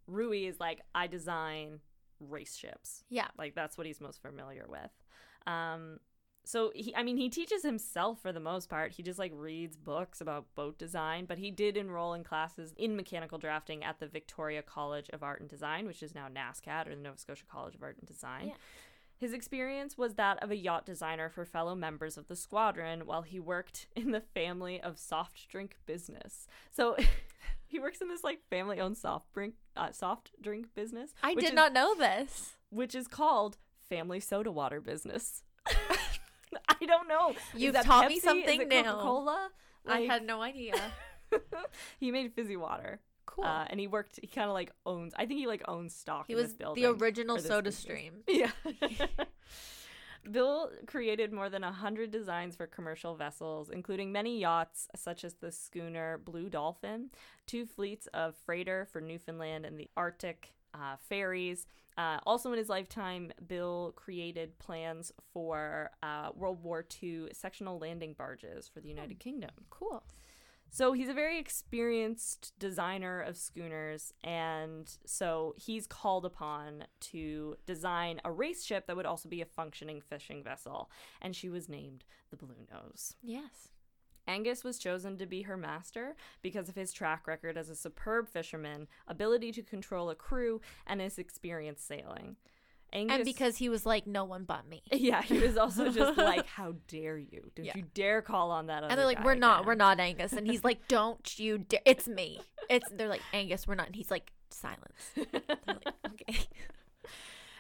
Roué 0.10 0.48
is 0.48 0.62
like 0.62 0.80
I 0.96 1.08
design 1.08 1.82
race 2.22 2.56
ships. 2.56 3.04
Yeah. 3.10 3.28
Like 3.38 3.54
that's 3.54 3.78
what 3.78 3.86
he's 3.86 4.00
most 4.00 4.22
familiar 4.22 4.66
with. 4.70 4.92
Um, 5.46 6.00
so 6.48 6.72
he, 6.74 6.96
I 6.96 7.04
mean, 7.04 7.18
he 7.18 7.30
teaches 7.30 7.62
himself 7.64 8.22
for 8.22 8.32
the 8.32 8.40
most 8.40 8.70
part. 8.70 8.94
He 8.94 9.04
just 9.04 9.20
like 9.20 9.32
reads 9.36 9.76
books 9.76 10.22
about 10.22 10.46
boat 10.56 10.78
design, 10.78 11.26
but 11.26 11.38
he 11.38 11.52
did 11.52 11.76
enroll 11.76 12.14
in 12.14 12.24
classes 12.24 12.74
in 12.78 12.96
mechanical 12.96 13.38
drafting 13.38 13.84
at 13.84 14.00
the 14.00 14.08
Victoria 14.08 14.62
College 14.62 15.10
of 15.12 15.24
Art 15.24 15.42
and 15.42 15.50
Design, 15.50 15.86
which 15.88 16.02
is 16.02 16.16
now 16.16 16.28
NSCAD 16.34 16.88
or 16.88 16.96
the 16.96 17.02
Nova 17.02 17.18
Scotia 17.18 17.44
College 17.52 17.76
of 17.76 17.84
Art 17.84 17.98
and 18.00 18.08
Design. 18.08 18.48
Yeah. 18.48 18.54
His 19.20 19.34
experience 19.34 19.98
was 19.98 20.14
that 20.14 20.42
of 20.44 20.52
a 20.52 20.56
yacht 20.56 20.86
designer 20.86 21.28
for 21.28 21.44
fellow 21.44 21.76
members 21.76 22.18
of 22.18 22.28
the 22.28 22.36
squadron 22.36 23.02
while 23.06 23.24
he 23.24 23.40
worked 23.40 23.88
in 23.96 24.12
the 24.12 24.22
family 24.22 24.80
of 24.80 24.98
soft 25.00 25.50
drink 25.50 25.76
business. 25.86 26.48
So 26.72 26.96
he 27.68 27.80
works 27.80 28.00
in 28.00 28.08
this 28.08 28.24
like 28.24 28.40
family 28.50 28.80
owned 28.80 28.98
soft 28.98 29.34
drink 29.34 29.56
uh, 29.76 29.92
soft 29.92 30.32
drink 30.42 30.68
business. 30.76 31.14
I 31.22 31.34
did 31.36 31.46
is- 31.46 31.54
not 31.54 31.74
know 31.74 31.94
this. 31.96 32.54
which 32.70 32.96
is 32.96 33.08
called 33.08 33.58
Family 33.90 34.20
Soda 34.20 34.52
Water 34.52 34.80
Business. 34.80 35.44
I 36.70 36.86
don't 36.86 37.08
know. 37.08 37.34
You've 37.56 37.76
taught 37.82 38.08
me 38.08 38.16
Pepsi? 38.16 38.18
Is 38.18 38.24
something 38.24 38.68
new. 38.68 38.84
Coca-Cola? 38.84 39.50
I 39.88 40.02
had 40.02 40.26
no 40.26 40.42
idea. 40.42 40.74
he 42.00 42.12
made 42.12 42.34
fizzy 42.34 42.58
water. 42.58 43.00
Cool. 43.26 43.46
Uh, 43.46 43.66
and 43.70 43.80
he 43.80 43.88
worked. 43.88 44.20
He 44.22 44.28
kind 44.28 44.48
of 44.48 44.54
like 44.54 44.72
owns. 44.86 45.14
I 45.18 45.26
think 45.26 45.40
he 45.40 45.48
like 45.48 45.64
owns 45.68 45.94
stock. 45.94 46.26
he 46.28 46.34
in 46.34 46.38
was 46.38 46.48
this 46.48 46.58
building. 46.58 46.84
the 46.84 46.90
original 46.90 47.38
soda 47.40 47.72
stream. 47.72 48.14
Yeah. 48.28 48.52
Bill 50.30 50.72
created 50.88 51.32
more 51.32 51.50
than 51.50 51.64
a 51.64 51.72
hundred 51.72 52.12
designs 52.12 52.56
for 52.56 52.68
commercial 52.68 53.16
vessels, 53.16 53.70
including 53.70 54.12
many 54.12 54.40
yachts 54.40 54.90
such 54.96 55.24
as 55.24 55.36
the 55.36 55.52
schooner 55.54 56.18
Blue 56.18 56.50
Dolphin, 56.50 57.12
two 57.46 57.66
fleets 57.66 58.08
of 58.14 58.36
freighter 58.46 58.88
for 58.92 59.00
Newfoundland 59.00 59.66
and 59.66 59.80
the 59.80 59.90
Arctic, 59.96 60.54
uh, 60.80 60.96
ferries. 60.98 61.66
Uh, 61.98 62.20
also, 62.26 62.52
in 62.52 62.58
his 62.58 62.70
lifetime, 62.70 63.32
Bill 63.48 63.94
created 63.96 64.60
plans 64.60 65.12
for 65.34 65.90
uh, 66.04 66.30
World 66.36 66.62
War 66.64 66.86
II 67.02 67.30
sectional 67.34 67.80
landing 67.80 68.14
barges 68.14 68.68
for 68.68 68.82
the 68.82 68.90
United 68.90 69.20
Kingdom. 69.20 69.52
Cool. 69.70 70.04
So 70.70 70.94
he's 70.94 71.10
a 71.10 71.14
very 71.14 71.40
experienced 71.40 72.54
designer 72.60 73.22
of 73.22 73.38
schooners, 73.38 74.14
and 74.24 74.90
so 75.06 75.56
he's 75.58 75.88
called 75.88 76.26
upon 76.26 76.84
to 77.00 77.56
design 77.66 78.20
a 78.26 78.32
race 78.32 78.64
ship 78.66 78.86
that 78.88 78.96
would 78.96 79.06
also 79.06 79.30
be 79.30 79.42
a 79.42 79.46
functioning 79.46 80.02
fishing 80.02 80.44
vessel, 80.44 80.92
and 81.22 81.36
she 81.36 81.50
was 81.50 81.70
named 81.70 82.04
the 82.30 82.38
Blue 82.38 82.68
Nose. 82.72 83.16
Yes. 83.24 83.70
Angus 84.28 84.64
was 84.64 84.78
chosen 84.78 85.18
to 85.18 85.26
be 85.26 85.44
her 85.44 85.58
master 85.58 86.16
because 86.42 86.68
of 86.70 86.76
his 86.76 86.92
track 86.92 87.28
record 87.28 87.58
as 87.58 87.70
a 87.70 87.76
superb 87.76 88.28
fisherman, 88.28 88.88
ability 89.08 89.52
to 89.54 89.62
control 89.64 90.10
a 90.10 90.16
crew, 90.16 90.62
and 90.86 91.00
his 91.02 91.18
experience 91.18 91.82
sailing. 91.82 92.36
Angus, 92.94 93.16
and 93.16 93.26
because 93.26 93.58
he 93.58 93.68
was 93.68 93.86
like, 93.86 94.08
no 94.08 94.24
one 94.24 94.46
but 94.46 94.68
me. 94.68 94.82
yeah, 94.92 95.22
he 95.22 95.40
was 95.40 95.58
also 95.58 95.92
just 95.92 96.18
like, 96.18 96.48
"How 96.48 96.76
dare 96.88 97.18
you? 97.18 97.52
Don't 97.56 97.66
Yeah. 97.66 97.74
you 97.76 97.84
dare 97.94 98.22
call 98.22 98.50
on 98.52 98.68
that." 98.68 98.84
And 98.84 98.98
they're 98.98 99.06
like, 99.06 99.24
we're 99.26 99.36
not, 99.36 99.60
again." 99.60 99.68
we're 99.68 99.76
not 99.76 100.00
Angus. 100.00 100.32
And 100.34 100.48
he's 100.48 100.64
like, 100.64 100.88
don't 100.88 101.38
you 101.38 101.58
dare. 101.58 101.82
It's 101.86 102.08
me. 102.08 102.40
It's, 102.70 102.90
they're 102.92 103.10
like, 103.10 103.22
Angus, 103.34 103.68
we're 103.68 103.76
not. 103.76 103.88
And 103.88 103.96
he's 103.96 104.10
like, 104.10 104.32
silence. 104.50 104.94
They're 105.16 105.26
like, 105.68 105.88
okay. 106.14 106.40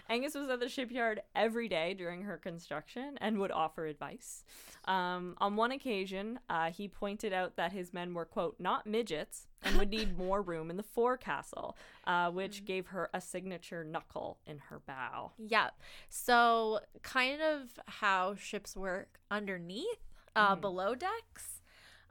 Angus 0.09 0.35
was 0.35 0.49
at 0.49 0.59
the 0.59 0.69
shipyard 0.69 1.21
every 1.35 1.67
day 1.67 1.93
during 1.93 2.23
her 2.23 2.37
construction 2.37 3.17
and 3.19 3.39
would 3.39 3.51
offer 3.51 3.85
advice. 3.85 4.43
Um, 4.85 5.35
on 5.39 5.55
one 5.57 5.71
occasion, 5.71 6.39
uh, 6.49 6.71
he 6.71 6.87
pointed 6.87 7.33
out 7.33 7.57
that 7.57 7.73
his 7.73 7.93
men 7.93 8.13
were, 8.13 8.25
quote, 8.25 8.55
not 8.59 8.87
midgets 8.87 9.47
and 9.63 9.77
would 9.77 9.89
need 9.89 10.17
more 10.17 10.41
room 10.41 10.69
in 10.69 10.77
the 10.77 10.83
forecastle, 10.83 11.75
uh, 12.05 12.31
which 12.31 12.63
gave 12.63 12.87
her 12.87 13.09
a 13.13 13.19
signature 13.19 13.83
knuckle 13.83 14.37
in 14.45 14.59
her 14.69 14.79
bow. 14.79 15.31
Yeah. 15.37 15.71
So 16.09 16.79
kind 17.01 17.41
of 17.41 17.77
how 17.87 18.35
ships 18.35 18.75
work 18.77 19.19
underneath, 19.29 19.99
uh, 20.35 20.55
Mhm. 20.55 20.61
below 20.61 20.95
decks. 20.95 21.61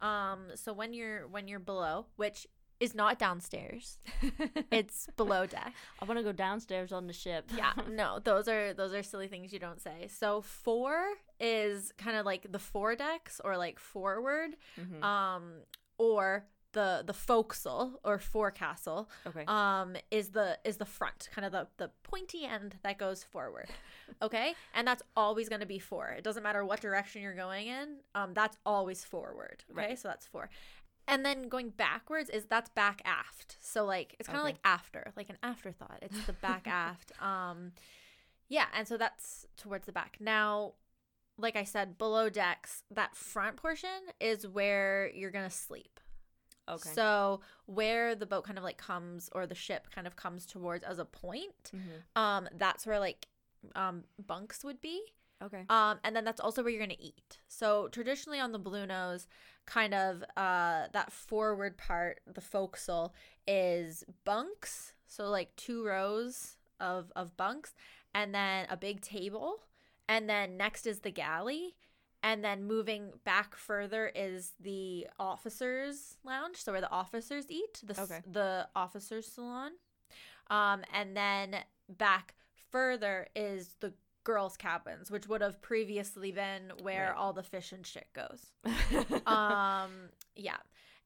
Um, 0.02 0.48
so 0.54 0.74
when 0.74 0.92
you're 0.92 1.26
when 1.26 1.48
you're 1.48 1.58
below, 1.58 2.06
which 2.16 2.46
is 2.80 2.94
not 2.94 3.18
downstairs, 3.18 3.98
it's 4.70 5.06
below 5.16 5.46
deck. 5.46 5.72
I 6.00 6.04
want 6.04 6.18
to 6.18 6.24
go 6.24 6.32
downstairs 6.32 6.92
on 6.92 7.06
the 7.06 7.12
ship. 7.12 7.50
Yeah, 7.56 7.72
no, 7.90 8.18
those 8.22 8.48
are 8.48 8.72
those 8.74 8.92
are 8.92 9.02
silly 9.02 9.28
things 9.28 9.52
you 9.52 9.58
don't 9.58 9.80
say. 9.80 10.08
So 10.08 10.40
four 10.42 10.96
is 11.40 11.92
kind 11.98 12.16
of 12.16 12.26
like 12.26 12.50
the 12.50 12.58
four 12.58 12.94
decks 12.96 13.40
or 13.44 13.56
like 13.56 13.78
forward, 13.78 14.56
Mhm. 14.80 15.02
um, 15.02 15.52
or 15.98 16.46
the 16.72 17.02
the 17.06 17.14
forecastle 17.14 17.98
or 18.04 18.18
forecastle 18.18 19.08
okay. 19.26 19.44
um 19.48 19.96
is 20.10 20.28
the 20.32 20.58
is 20.62 20.76
the 20.76 20.84
front 20.84 21.26
kind 21.34 21.46
of 21.46 21.52
the 21.52 21.66
the 21.78 21.90
pointy 22.02 22.44
end 22.44 22.76
that 22.82 22.98
goes 22.98 23.24
forward 23.24 23.70
okay 24.20 24.52
and 24.74 24.86
that's 24.86 25.02
always 25.16 25.48
going 25.48 25.60
to 25.62 25.66
be 25.66 25.78
four 25.78 26.08
it 26.08 26.22
doesn't 26.22 26.42
matter 26.42 26.66
what 26.66 26.78
direction 26.82 27.22
you're 27.22 27.34
going 27.34 27.68
in 27.68 27.96
um 28.14 28.34
that's 28.34 28.58
always 28.66 29.02
forward 29.04 29.64
okay 29.70 29.86
Right. 29.88 29.98
so 29.98 30.08
that's 30.08 30.26
four 30.26 30.50
and 31.08 31.24
then 31.24 31.48
going 31.48 31.70
backwards 31.70 32.28
is 32.30 32.46
that's 32.46 32.70
back 32.70 33.00
aft 33.04 33.56
so 33.60 33.84
like 33.84 34.16
it's 34.18 34.28
kind 34.28 34.38
of 34.38 34.44
Okay. 34.44 34.52
like 34.54 34.60
after 34.64 35.12
like 35.16 35.30
an 35.30 35.38
afterthought 35.42 35.98
it's 36.02 36.24
the 36.26 36.32
back 36.34 36.66
aft 36.66 37.12
um 37.22 37.72
yeah 38.48 38.66
and 38.74 38.86
so 38.88 38.96
that's 38.96 39.46
towards 39.56 39.86
the 39.86 39.92
back 39.92 40.16
now 40.20 40.72
like 41.38 41.56
i 41.56 41.64
said 41.64 41.98
below 41.98 42.28
decks 42.28 42.82
that 42.90 43.14
front 43.16 43.56
portion 43.56 43.88
is 44.20 44.46
where 44.46 45.10
you're 45.14 45.30
gonna 45.30 45.50
sleep 45.50 46.00
okay. 46.68 46.90
so 46.94 47.40
where 47.66 48.14
the 48.14 48.26
boat 48.26 48.44
kind 48.44 48.58
of 48.58 48.64
like 48.64 48.78
comes 48.78 49.28
or 49.32 49.46
the 49.46 49.54
ship 49.54 49.88
kind 49.94 50.06
of 50.06 50.16
comes 50.16 50.46
towards 50.46 50.82
as 50.84 50.98
a 50.98 51.04
point, 51.04 51.70
Mhm. 51.74 52.20
um, 52.20 52.48
that's 52.56 52.86
where 52.86 52.98
like 52.98 53.26
um 53.74 54.04
bunks 54.24 54.64
would 54.64 54.80
be. 54.80 55.00
Okay. 55.42 55.64
Um, 55.68 55.98
and 56.02 56.16
then 56.16 56.24
that's 56.24 56.40
also 56.40 56.62
where 56.62 56.70
you're 56.72 56.80
gonna 56.80 56.94
eat. 56.98 57.38
So 57.48 57.88
traditionally 57.88 58.40
on 58.40 58.52
the 58.52 58.58
Blue 58.58 58.86
Nose, 58.86 59.26
kind 59.66 59.94
of 59.94 60.22
uh 60.36 60.86
that 60.92 61.12
forward 61.12 61.76
part, 61.76 62.20
the 62.26 62.40
forecastle, 62.40 63.14
is 63.46 64.04
bunks. 64.24 64.94
So 65.06 65.28
like 65.30 65.54
two 65.56 65.84
rows 65.84 66.56
of 66.80 67.12
of 67.14 67.36
bunks, 67.36 67.74
and 68.14 68.34
then 68.34 68.66
a 68.70 68.76
big 68.76 69.00
table, 69.00 69.64
and 70.08 70.28
then 70.28 70.56
next 70.56 70.86
is 70.86 71.00
the 71.00 71.10
galley. 71.10 71.76
And 72.22 72.42
then 72.42 72.64
moving 72.64 73.12
back 73.24 73.54
further 73.54 74.10
is 74.12 74.54
the 74.58 75.06
officers' 75.18 76.16
lounge, 76.24 76.56
so 76.56 76.72
where 76.72 76.80
the 76.80 76.90
officers 76.90 77.44
eat, 77.48 77.80
the 77.84 78.00
Okay. 78.00 78.20
the 78.26 78.68
officers' 78.74 79.28
salon. 79.30 79.72
Um, 80.48 80.82
and 80.92 81.16
then 81.16 81.56
back 81.88 82.34
further 82.70 83.28
is 83.36 83.76
the 83.80 83.92
girls' 84.26 84.56
cabins, 84.56 85.10
which 85.10 85.26
would 85.28 85.40
have 85.40 85.62
previously 85.62 86.32
been 86.32 86.72
where 86.82 87.06
Right. 87.10 87.16
all 87.16 87.32
the 87.32 87.42
fish 87.42 87.72
and 87.72 87.86
shit 87.86 88.08
goes. 88.12 88.52
Um, 89.26 90.10
yeah, 90.34 90.58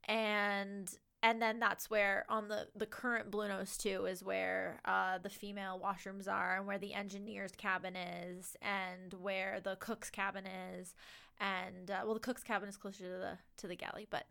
and 0.08 0.90
and 1.22 1.40
then 1.40 1.60
that's 1.60 1.90
where 1.90 2.24
on 2.28 2.48
the 2.48 2.66
the 2.74 2.86
current 2.86 3.30
Blue 3.30 3.46
Nose 3.48 3.76
two 3.76 4.06
is 4.06 4.24
where 4.24 4.80
uh 4.84 5.18
the 5.18 5.30
female 5.30 5.80
washrooms 5.82 6.26
are, 6.28 6.56
and 6.56 6.66
where 6.66 6.78
the 6.78 6.94
engineer's 6.94 7.52
cabin 7.52 7.94
is, 7.96 8.56
and 8.62 9.14
where 9.14 9.60
the 9.62 9.76
cook's 9.76 10.10
cabin 10.10 10.44
is, 10.46 10.94
and 11.38 11.90
uh, 11.90 12.00
well, 12.04 12.14
the 12.14 12.20
cook's 12.20 12.42
cabin 12.42 12.68
is 12.68 12.76
closer 12.76 13.04
to 13.04 13.08
the 13.10 13.38
to 13.58 13.66
the 13.68 13.76
galley, 13.76 14.06
but. 14.10 14.26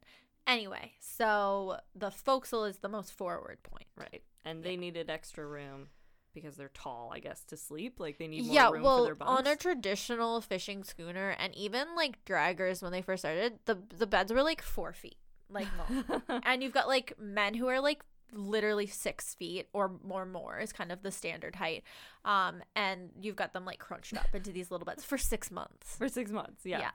Anyway, 0.48 0.94
so 1.00 1.78
the 1.94 2.10
forecastle 2.10 2.64
is 2.66 2.78
the 2.78 2.90
most 2.90 3.14
forward 3.14 3.62
point. 3.62 3.86
right. 3.96 4.24
And 4.44 4.64
they 4.64 4.78
needed 4.78 5.08
extra 5.08 5.46
room 5.46 5.90
because 6.34 6.56
they're 6.56 6.72
tall, 6.74 7.12
I 7.14 7.20
guess, 7.20 7.44
to 7.46 7.58
sleep. 7.58 8.00
Like 8.00 8.18
they 8.18 8.28
need 8.28 8.46
more 8.46 8.56
yeah, 8.56 8.70
room 8.70 8.84
well, 8.84 8.98
for 9.00 9.06
their 9.06 9.16
bunks. 9.16 9.40
on 9.40 9.48
a 9.48 9.56
traditional 9.56 10.42
fishing 10.42 10.84
schooner, 10.84 11.30
and 11.32 11.56
even 11.56 11.96
like 11.96 12.24
draggers 12.26 12.82
when 12.82 12.92
they 12.92 13.02
first 13.02 13.22
started, 13.22 13.60
the 13.66 13.78
the 13.98 14.08
beds 14.08 14.32
were 14.32 14.44
like 14.44 14.62
four 14.62 14.94
feet, 14.94 15.18
like 15.50 15.68
long. 15.78 16.22
and 16.46 16.64
you've 16.64 16.74
got 16.74 16.88
like 16.88 17.14
men 17.20 17.54
who 17.54 17.68
are 17.68 17.80
like 17.80 18.04
literally 18.32 18.86
six 18.86 19.34
feet 19.34 19.68
or 19.74 19.92
more 20.04 20.26
more 20.26 20.60
is 20.60 20.72
kind 20.72 20.92
of 20.92 21.02
the 21.02 21.10
standard 21.10 21.56
height 21.56 21.84
um 22.26 22.62
and 22.76 23.10
you've 23.20 23.36
got 23.36 23.54
them 23.54 23.66
like 23.66 23.80
crunched 23.80 24.16
up 24.16 24.28
into 24.36 24.52
these 24.52 24.70
little 24.70 24.86
beds 24.86 25.04
for 25.04 25.18
six 25.18 25.50
months 25.50 25.96
for 25.96 26.08
six 26.08 26.30
months. 26.30 26.64
Yeah. 26.64 26.80
Yeah. 26.80 26.92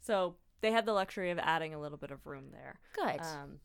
So 0.00 0.36
they 0.60 0.72
had 0.72 0.86
the 0.86 0.92
luxury 0.92 1.30
of 1.30 1.38
adding 1.38 1.74
a 1.74 1.80
little 1.80 1.98
bit 1.98 2.10
of 2.10 2.26
room 2.26 2.46
there. 2.52 2.78
good 2.94 3.20
Um, 3.20 3.60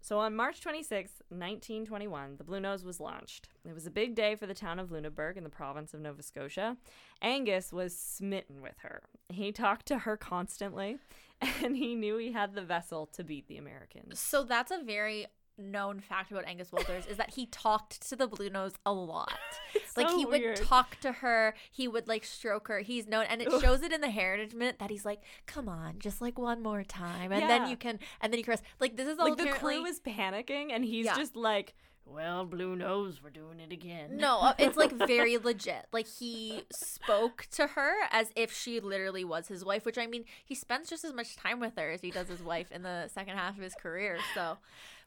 so 0.00 0.18
on 0.18 0.36
March 0.36 0.60
26, 0.60 1.10
1921, 1.28 2.36
the 2.36 2.44
Blue 2.44 2.60
Nose 2.60 2.84
was 2.84 3.00
launched. 3.00 3.48
It 3.68 3.74
was 3.74 3.86
a 3.86 3.90
big 3.90 4.14
day 4.14 4.36
for 4.36 4.46
the 4.46 4.54
town 4.54 4.78
of 4.78 4.90
Lunenburg 4.90 5.36
in 5.36 5.44
the 5.44 5.50
province 5.50 5.94
of 5.94 6.00
Nova 6.00 6.22
Scotia. 6.22 6.76
Angus 7.20 7.72
was 7.72 7.96
smitten 7.98 8.62
with 8.62 8.78
her. 8.82 9.02
He 9.28 9.52
talked 9.52 9.86
to 9.86 9.98
her 10.00 10.16
constantly, 10.16 10.98
and 11.62 11.76
he 11.76 11.94
knew 11.94 12.16
he 12.18 12.32
had 12.32 12.54
the 12.54 12.62
vessel 12.62 13.06
to 13.14 13.24
beat 13.24 13.48
the 13.48 13.58
Americans. 13.58 14.20
so 14.20 14.44
that's 14.44 14.70
a 14.70 14.82
very 14.82 15.26
known 15.58 16.00
fact 16.00 16.30
about 16.30 16.46
Angus 16.46 16.72
Walters 16.72 17.06
is 17.06 17.16
that 17.16 17.34
he 17.34 17.46
talked 17.46 18.06
to 18.08 18.16
the 18.16 18.26
blue 18.26 18.50
nose 18.50 18.72
a 18.84 18.92
lot. 18.92 19.32
like 19.96 20.08
so 20.08 20.18
he 20.18 20.24
would 20.26 20.56
talk 20.56 20.98
to 21.00 21.12
her, 21.12 21.54
he 21.70 21.88
would 21.88 22.08
like 22.08 22.24
stroke 22.24 22.68
her. 22.68 22.80
He's 22.80 23.06
known 23.06 23.24
and 23.28 23.40
it 23.42 23.48
Ugh. 23.52 23.60
shows 23.60 23.82
it 23.82 23.92
in 23.92 24.00
the 24.00 24.10
heritage 24.10 24.54
minute 24.54 24.78
that 24.78 24.90
he's 24.90 25.04
like, 25.04 25.20
"Come 25.46 25.68
on, 25.68 25.98
just 25.98 26.20
like 26.20 26.38
one 26.38 26.62
more 26.62 26.84
time." 26.84 27.32
And 27.32 27.48
then 27.48 27.68
you 27.68 27.76
can 27.76 27.98
and 28.20 28.32
then 28.32 28.38
you 28.38 28.44
caress. 28.44 28.62
Like 28.80 28.96
this 28.96 29.08
is 29.08 29.18
all 29.18 29.28
Like 29.30 29.38
the 29.38 29.46
crew 29.52 29.84
is 29.86 30.00
panicking, 30.00 30.70
and 30.72 30.84
he's 30.84 31.06
Yeah. 31.06 31.16
just 31.16 31.36
like, 31.36 31.74
"Well, 32.04 32.44
Blue 32.44 32.76
Nose, 32.76 33.20
we're 33.22 33.30
doing 33.30 33.58
it 33.60 33.72
again." 33.72 34.16
No, 34.16 34.38
uh, 34.40 34.54
it's 34.58 34.76
like 34.76 34.92
very 34.92 35.38
legit. 35.42 35.86
Like 35.92 36.06
he 36.06 36.64
spoke 36.70 37.46
to 37.52 37.68
her 37.68 37.92
as 38.10 38.30
if 38.36 38.52
she 38.52 38.80
literally 38.80 39.24
was 39.24 39.48
his 39.48 39.64
wife, 39.64 39.84
which 39.86 39.98
I 39.98 40.06
mean, 40.06 40.24
he 40.44 40.54
spends 40.54 40.88
just 40.90 41.04
as 41.04 41.12
much 41.12 41.36
time 41.36 41.60
with 41.60 41.76
her 41.78 41.90
as 41.90 42.00
he 42.02 42.10
does 42.10 42.28
his 42.28 42.42
wife 42.42 42.70
in 42.70 42.82
the 42.82 43.08
second 43.08 43.36
half 43.36 43.56
of 43.56 43.62
his 43.62 43.74
career. 43.74 44.18
So, 44.34 44.58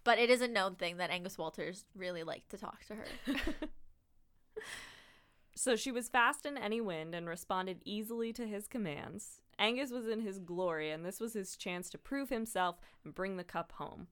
but 0.03 0.19
it 0.19 0.29
is 0.29 0.41
a 0.41 0.47
known 0.47 0.75
thing 0.75 0.97
that 0.97 1.09
Angus 1.09 1.38
Walters 1.38 1.85
really 1.95 2.23
liked 2.23 2.49
to 2.51 2.57
talk 2.57 2.85
to 2.85 2.95
her. 2.95 3.05
So 5.59 5.75
she 5.75 5.91
was 5.91 6.07
fast 6.07 6.45
in 6.45 6.57
any 6.57 6.79
wind 6.79 7.13
and 7.13 7.27
responded 7.27 7.81
easily 7.83 8.31
to 8.31 8.47
his 8.47 8.65
commands. 8.65 9.41
Angus 9.59 9.91
was 9.91 10.07
in 10.07 10.21
his 10.21 10.39
glory, 10.39 10.89
and 10.89 11.05
this 11.05 11.19
was 11.19 11.33
his 11.33 11.57
chance 11.57 11.89
to 11.89 11.97
prove 11.97 12.29
himself 12.29 12.77
and 13.03 13.13
bring 13.13 13.35
the 13.35 13.43
cup 13.43 13.73
home. 13.73 14.07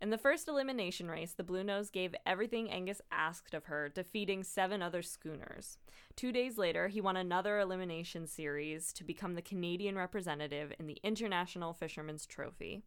In 0.00 0.10
the 0.10 0.18
first 0.18 0.48
elimination 0.48 1.08
race, 1.08 1.32
the 1.32 1.44
Blue 1.44 1.62
Nose 1.62 1.90
gave 1.90 2.16
everything 2.26 2.72
Angus 2.72 3.00
asked 3.12 3.54
of 3.54 3.66
her, 3.66 3.88
defeating 3.88 4.42
seven 4.42 4.82
other 4.82 5.00
schooners. 5.00 5.78
Two 6.16 6.32
days 6.32 6.58
later, 6.58 6.88
he 6.88 7.00
won 7.00 7.16
another 7.16 7.60
elimination 7.60 8.26
series 8.26 8.92
to 8.94 9.04
become 9.04 9.36
the 9.36 9.42
Canadian 9.42 9.94
representative 9.94 10.72
in 10.80 10.88
the 10.88 10.98
International 11.04 11.72
Fisherman's 11.72 12.26
Trophy. 12.26 12.82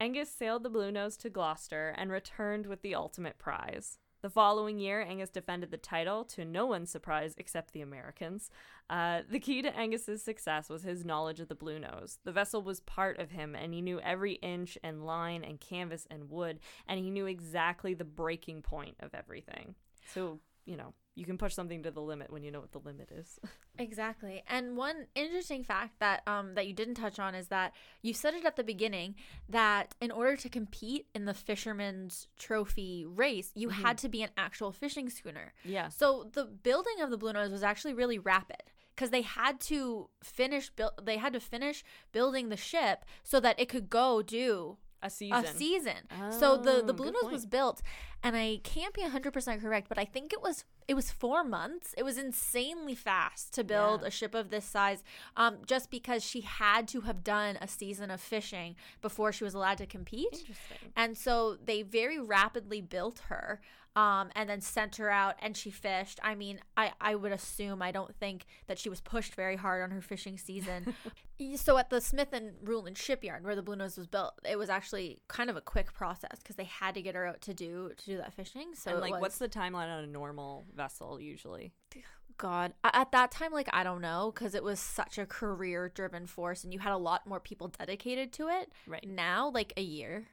Angus 0.00 0.30
sailed 0.30 0.62
the 0.62 0.70
Blue 0.70 0.90
Nose 0.90 1.18
to 1.18 1.28
Gloucester 1.28 1.94
and 1.98 2.10
returned 2.10 2.64
with 2.64 2.80
the 2.80 2.94
ultimate 2.94 3.38
prize. 3.38 3.98
The 4.22 4.30
following 4.30 4.78
year, 4.78 5.02
Angus 5.02 5.28
defended 5.28 5.70
the 5.70 5.76
title 5.76 6.24
to 6.24 6.44
no 6.46 6.64
one's 6.64 6.90
surprise 6.90 7.34
except 7.36 7.74
the 7.74 7.82
Americans. 7.82 8.50
Uh, 8.88 9.20
the 9.30 9.38
key 9.38 9.60
to 9.60 9.76
Angus's 9.76 10.22
success 10.22 10.70
was 10.70 10.84
his 10.84 11.04
knowledge 11.04 11.38
of 11.38 11.48
the 11.48 11.54
Blue 11.54 11.78
Nose. 11.78 12.18
The 12.24 12.32
vessel 12.32 12.62
was 12.62 12.80
part 12.80 13.18
of 13.18 13.30
him, 13.30 13.54
and 13.54 13.74
he 13.74 13.82
knew 13.82 14.00
every 14.00 14.34
inch 14.34 14.78
and 14.82 15.04
line 15.04 15.44
and 15.44 15.60
canvas 15.60 16.06
and 16.10 16.30
wood, 16.30 16.60
and 16.88 16.98
he 16.98 17.10
knew 17.10 17.26
exactly 17.26 17.92
the 17.92 18.04
breaking 18.04 18.62
point 18.62 18.96
of 19.00 19.14
everything. 19.14 19.74
So, 20.14 20.40
you 20.64 20.78
know, 20.78 20.94
you 21.16 21.24
can 21.26 21.36
push 21.38 21.54
something 21.54 21.82
to 21.82 21.90
the 21.90 22.00
limit 22.00 22.30
when 22.32 22.42
you 22.42 22.50
know 22.50 22.60
what 22.60 22.72
the 22.72 22.78
limit 22.78 23.10
is. 23.12 23.38
Exactly. 23.78 24.42
And 24.46 24.76
one 24.76 25.06
interesting 25.14 25.64
fact 25.64 26.00
that 26.00 26.22
um 26.26 26.54
that 26.54 26.66
you 26.66 26.74
didn't 26.74 26.96
touch 26.96 27.18
on 27.18 27.34
is 27.34 27.48
that 27.48 27.72
you 28.02 28.12
said 28.12 28.34
it 28.34 28.44
at 28.44 28.56
the 28.56 28.62
beginning 28.64 29.14
that 29.48 29.94
in 30.02 30.10
order 30.10 30.36
to 30.36 30.50
compete 30.50 31.06
in 31.14 31.24
the 31.24 31.32
fisherman's 31.32 32.28
trophy 32.38 33.06
race, 33.06 33.50
you 33.54 33.68
Mhm. 33.68 33.72
had 33.72 33.96
to 33.98 34.08
be 34.10 34.22
an 34.22 34.30
actual 34.36 34.70
fishing 34.70 35.08
schooner. 35.08 35.54
yeah. 35.64 35.88
So 35.88 36.28
the 36.32 36.44
building 36.44 37.00
of 37.00 37.08
the 37.10 37.16
Blue 37.16 37.32
Nose 37.32 37.50
was 37.50 37.62
actually 37.62 37.94
really 37.94 38.18
rapid 38.18 38.62
because 38.94 39.08
they 39.10 39.22
had 39.22 39.60
to 39.62 40.10
finish 40.22 40.68
build 40.68 40.92
they 41.02 41.16
had 41.16 41.32
to 41.32 41.40
finish 41.40 41.82
building 42.12 42.50
the 42.50 42.56
ship 42.58 43.06
so 43.22 43.40
that 43.40 43.58
it 43.58 43.70
could 43.70 43.88
go 43.88 44.20
do 44.20 44.76
A 45.02 45.08
season. 45.10 45.44
a 45.44 45.46
season. 45.46 45.96
so 46.30 46.56
the 46.56 46.82
the 46.82 46.92
Oh, 46.92 46.96
Blue 46.96 47.10
Nose 47.10 47.22
point. 47.22 47.32
was 47.32 47.46
built 47.46 47.80
and 48.22 48.36
I 48.36 48.60
can't 48.62 48.92
be 48.92 49.00
100% 49.02 49.62
correct, 49.62 49.88
but 49.88 49.98
I 49.98 50.04
think 50.04 50.32
it 50.32 50.42
was 50.42 50.64
it 50.86 50.94
was 50.94 51.10
4 51.10 51.42
months. 51.44 51.94
It 51.96 52.02
was 52.02 52.18
insanely 52.18 52.94
fast 52.94 53.54
to 53.54 53.64
build 53.64 54.02
Yeah. 54.02 54.08
a 54.08 54.10
ship 54.10 54.34
of 54.34 54.50
this 54.50 54.64
size 54.66 55.02
um 55.36 55.58
just 55.66 55.90
because 55.90 56.22
she 56.24 56.42
had 56.42 56.86
to 56.88 57.00
have 57.02 57.24
done 57.24 57.56
a 57.60 57.68
season 57.68 58.10
of 58.10 58.20
fishing 58.20 58.76
before 59.00 59.32
she 59.32 59.44
was 59.44 59.54
allowed 59.54 59.78
to 59.78 59.86
compete. 59.86 60.32
Interesting. 60.32 60.92
And 60.96 61.16
so 61.16 61.56
they 61.64 61.82
very 61.82 62.18
rapidly 62.20 62.80
built 62.82 63.20
her 63.28 63.60
um, 63.96 64.30
and 64.36 64.48
then 64.48 64.60
sent 64.60 64.96
her 64.96 65.10
out 65.10 65.36
and 65.40 65.56
she 65.56 65.70
fished. 65.70 66.20
I 66.22 66.34
mean, 66.34 66.60
I, 66.76 66.92
I 67.00 67.14
would 67.14 67.32
assume, 67.32 67.82
I 67.82 67.90
don't 67.90 68.14
think 68.14 68.46
that 68.66 68.78
she 68.78 68.88
was 68.88 69.00
pushed 69.00 69.34
very 69.34 69.56
hard 69.56 69.82
on 69.82 69.90
her 69.90 70.00
fishing 70.00 70.38
season. 70.38 70.94
so 71.56 71.76
at 71.76 71.90
the 71.90 72.00
Smith 72.00 72.32
and 72.32 72.52
Rhuland 72.62 72.96
shipyard 72.96 73.44
where 73.44 73.56
the 73.56 73.62
Blue 73.62 73.76
Nose 73.76 73.96
was 73.96 74.06
built, 74.06 74.34
it 74.48 74.58
was 74.58 74.70
actually 74.70 75.20
kind 75.28 75.50
of 75.50 75.56
a 75.56 75.60
quick 75.60 75.92
process 75.92 76.38
because 76.38 76.56
they 76.56 76.64
had 76.64 76.94
to 76.94 77.02
get 77.02 77.14
her 77.14 77.26
out 77.26 77.40
to 77.42 77.54
do 77.54 77.90
to 77.96 78.04
do 78.04 78.16
that 78.18 78.32
fishing. 78.32 78.74
So 78.74 78.92
and 78.92 79.00
like, 79.00 79.12
was- 79.12 79.20
what's 79.22 79.38
the 79.38 79.48
timeline 79.48 79.88
on 79.88 80.04
a 80.04 80.06
normal 80.06 80.64
vessel 80.74 81.20
usually? 81.20 81.72
God, 82.36 82.72
at 82.82 83.12
that 83.12 83.30
time, 83.32 83.52
like 83.52 83.68
I 83.70 83.84
don't 83.84 84.00
know, 84.00 84.32
because 84.34 84.54
it 84.54 84.64
was 84.64 84.80
such 84.80 85.18
a 85.18 85.26
career-driven 85.26 86.26
force, 86.26 86.64
and 86.64 86.72
you 86.72 86.78
had 86.78 86.92
a 86.92 86.96
lot 86.96 87.26
more 87.26 87.38
people 87.38 87.68
dedicated 87.68 88.32
to 88.34 88.48
it. 88.48 88.72
Right. 88.86 89.06
Now, 89.06 89.50
like 89.50 89.74
a 89.76 89.82
year, 89.82 90.28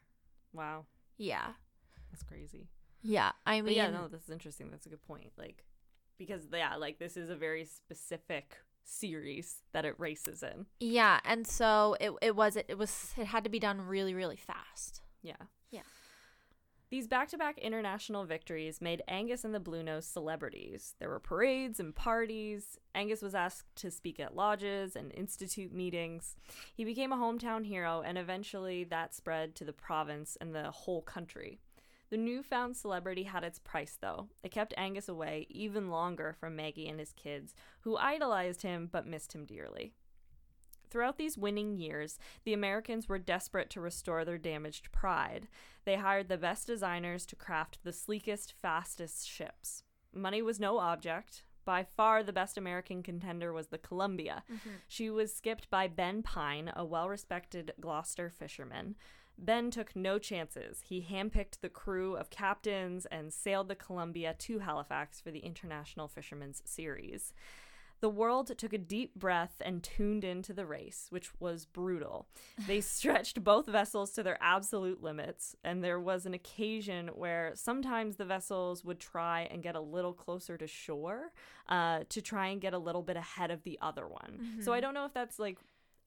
Wow, 0.53 0.86
yeah, 1.18 1.47
that's 2.10 2.24
crazy. 2.24 2.70
Yeah. 3.02 3.32
I 3.45 3.60
But 3.62 3.68
mean, 3.68 3.76
yeah, 3.78 3.89
no, 3.89 4.08
this 4.08 4.24
is 4.24 4.30
interesting. 4.30 4.70
That's 4.72 4.86
a 4.86 4.89
good 4.89 5.04
point. 5.04 5.32
Like, 5.38 5.64
because 6.18 6.41
yeah, 6.52 6.76
like 6.76 7.00
this 7.00 7.18
is 7.18 7.30
a 7.30 7.36
very 7.36 7.66
specific 7.66 8.58
series 8.84 9.62
that 9.74 9.86
it 9.86 9.95
races 9.98 10.43
in. 10.43 10.66
Yeah, 10.80 11.20
and 11.26 11.45
so 11.45 11.95
it 12.00 12.12
it 12.22 12.36
was 12.36 12.56
it 12.56 12.78
was 12.78 13.14
it 13.18 13.28
had 13.28 13.43
to 13.43 13.50
be 13.50 13.60
done 13.60 13.82
really 13.82 14.14
really 14.14 14.38
fast. 14.38 15.02
Yeah. 15.22 15.36
Yeah. 15.72 15.82
These 16.89 17.10
back 17.10 17.28
to 17.30 17.38
back 17.38 17.58
international 17.58 18.24
victories 18.24 18.80
made 18.80 19.04
Angus 19.10 19.43
and 19.43 19.54
the 19.54 19.60
Blue 19.60 19.84
Nose 19.84 20.06
celebrities. 20.06 20.95
There 21.00 21.10
were 21.10 21.20
parades 21.20 21.82
and 21.82 21.93
parties. 21.93 22.78
Angus 22.95 23.22
was 23.22 23.36
asked 23.36 23.76
to 23.78 23.91
speak 23.91 24.22
at 24.22 24.38
lodges 24.38 24.95
and 24.95 25.14
institute 25.14 25.74
meetings. 25.74 26.38
He 26.74 26.86
became 26.86 27.12
a 27.12 27.18
hometown 27.18 27.66
hero, 27.66 28.02
and 28.06 28.18
eventually 28.18 28.86
that 28.86 29.14
spread 29.14 29.54
to 29.56 29.66
the 29.66 29.74
province 29.74 30.38
and 30.39 30.56
the 30.56 30.72
whole 30.72 31.02
country. 31.02 31.60
The 32.10 32.18
newfound 32.18 32.78
celebrity 32.78 33.24
had 33.24 33.43
its 33.43 33.60
price, 33.60 33.97
though. 33.99 34.30
It 34.41 34.51
kept 34.51 34.74
Angus 34.78 35.10
away 35.10 35.45
even 35.49 35.89
longer 35.89 36.34
from 36.39 36.55
Maggie 36.55 36.88
and 36.88 36.99
his 36.99 37.12
kids, 37.14 37.53
who 37.82 37.97
idolized 37.97 38.62
him 38.62 38.89
but 38.91 39.05
missed 39.05 39.34
him 39.34 39.45
dearly. 39.45 39.93
Throughout 40.89 41.18
these 41.18 41.38
winning 41.38 41.76
years, 41.76 42.18
the 42.45 42.53
Americans 42.53 43.10
were 43.10 43.20
desperate 43.20 43.70
to 43.72 43.82
restore 43.82 44.24
their 44.24 44.38
damaged 44.38 44.91
pride. 44.91 45.47
They 45.84 45.95
hired 45.95 46.30
the 46.30 46.38
best 46.38 46.66
designers 46.66 47.26
to 47.26 47.36
craft 47.36 47.80
the 47.84 47.91
sleekest, 47.91 48.53
fastest 48.62 49.28
ships. 49.28 49.84
Money 50.14 50.41
was 50.41 50.60
no 50.60 50.80
object. 50.80 51.43
By 51.66 51.84
far, 51.84 52.24
the 52.24 52.32
best 52.32 52.58
American 52.58 53.03
contender 53.03 53.51
was 53.51 53.68
the 53.68 53.78
Columbia. 53.78 54.43
Mm-hmm. 54.49 54.70
She 54.88 55.10
was 55.10 55.36
skipped 55.36 55.70
by 55.70 55.89
Ben 55.89 56.24
Pine, 56.24 56.72
a 56.74 56.86
well 56.86 57.10
respected 57.10 57.74
Gloucester 57.82 58.30
fisherman. 58.30 58.95
Ben 59.38 59.72
took 59.72 59.96
no 59.96 60.18
chances. 60.18 60.82
He 60.88 61.06
handpicked 61.10 61.62
the 61.62 61.70
crew 61.70 62.16
of 62.16 62.30
captains 62.30 63.06
and 63.06 63.32
sailed 63.32 63.68
the 63.68 63.76
Columbia 63.76 64.36
to 64.40 64.60
Halifax 64.60 65.22
for 65.22 65.32
the 65.32 65.40
International 65.40 66.08
Fishermen's 66.08 66.62
Series. 66.66 67.34
The 68.00 68.10
world 68.10 68.56
took 68.58 68.74
a 68.74 68.78
deep 68.78 69.16
breath 69.16 69.60
and 69.60 69.82
tuned 69.82 70.24
into 70.24 70.54
the 70.54 70.68
race, 70.68 71.08
which 71.10 71.32
was 71.40 71.66
brutal. 71.66 72.28
They 72.68 72.80
stretched 72.82 73.44
both 73.44 73.66
vessels 73.66 74.12
to 74.12 74.24
their 74.24 74.38
absolute 74.40 75.02
limits, 75.02 75.56
and 75.64 75.84
there 75.84 76.00
was 76.00 76.28
an 76.28 76.36
occasion 76.36 77.08
where 77.16 77.54
sometimes 77.56 78.18
the 78.18 78.26
vessels 78.26 78.84
would 78.86 79.00
try 79.00 79.48
and 79.50 79.64
get 79.64 79.76
a 79.76 79.80
little 79.82 80.14
closer 80.14 80.58
to 80.58 80.68
shore 80.68 81.32
uh, 81.70 82.02
to 82.10 82.22
try 82.22 82.48
and 82.48 82.62
get 82.62 82.74
a 82.76 82.78
little 82.78 83.02
bit 83.02 83.18
ahead 83.18 83.50
of 83.50 83.64
the 83.64 83.80
other 83.82 84.08
one. 84.08 84.58
So 84.62 84.74
I 84.74 84.80
don't 84.80 84.94
know 84.94 85.06
if 85.06 85.14
that's 85.14 85.40
like. 85.40 85.58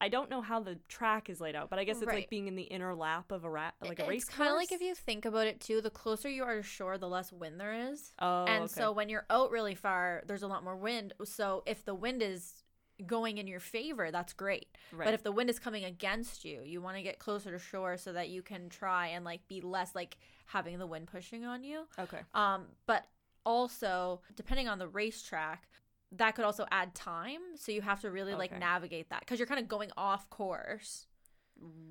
I 0.00 0.08
don't 0.08 0.30
know 0.30 0.40
how 0.40 0.60
the 0.60 0.76
track 0.88 1.28
is 1.28 1.40
laid 1.40 1.54
out, 1.54 1.68
but 1.70 1.78
I 1.78 1.84
guess 1.84 1.98
it's 1.98 2.06
Right. 2.06 2.16
like 2.20 2.30
being 2.30 2.46
in 2.48 2.56
the 2.56 2.62
inner 2.62 2.94
lap 2.94 3.30
of 3.32 3.44
a 3.44 3.50
ra- 3.50 3.72
like 3.82 3.98
a 3.98 4.06
race 4.06 4.22
it's 4.22 4.30
kind 4.30 4.48
of 4.50 4.56
like 4.56 4.72
if 4.72 4.80
you 4.80 4.94
think 4.94 5.24
about 5.24 5.46
it 5.46 5.60
too. 5.60 5.80
The 5.80 5.90
closer 5.90 6.28
you 6.28 6.42
are 6.44 6.56
to 6.56 6.62
shore, 6.62 6.96
the 6.98 7.08
less 7.08 7.32
wind 7.32 7.60
there 7.60 7.92
is. 7.92 8.12
oh, 8.18 8.44
and 8.46 8.64
okay. 8.64 8.72
so 8.72 8.92
when 8.92 9.08
you're 9.08 9.26
out 9.28 9.50
really 9.50 9.74
far, 9.74 10.22
there's 10.26 10.42
a 10.42 10.48
lot 10.48 10.64
more 10.64 10.76
wind. 10.76 11.12
So 11.24 11.62
if 11.66 11.84
the 11.84 11.94
wind 11.94 12.22
is 12.22 12.62
going 13.06 13.38
in 13.38 13.46
your 13.46 13.60
favor, 13.60 14.10
that's 14.10 14.32
great. 14.34 14.68
right. 14.92 15.04
But 15.06 15.14
if 15.14 15.22
the 15.22 15.32
wind 15.32 15.48
is 15.50 15.58
coming 15.58 15.84
against 15.84 16.44
you, 16.44 16.62
you 16.64 16.80
want 16.82 16.96
to 16.96 17.02
get 17.02 17.18
closer 17.18 17.50
to 17.50 17.58
shore 17.58 17.96
so 17.96 18.12
that 18.12 18.28
you 18.28 18.42
can 18.42 18.68
try 18.68 19.08
and 19.08 19.24
like 19.24 19.46
be 19.48 19.60
less 19.60 19.94
like 19.94 20.18
having 20.46 20.78
the 20.78 20.86
wind 20.86 21.08
pushing 21.10 21.44
on 21.44 21.62
you. 21.64 21.86
okay, 21.98 22.20
Um, 22.34 22.66
but 22.86 23.06
also 23.46 24.20
depending 24.36 24.68
on 24.68 24.78
the 24.78 24.88
racetrack, 24.88 25.66
that 26.12 26.34
could 26.34 26.44
also 26.44 26.66
add 26.70 26.94
time. 26.94 27.40
So 27.56 27.72
you 27.72 27.82
have 27.82 28.00
to 28.00 28.10
really 28.10 28.34
like 28.34 28.50
Okay. 28.50 28.58
navigate 28.60 29.10
that 29.10 29.20
because 29.20 29.38
you're 29.38 29.46
kind 29.46 29.60
of 29.60 29.68
going 29.68 29.90
off 29.96 30.28
course. 30.30 31.06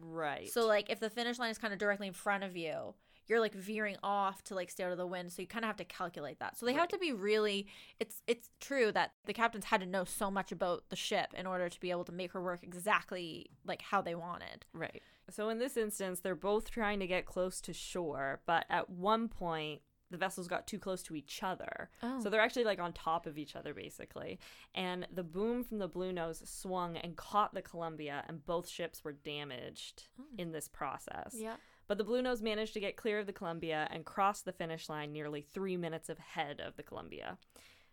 right. 0.01 0.49
So 0.49 0.65
like 0.65 0.89
if 0.89 0.99
the 0.99 1.09
finish 1.09 1.39
line 1.39 1.51
is 1.51 1.57
kind 1.57 1.73
of 1.73 1.79
directly 1.79 2.07
in 2.07 2.13
front 2.13 2.43
of 2.43 2.57
you, 2.57 2.95
you're 3.27 3.39
like 3.39 3.53
veering 3.53 3.95
off 4.01 4.43
to 4.45 4.55
like 4.55 4.71
stay 4.71 4.83
out 4.83 4.91
of 4.91 4.97
the 4.97 5.05
wind. 5.05 5.31
So 5.31 5.41
you 5.43 5.47
kind 5.47 5.63
of 5.63 5.67
have 5.67 5.77
to 5.77 5.85
calculate 5.85 6.39
that. 6.39 6.57
So 6.57 6.65
they 6.65 6.73
have 6.73 6.87
to 6.89 6.97
be 6.97 7.11
really. 7.13 7.67
It's 7.99 8.21
it's 8.27 8.49
true 8.59 8.91
that 8.93 9.11
the 9.25 9.33
captains 9.33 9.65
had 9.65 9.81
to 9.81 9.85
know 9.85 10.03
so 10.03 10.31
much 10.31 10.51
about 10.51 10.85
the 10.89 10.95
ship 10.95 11.27
in 11.37 11.45
order 11.45 11.69
to 11.69 11.79
be 11.79 11.91
able 11.91 12.05
to 12.05 12.11
make 12.11 12.31
her 12.31 12.41
work 12.41 12.61
exactly 12.63 13.51
like 13.65 13.83
how 13.83 14.01
they 14.01 14.15
wanted. 14.15 14.65
Right. 14.73 15.01
So 15.29 15.49
in 15.49 15.59
this 15.59 15.77
instance, 15.77 16.21
they're 16.21 16.33
both 16.33 16.71
trying 16.71 16.99
to 17.01 17.07
get 17.07 17.27
close 17.27 17.61
to 17.61 17.71
shore, 17.73 18.41
but 18.47 18.65
at 18.67 18.89
one 18.89 19.27
point, 19.27 19.81
the 20.11 20.17
vessels 20.17 20.47
got 20.47 20.67
too 20.67 20.79
close 20.79 21.03
to 21.03 21.15
each 21.15 21.43
other. 21.43 21.89
Oh. 22.01 22.19
So 22.21 22.29
they're 22.29 22.41
actually 22.41 22.63
like 22.63 22.79
on 22.79 22.93
top 22.93 23.25
of 23.25 23.37
each 23.37 23.55
other, 23.55 23.73
basically. 23.73 24.39
And 24.73 25.07
the 25.11 25.23
boom 25.23 25.63
from 25.63 25.79
the 25.79 25.87
Blue 25.87 26.11
Nose 26.11 26.41
swung 26.45 26.97
and 26.97 27.15
caught 27.15 27.53
the 27.53 27.61
Columbia, 27.61 28.23
and 28.27 28.45
both 28.45 28.67
ships 28.67 29.03
were 29.03 29.13
damaged 29.13 30.07
oh. 30.19 30.23
in 30.37 30.51
this 30.51 30.67
process. 30.67 31.35
Yeah. 31.35 31.55
But 31.87 31.97
the 31.97 32.03
Blue 32.03 32.21
Nose 32.21 32.41
managed 32.41 32.73
to 32.73 32.79
get 32.79 32.97
clear 32.97 33.19
of 33.19 33.25
the 33.25 33.33
Columbia 33.33 33.87
and 33.91 34.05
cross 34.05 34.41
the 34.41 34.51
finish 34.51 34.89
line 34.89 35.11
nearly 35.11 35.41
three 35.41 35.75
minutes 35.75 36.09
ahead 36.09 36.59
of 36.59 36.75
the 36.75 36.83
Columbia. 36.83 37.39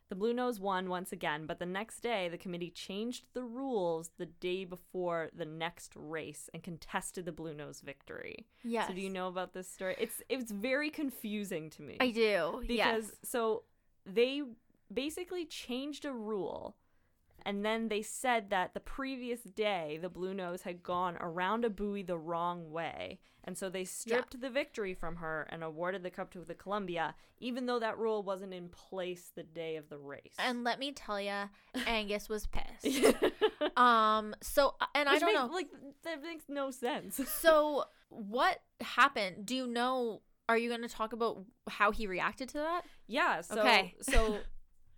The 0.09 0.15
Blue 0.15 0.33
Nose 0.33 0.61
won 0.61 0.89
once 0.89 1.11
again, 1.11 1.47
but 1.47 1.59
the 1.59 1.67
next 1.67 2.01
day 2.01 2.29
the 2.29 2.39
committee 2.39 2.71
changed 2.71 3.25
the 3.35 3.43
rules 3.43 4.11
the 4.19 4.27
day 4.27 4.65
before 4.65 5.31
the 5.37 5.45
next 5.45 5.93
race 5.97 6.49
and 6.55 6.63
contested 6.63 7.25
the 7.25 7.33
Blue 7.33 7.55
Nose 7.55 7.81
victory. 7.81 8.47
Yes. 8.63 8.87
So 8.87 8.95
do 8.95 9.01
you 9.01 9.11
know 9.11 9.27
about 9.27 9.53
this 9.53 9.69
story? 9.69 9.97
It's 9.99 10.23
it's 10.29 10.53
very 10.53 10.91
confusing 10.91 11.71
to 11.71 11.83
me 11.83 11.97
I 12.01 12.11
do. 12.11 12.63
because 12.67 13.07
yes. 13.07 13.13
so 13.25 13.65
they 14.05 14.43
basically 14.93 15.45
changed 15.45 16.05
a 16.05 16.13
rule 16.13 16.77
and 17.45 17.65
then 17.65 17.89
they 17.89 18.03
said 18.03 18.51
that 18.51 18.75
the 18.75 18.81
previous 18.81 19.41
day 19.41 19.99
the 20.01 20.09
blue 20.09 20.35
nose 20.35 20.63
had 20.63 20.83
gone 20.83 21.17
around 21.21 21.65
a 21.65 21.71
buoy 21.71 22.03
the 22.03 22.19
wrong 22.19 22.71
way 22.71 23.19
and 23.45 23.57
so 23.57 23.69
they 23.69 23.85
stripped 23.85 24.41
the 24.41 24.51
victory 24.51 24.95
from 24.95 25.17
her 25.17 25.47
and 25.51 25.63
awarded 25.63 26.03
the 26.03 26.11
cup 26.11 26.31
to 26.33 26.41
the 26.41 26.55
columbia 26.55 27.15
even 27.39 27.67
though 27.67 27.79
that 27.79 27.99
rule 27.99 28.23
wasn't 28.23 28.53
in 28.53 28.69
place 28.69 29.31
the 29.37 29.43
day 29.43 29.77
of 29.77 29.89
the 29.89 29.99
race 29.99 30.35
And 30.39 30.65
let 30.65 30.79
me 30.79 30.93
tell 30.93 31.21
you, 31.21 31.51
Angus 31.87 32.29
was 32.29 32.47
pissed. 32.47 33.15
um. 33.77 34.35
So 34.43 34.75
and 34.95 35.09
I 35.09 35.19
don't 35.19 35.27
makes- 35.33 35.39
know. 35.39 35.47
like 35.53 35.69
that 36.05 36.23
makes 36.23 36.45
no 36.49 36.71
sense 36.71 37.21
So 37.41 37.85
what 38.09 38.63
happened? 38.81 39.47
Do 39.47 39.55
you 39.55 39.67
know? 39.67 40.23
Are 40.49 40.57
you 40.57 40.69
going 40.69 40.83
to 40.83 40.89
talk 40.89 41.13
about 41.13 41.43
how 41.69 41.91
he 41.91 42.07
reacted 42.07 42.49
to 42.51 42.59
that? 42.59 42.83
Yeah. 43.09 43.41
So 43.41 43.59
Okay. 43.61 43.95
so 44.01 44.39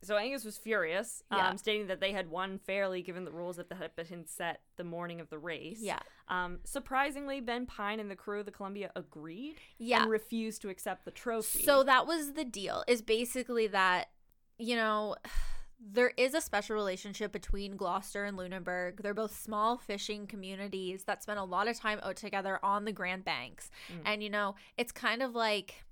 so 0.02 0.16
Angus 0.16 0.44
was 0.44 0.56
furious, 0.56 1.22
Yeah. 1.32 1.48
um, 1.48 1.58
stating 1.58 1.86
that 1.88 2.00
they 2.00 2.12
had 2.12 2.30
won 2.30 2.58
fairly 2.58 3.02
given 3.02 3.24
the 3.24 3.32
rules 3.32 3.56
that 3.56 3.68
the 3.68 3.74
had 3.74 3.94
been 3.96 4.26
set 4.26 4.60
the 4.76 4.84
morning 4.84 5.20
of 5.20 5.28
the 5.30 5.38
race. 5.38 5.80
Yeah. 5.80 5.98
Um, 6.28 6.60
surprisingly, 6.64 7.40
Ben 7.40 7.66
Pine 7.66 7.98
and 8.00 8.10
the 8.10 8.16
crew 8.16 8.40
of 8.40 8.46
the 8.46 8.52
Columbia 8.52 8.90
agreed 8.94 9.56
Yeah. 9.78 10.02
and 10.02 10.10
refused 10.10 10.62
to 10.62 10.68
accept 10.68 11.04
the 11.04 11.10
trophy. 11.10 11.62
So 11.64 11.82
that 11.84 12.06
was 12.06 12.34
the 12.34 12.44
deal. 12.44 12.84
Is 12.86 13.02
basically 13.02 13.66
that 13.68 14.10
you 14.58 14.76
know 14.76 15.16
there 15.80 16.12
is 16.16 16.34
a 16.34 16.40
special 16.40 16.74
relationship 16.74 17.30
between 17.30 17.76
Gloucester 17.76 18.24
and 18.24 18.36
Lunenburg. 18.36 19.00
They're 19.02 19.14
both 19.14 19.38
small 19.40 19.78
fishing 19.78 20.26
communities 20.26 21.04
that 21.04 21.22
spend 21.22 21.38
a 21.38 21.44
lot 21.44 21.68
of 21.68 21.78
time 21.78 22.00
out 22.02 22.16
together 22.16 22.58
on 22.64 22.84
the 22.84 22.90
Grand 22.92 23.24
Banks. 23.24 23.70
Mm. 23.92 24.00
And 24.04 24.22
you 24.22 24.28
know, 24.30 24.56
it's 24.76 24.90
kind 24.90 25.22
of 25.22 25.36
like 25.36 25.84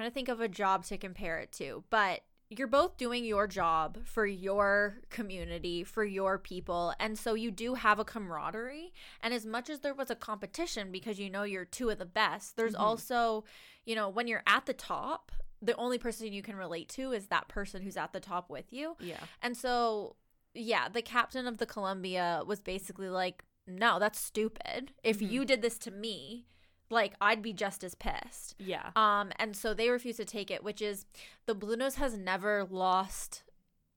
trying 0.00 0.10
to 0.10 0.14
think 0.14 0.28
of 0.28 0.40
a 0.40 0.48
job 0.48 0.84
to 0.86 0.96
compare 0.96 1.38
it 1.38 1.52
to, 1.52 1.84
but 1.90 2.20
you're 2.48 2.66
both 2.66 2.96
doing 2.96 3.24
your 3.24 3.46
job 3.46 3.98
for 4.04 4.26
your 4.26 4.98
community, 5.10 5.84
for 5.84 6.02
your 6.04 6.36
people. 6.38 6.92
And 6.98 7.16
so 7.18 7.34
you 7.34 7.50
do 7.50 7.74
have 7.74 7.98
a 8.00 8.04
camaraderie. 8.04 8.92
And 9.22 9.32
as 9.32 9.46
much 9.46 9.70
as 9.70 9.80
there 9.80 9.94
was 9.94 10.10
a 10.10 10.16
competition 10.16 10.90
because 10.90 11.18
you 11.20 11.30
know 11.30 11.44
you're 11.44 11.64
two 11.64 11.90
of 11.90 11.98
the 11.98 12.06
best, 12.06 12.56
there's 12.56 12.74
Mhm. 12.74 12.80
also, 12.80 13.44
you 13.84 13.94
know, 13.94 14.08
when 14.08 14.26
you're 14.26 14.42
at 14.46 14.66
the 14.66 14.72
top, 14.72 15.30
the 15.62 15.76
only 15.76 15.98
person 15.98 16.32
you 16.32 16.42
can 16.42 16.56
relate 16.56 16.88
to 16.88 17.12
is 17.12 17.28
that 17.28 17.46
person 17.46 17.82
who's 17.82 17.96
at 17.96 18.12
the 18.12 18.20
top 18.20 18.50
with 18.50 18.72
you. 18.72 18.96
yeah. 18.98 19.20
And 19.42 19.56
so, 19.56 20.16
yeah, 20.54 20.88
the 20.88 21.02
captain 21.02 21.46
of 21.46 21.58
the 21.58 21.66
Columbia 21.66 22.42
was 22.46 22.60
basically 22.60 23.08
like, 23.10 23.44
no, 23.66 23.98
that's 24.00 24.18
stupid. 24.18 24.92
If 25.04 25.18
Mhm. 25.20 25.30
you 25.30 25.44
did 25.44 25.62
this 25.62 25.78
to 25.78 25.90
me, 25.92 26.46
like 26.90 27.14
I'd 27.20 27.42
be 27.42 27.52
just 27.52 27.82
as 27.84 27.94
pissed. 27.94 28.56
Yeah. 28.58 28.90
Um, 28.96 29.30
and 29.38 29.56
so 29.56 29.72
they 29.74 29.88
refuse 29.90 30.16
to 30.16 30.24
take 30.24 30.50
it, 30.50 30.62
which 30.62 30.82
is 30.82 31.06
the 31.46 31.54
Blue 31.54 31.76
Nose 31.76 31.94
has 31.96 32.16
never 32.16 32.64
lost 32.64 33.42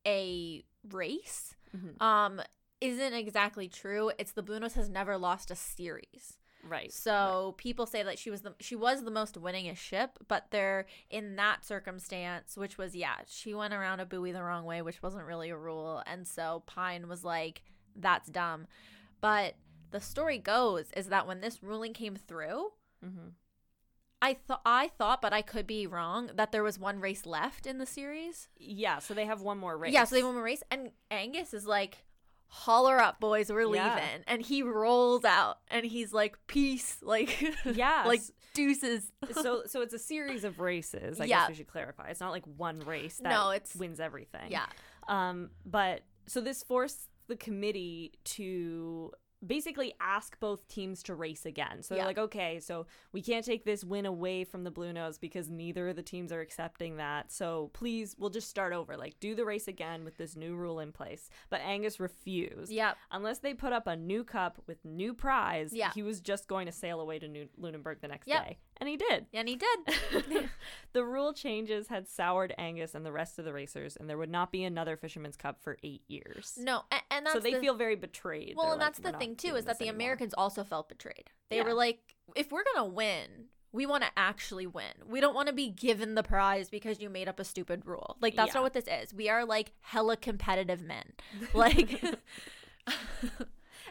a 0.06 0.64
race. 0.90 1.56
Mhm. 1.76 2.02
Um, 2.02 2.42
isn't 2.82 3.14
exactly 3.14 3.68
true. 3.68 4.12
It's 4.18 4.34
the 4.34 4.44
Blue 4.44 4.60
Nose 4.60 4.74
has 4.74 4.90
never 4.90 5.18
lost 5.18 5.50
a 5.52 5.56
series. 5.56 6.38
Right. 6.66 6.94
So 6.94 7.56
people 7.58 7.86
say 7.86 8.04
that 8.04 8.18
she 8.18 8.30
was 8.30 8.42
the 8.42 8.56
she 8.60 8.76
was 8.76 9.04
the 9.04 9.12
most 9.12 9.36
winningest 9.36 9.78
ship, 9.78 10.18
but 10.30 10.48
they're 10.52 10.86
in 11.10 11.36
that 11.36 11.66
circumstance, 11.66 12.56
which 12.56 12.78
was 12.78 12.96
yeah, 12.96 13.16
she 13.28 13.54
went 13.54 13.74
around 13.74 14.00
a 14.00 14.06
buoy 14.06 14.32
the 14.32 14.44
wrong 14.44 14.64
way, 14.64 14.82
which 14.82 15.02
wasn't 15.04 15.26
really 15.26 15.50
a 15.50 15.58
rule, 15.58 16.02
and 16.06 16.26
so 16.26 16.64
Pine 16.66 17.10
was 17.10 17.26
like, 17.26 17.64
"That's 17.96 18.30
dumb." 18.30 18.68
But 19.20 19.56
the 19.92 20.00
story 20.00 20.38
goes 20.38 20.90
is 20.96 21.08
that 21.08 21.28
when 21.28 21.42
this 21.42 21.62
ruling 21.62 21.94
came 21.94 22.16
through, 22.16 22.72
hmm 23.04 23.30
I 24.22 24.36
thought 24.36 24.62
I 24.66 24.88
thought, 24.88 25.22
but 25.22 25.34
I 25.34 25.42
could 25.42 25.68
be 25.68 25.86
wrong, 25.86 26.30
that 26.36 26.54
there 26.54 26.64
was 26.64 26.80
one 26.80 27.02
race 27.02 27.26
left 27.26 27.68
in 27.68 27.78
the 27.78 27.86
series. 27.86 28.48
Yeah. 28.58 29.00
So 29.00 29.14
they 29.14 29.26
have 29.26 29.42
one 29.42 29.58
more 29.58 29.78
race. 29.78 29.92
Yeah, 29.94 30.06
so 30.06 30.16
they 30.16 30.22
have 30.22 30.28
one 30.28 30.36
more 30.36 30.44
race, 30.46 30.64
and 30.72 30.92
Angus 31.12 31.54
is 31.54 31.66
like, 31.68 32.06
"Holler 32.48 33.00
up, 33.02 33.20
boys, 33.20 33.52
we're 33.52 33.64
Yeah. 33.76 33.96
leaving," 33.96 34.24
and 34.26 34.42
he 34.42 34.64
rolls 34.64 35.26
out, 35.26 35.58
and 35.68 35.86
he's 35.86 36.14
like, 36.14 36.38
"Peace," 36.48 37.00
like, 37.02 37.42
Yeah. 37.66 38.04
like 38.08 38.22
deuces. 38.54 39.12
so 39.42 39.64
so 39.66 39.82
it's 39.82 39.94
a 39.94 40.00
series 40.00 40.46
of 40.46 40.62
races. 40.62 41.20
I 41.20 41.26
Yeah. 41.26 41.40
guess 41.42 41.50
we 41.50 41.56
should 41.56 41.68
clarify. 41.68 42.08
It's 42.08 42.22
not 42.22 42.32
like 42.32 42.46
one 42.46 42.80
race 42.80 43.18
that 43.18 43.28
No, 43.30 43.52
it's- 43.52 43.76
wins 43.76 44.00
everything. 44.00 44.50
yeah, 44.52 44.68
Um, 45.10 45.50
but 45.66 46.04
so 46.28 46.40
this 46.40 46.64
forced 46.64 47.10
the 47.28 47.36
committee 47.36 48.14
to 48.24 49.12
basically 49.46 49.94
ask 50.00 50.40
both 50.40 50.68
teams 50.68 51.04
to 51.04 51.16
race 51.16 51.46
again. 51.46 51.84
So 51.84 51.94
Yeah. 51.96 52.00
they're 52.02 52.08
like, 52.10 52.18
okay, 52.18 52.60
so 52.60 52.86
we 53.12 53.22
can't 53.22 53.46
take 53.46 53.66
this 53.66 53.84
win 53.84 54.06
away 54.06 54.44
from 54.44 54.64
the 54.64 54.72
Blue 54.72 54.94
Nose 54.94 55.18
because 55.18 55.50
neither 55.50 55.90
of 55.90 55.96
the 55.96 56.04
teams 56.04 56.32
are 56.32 56.40
accepting 56.42 56.98
that. 56.98 57.32
So 57.32 57.70
please, 57.74 58.16
we'll 58.18 58.30
just 58.30 58.50
start 58.50 58.74
over. 58.74 58.96
Like, 58.96 59.20
do 59.20 59.36
the 59.36 59.46
race 59.46 59.68
again 59.68 60.04
with 60.06 60.18
this 60.18 60.36
new 60.36 60.56
rule 60.56 60.80
in 60.80 60.92
place. 60.92 61.30
But 61.50 61.62
Angus 61.62 62.00
refused. 62.00 62.72
yep, 62.72 62.98
Unless 63.12 63.40
they 63.40 63.54
put 63.54 63.74
up 63.74 63.88
a 63.88 63.96
new 63.96 64.24
cup 64.24 64.62
with 64.68 64.84
new 64.86 65.14
prize, 65.14 65.74
Yeah. 65.74 65.92
he 65.94 66.04
was 66.04 66.22
just 66.22 66.48
going 66.48 66.66
to 66.66 66.72
sail 66.72 67.00
away 67.02 67.20
to 67.20 67.28
New- 67.28 67.50
Lunenburg 67.60 68.02
the 68.02 68.08
next 68.08 68.28
Yep. 68.28 68.46
day. 68.46 68.58
And 68.78 68.90
he 68.90 68.98
did. 68.98 69.28
and 69.34 69.48
he 69.48 69.56
did. 69.56 70.50
the 70.94 71.06
rule 71.06 71.32
changes 71.34 71.88
had 71.88 72.08
soured 72.10 72.54
Angus 72.58 72.96
and 72.96 73.06
the 73.06 73.12
rest 73.12 73.40
of 73.40 73.46
the 73.46 73.54
racers, 73.54 73.96
and 73.96 74.10
there 74.10 74.18
would 74.18 74.30
not 74.32 74.52
be 74.52 74.64
another 74.64 74.98
Fisherman's 74.98 75.38
Cup 75.38 75.62
for 75.62 75.78
eight 75.84 76.02
years. 76.08 76.58
no, 76.60 76.82
and, 76.92 77.02
and 77.12 77.26
that's 77.26 77.34
so 77.36 77.40
they 77.40 77.54
the, 77.54 77.60
feel 77.60 77.76
very 77.76 77.96
betrayed. 77.96 78.56
well, 78.58 78.66
They're 78.66 78.74
and 78.74 78.82
like, 78.82 78.96
that's 78.96 79.12
the 79.12 79.18
thing 79.18 79.36
too 79.36 79.56
is 79.56 79.66
that 79.66 79.78
the 79.80 79.86
anymore." 79.88 79.96
Americans 80.06 80.34
also 80.36 80.64
felt 80.64 80.90
betrayed. 80.90 81.30
They 81.50 81.58
Yeah. 81.58 81.64
were 81.64 81.74
like, 81.74 82.00
if 82.36 82.52
we're 82.52 82.64
gonna 82.74 82.90
win. 82.90 83.46
We 83.76 83.88
want 83.88 84.04
to 84.04 84.10
actually 84.16 84.68
win. 84.68 84.94
We 85.10 85.20
don't 85.20 85.34
want 85.34 85.48
to 85.48 85.54
be 85.54 85.68
given 85.72 86.14
the 86.14 86.22
prize 86.22 86.70
because 86.70 87.00
you 87.02 87.10
made 87.10 87.28
up 87.28 87.40
a 87.40 87.44
stupid 87.44 87.88
rule. 87.88 88.18
Like 88.22 88.36
that's 88.36 88.50
Yeah. 88.50 88.60
not 88.60 88.64
what 88.66 88.74
this 88.74 88.86
is. 88.88 89.16
We 89.16 89.30
are 89.30 89.46
like 89.46 89.72
hella 89.82 90.16
competitive 90.16 90.84
men. 90.84 91.14
Like 91.56 92.04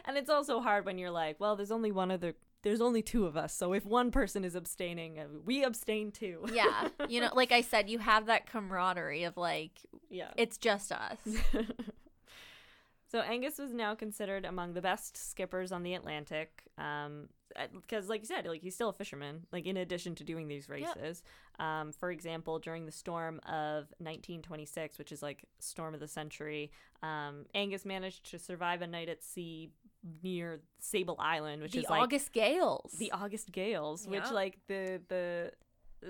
And 0.05 0.17
it's 0.17 0.29
also 0.29 0.59
hard 0.61 0.85
when 0.85 0.97
you're 0.97 1.11
like, 1.11 1.39
well, 1.39 1.55
there's 1.55 1.71
only 1.71 1.91
one 1.91 2.11
other. 2.11 2.33
There's 2.63 2.81
only 2.81 3.01
two 3.01 3.25
of 3.25 3.35
us, 3.37 3.53
so 3.53 3.73
if 3.73 3.85
one 3.85 4.09
person 4.09 4.43
is 4.43 4.55
abstaining, 4.55 5.19
uh, 5.19 5.25
we 5.45 5.63
abstain 5.63 6.11
too. 6.11 6.45
yeah, 6.53 6.87
you 7.09 7.21
know, 7.21 7.29
like 7.35 7.51
I 7.51 7.61
said, 7.71 7.89
you 7.89 7.99
have 7.99 8.25
that 8.27 8.45
camaraderie 8.45 9.25
of 9.25 9.37
like 9.37 9.71
yeah. 10.09 10.31
it's 10.37 10.57
just 10.57 10.91
us. 10.91 11.17
so 13.11 13.19
Angus 13.19 13.57
was 13.59 13.73
now 13.73 13.95
considered 13.95 14.45
among 14.45 14.73
the 14.73 14.81
best 14.81 15.17
skippers 15.17 15.71
on 15.71 15.83
the 15.83 15.93
Atlantic, 15.93 16.63
um, 16.77 17.29
because, 17.75 18.09
like 18.09 18.21
you 18.21 18.27
said, 18.27 18.47
like 18.47 18.61
he's 18.61 18.73
still 18.75 18.89
a 18.89 18.93
fisherman. 18.93 19.45
Like 19.51 19.65
in 19.67 19.77
addition 19.77 20.15
to 20.15 20.23
doing 20.23 20.47
these 20.47 20.67
Yep. 20.67 20.95
races, 20.95 21.21
um, 21.59 21.91
for 21.91 22.11
example, 22.11 22.57
during 22.59 22.85
the 22.85 22.91
storm 22.91 23.39
of 23.45 23.91
1926, 23.99 24.97
which 24.97 25.11
is 25.11 25.21
like 25.21 25.43
storm 25.59 25.93
of 25.93 25.99
the 25.99 26.07
century, 26.07 26.71
um, 27.03 27.45
Angus 27.53 27.85
managed 27.85 28.29
to 28.31 28.39
survive 28.39 28.81
a 28.81 28.87
night 28.87 29.09
at 29.09 29.23
sea 29.23 29.69
near 30.23 30.61
Sable 30.79 31.15
Island, 31.19 31.61
which 31.61 31.71
the 31.73 31.79
is 31.79 31.89
like 31.89 32.01
August 32.01 32.31
Gales. 32.33 32.91
the 32.99 33.11
August 33.11 33.51
Gales, 33.51 34.07
which 34.07 34.29
like 34.31 34.59
the 34.67 35.01
the 35.07 35.51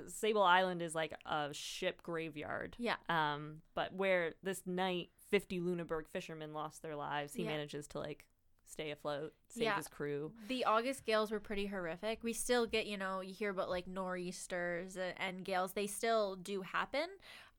Sable 0.07 0.41
Island 0.43 0.81
is 0.81 0.95
like 0.95 1.13
a 1.25 1.49
ship 1.53 2.01
graveyard. 2.01 2.75
yeah. 2.79 2.95
Um, 3.09 3.61
but 3.75 3.93
where 3.93 4.33
this 4.41 4.63
night 4.65 5.09
50 5.29 5.59
Lunenburg 5.59 6.07
fishermen 6.07 6.53
lost 6.53 6.81
their 6.81 6.95
lives, 6.95 7.33
he 7.33 7.43
Yeah. 7.43 7.49
manages 7.51 7.87
to 7.89 7.99
like 7.99 8.25
stay 8.65 8.89
afloat, 8.89 9.33
save 9.49 9.63
Yeah. 9.65 9.75
his 9.75 9.87
crew. 9.87 10.31
The 10.47 10.65
August 10.65 11.05
gales 11.05 11.29
were 11.29 11.39
pretty 11.39 11.67
horrific. 11.67 12.23
We 12.23 12.33
still 12.33 12.65
get, 12.65 12.87
you 12.87 12.97
know, 12.97 13.19
you 13.21 13.33
hear 13.33 13.51
about 13.51 13.69
like 13.69 13.85
nor'easters 13.87 14.97
and 14.97 15.43
gales. 15.45 15.73
They 15.73 15.85
still 15.85 16.35
do 16.37 16.61
happen. 16.63 17.07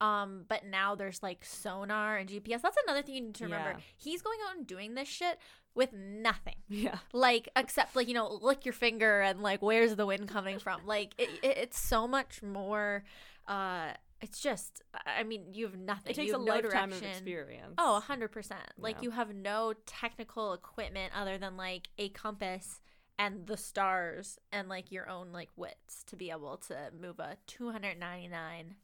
Um, 0.01 0.45
but 0.49 0.65
now 0.67 0.97
there's 0.97 1.23
like 1.23 1.45
sonar 1.45 2.17
and 2.17 2.29
GPS. 2.29 2.63
That's 2.63 2.77
another 2.85 3.03
thing 3.03 3.15
you 3.15 3.21
need 3.23 3.35
to 3.37 3.45
remember. 3.45 3.71
Yeah. 3.79 3.81
He's 3.97 4.23
going 4.23 4.39
out 4.49 4.57
and 4.57 4.67
doing 4.67 4.95
this 4.95 5.07
shit 5.09 5.39
with 5.75 5.93
nothing. 5.93 6.55
Yeah. 6.69 6.99
Like 7.13 7.49
except 7.57 7.95
like, 7.97 8.09
you 8.09 8.15
know, 8.15 8.39
lick 8.43 8.65
your 8.65 8.73
finger 8.73 9.21
and 9.21 9.41
like 9.43 9.63
where's 9.63 9.97
the 9.97 10.07
wind 10.07 10.29
coming 10.29 10.59
from? 10.59 10.87
Like 10.87 11.15
it, 11.19 11.29
it, 11.43 11.57
it's 11.59 11.79
so 11.81 12.07
much 12.09 12.43
more 12.43 13.05
uh 13.49 13.89
it's 14.21 14.41
just 14.41 14.83
I 15.07 15.23
mean, 15.25 15.53
you 15.53 15.67
have 15.67 15.77
nothing. 15.77 16.13
It 16.13 16.15
takes 16.17 16.33
a 16.33 16.39
no 16.39 16.45
lifetime 16.45 16.89
direction. 16.91 17.09
of 17.11 17.17
experience. 17.17 17.75
Oh, 17.79 18.03
100%. 18.09 18.53
Like 18.79 18.97
Yeah. 18.97 19.03
you 19.03 19.11
have 19.11 19.35
no 19.35 19.75
technical 19.87 20.53
equipment 20.55 21.13
other 21.15 21.37
than 21.39 21.57
like 21.57 21.89
a 21.99 22.09
compass 22.11 22.81
and 23.19 23.47
the 23.47 23.57
stars 23.57 24.39
and 24.51 24.69
like 24.69 24.91
your 24.91 25.09
own 25.09 25.31
like 25.33 25.51
wits 25.57 26.03
to 26.05 26.17
be 26.17 26.31
able 26.31 26.57
to 26.57 26.91
move 27.01 27.19
a 27.21 27.37
299 27.47 28.75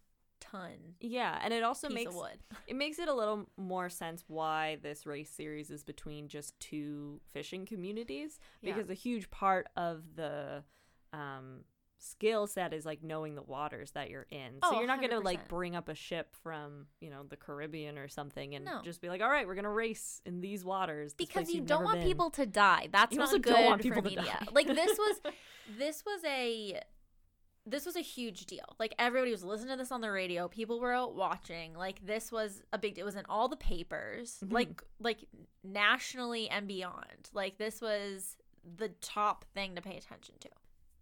ton 0.51 0.95
yeah, 1.01 1.39
and 1.43 1.53
it 1.55 1.63
also 1.63 1.89
makes 1.89 2.15
it 2.67 2.77
makes 2.77 2.99
it 2.99 3.09
a 3.09 3.15
little 3.15 3.49
more 3.57 3.89
sense 3.89 4.25
why 4.27 4.79
this 4.83 5.07
race 5.07 5.31
series 5.31 5.71
is 5.71 5.83
between 5.85 6.29
just 6.29 6.59
two 6.61 7.21
fishing 7.33 7.67
communities 7.67 8.39
Yeah. 8.63 8.75
because 8.75 8.91
a 8.91 8.95
huge 8.95 9.31
part 9.31 9.69
of 9.77 10.03
the 10.17 10.65
um 11.13 11.65
skill 12.03 12.47
set 12.47 12.73
is 12.73 12.87
like 12.87 13.03
knowing 13.03 13.35
the 13.35 13.43
waters 13.43 13.91
that 13.91 14.09
you're 14.09 14.27
in. 14.31 14.55
So 14.65 14.71
Oh, 14.71 14.79
you're 14.79 14.87
not 14.87 15.01
going 15.01 15.11
to 15.11 15.21
like 15.21 15.49
bring 15.49 15.77
up 15.77 15.91
a 15.91 15.95
ship 15.95 16.35
from, 16.43 16.87
you 16.99 17.11
know, 17.11 17.25
the 17.29 17.37
Caribbean 17.37 17.99
or 17.99 18.09
something 18.09 18.55
and 18.55 18.65
No. 18.65 18.81
just 18.83 19.03
be 19.03 19.11
like, 19.11 19.21
"All 19.21 19.29
right, 19.29 19.47
we're 19.47 19.53
going 19.55 19.65
to 19.65 19.69
race 19.69 20.23
in 20.25 20.41
these 20.41 20.65
waters." 20.65 21.13
Because 21.13 21.53
you 21.53 21.61
don't 21.61 21.85
want 21.85 21.99
been." 21.99 22.07
people 22.09 22.31
to 22.31 22.47
die. 22.47 22.89
That's 22.91 23.13
You 23.13 23.19
not 23.19 23.31
good 23.43 23.43
don't 23.53 23.67
want 23.67 23.83
for 23.83 23.83
people 23.83 24.01
to 24.03 24.09
media. 24.09 24.23
die. 24.41 24.47
like 24.51 24.67
this 24.67 24.97
was 24.99 25.21
this 25.79 26.03
was 26.07 26.25
a 26.25 26.81
this 27.67 27.85
was 27.87 27.97
a 27.97 28.01
huge 28.01 28.47
deal. 28.47 28.77
Like 28.79 28.95
everybody 28.99 29.31
was 29.31 29.45
listening 29.45 29.73
to 29.73 29.77
this 29.77 29.93
on 29.93 30.01
the 30.01 30.11
radio. 30.11 30.49
People 30.49 30.81
were 30.81 30.93
out 30.93 31.15
watching. 31.15 31.75
Like 31.75 32.05
this 32.05 32.33
was 32.33 32.63
a 32.73 32.79
big 32.79 32.95
deal. 32.95 33.03
It 33.03 33.07
was 33.07 33.17
in 33.17 33.27
all 33.29 33.49
the 33.49 33.57
papers. 33.57 34.39
Mhm. 34.45 34.53
Like 34.53 34.83
like 34.99 35.25
nationally 35.63 36.49
and 36.49 36.67
beyond. 36.67 37.31
Like 37.33 37.59
this 37.59 37.81
was 37.81 38.37
the 38.77 38.89
top 39.01 39.45
thing 39.55 39.75
to 39.77 39.83
pay 39.83 39.97
attention 39.97 40.35
to. 40.41 40.49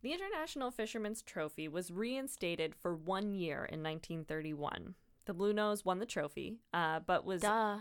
The 0.03 0.13
International 0.13 0.71
Fisherman's 0.71 1.23
Trophy 1.23 1.67
was 1.67 1.91
reinstated 1.91 2.75
for 2.75 2.95
1 2.95 3.33
year 3.35 3.65
in 3.65 3.83
1931. 3.83 4.95
The 5.25 5.35
Blue 5.35 5.53
Nose 5.53 5.85
won 5.85 5.99
the 5.99 6.07
trophy, 6.07 6.59
uh, 6.73 7.01
but 7.01 7.25
was 7.25 7.43
Duh. 7.43 7.79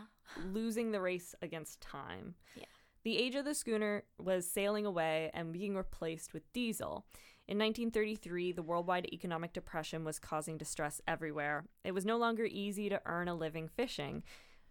losing 0.51 0.91
the 0.91 0.99
race 0.99 1.35
against 1.41 1.79
time. 1.79 2.35
Yeah. 2.55 2.65
The 3.03 3.17
age 3.17 3.35
of 3.35 3.45
the 3.45 3.53
schooner 3.53 4.03
was 4.17 4.49
sailing 4.49 4.85
away 4.85 5.29
and 5.33 5.53
being 5.53 5.75
replaced 5.77 6.33
with 6.33 6.51
diesel. 6.53 7.05
In 7.47 7.57
1933, 7.59 8.51
the 8.51 8.61
worldwide 8.61 9.07
economic 9.13 9.53
depression 9.53 10.03
was 10.03 10.19
causing 10.19 10.57
distress 10.57 11.01
everywhere. 11.07 11.63
It 11.85 11.93
was 11.93 12.05
no 12.05 12.17
longer 12.17 12.45
easy 12.45 12.89
to 12.89 13.01
earn 13.05 13.29
a 13.29 13.35
living 13.35 13.69
fishing. 13.69 14.23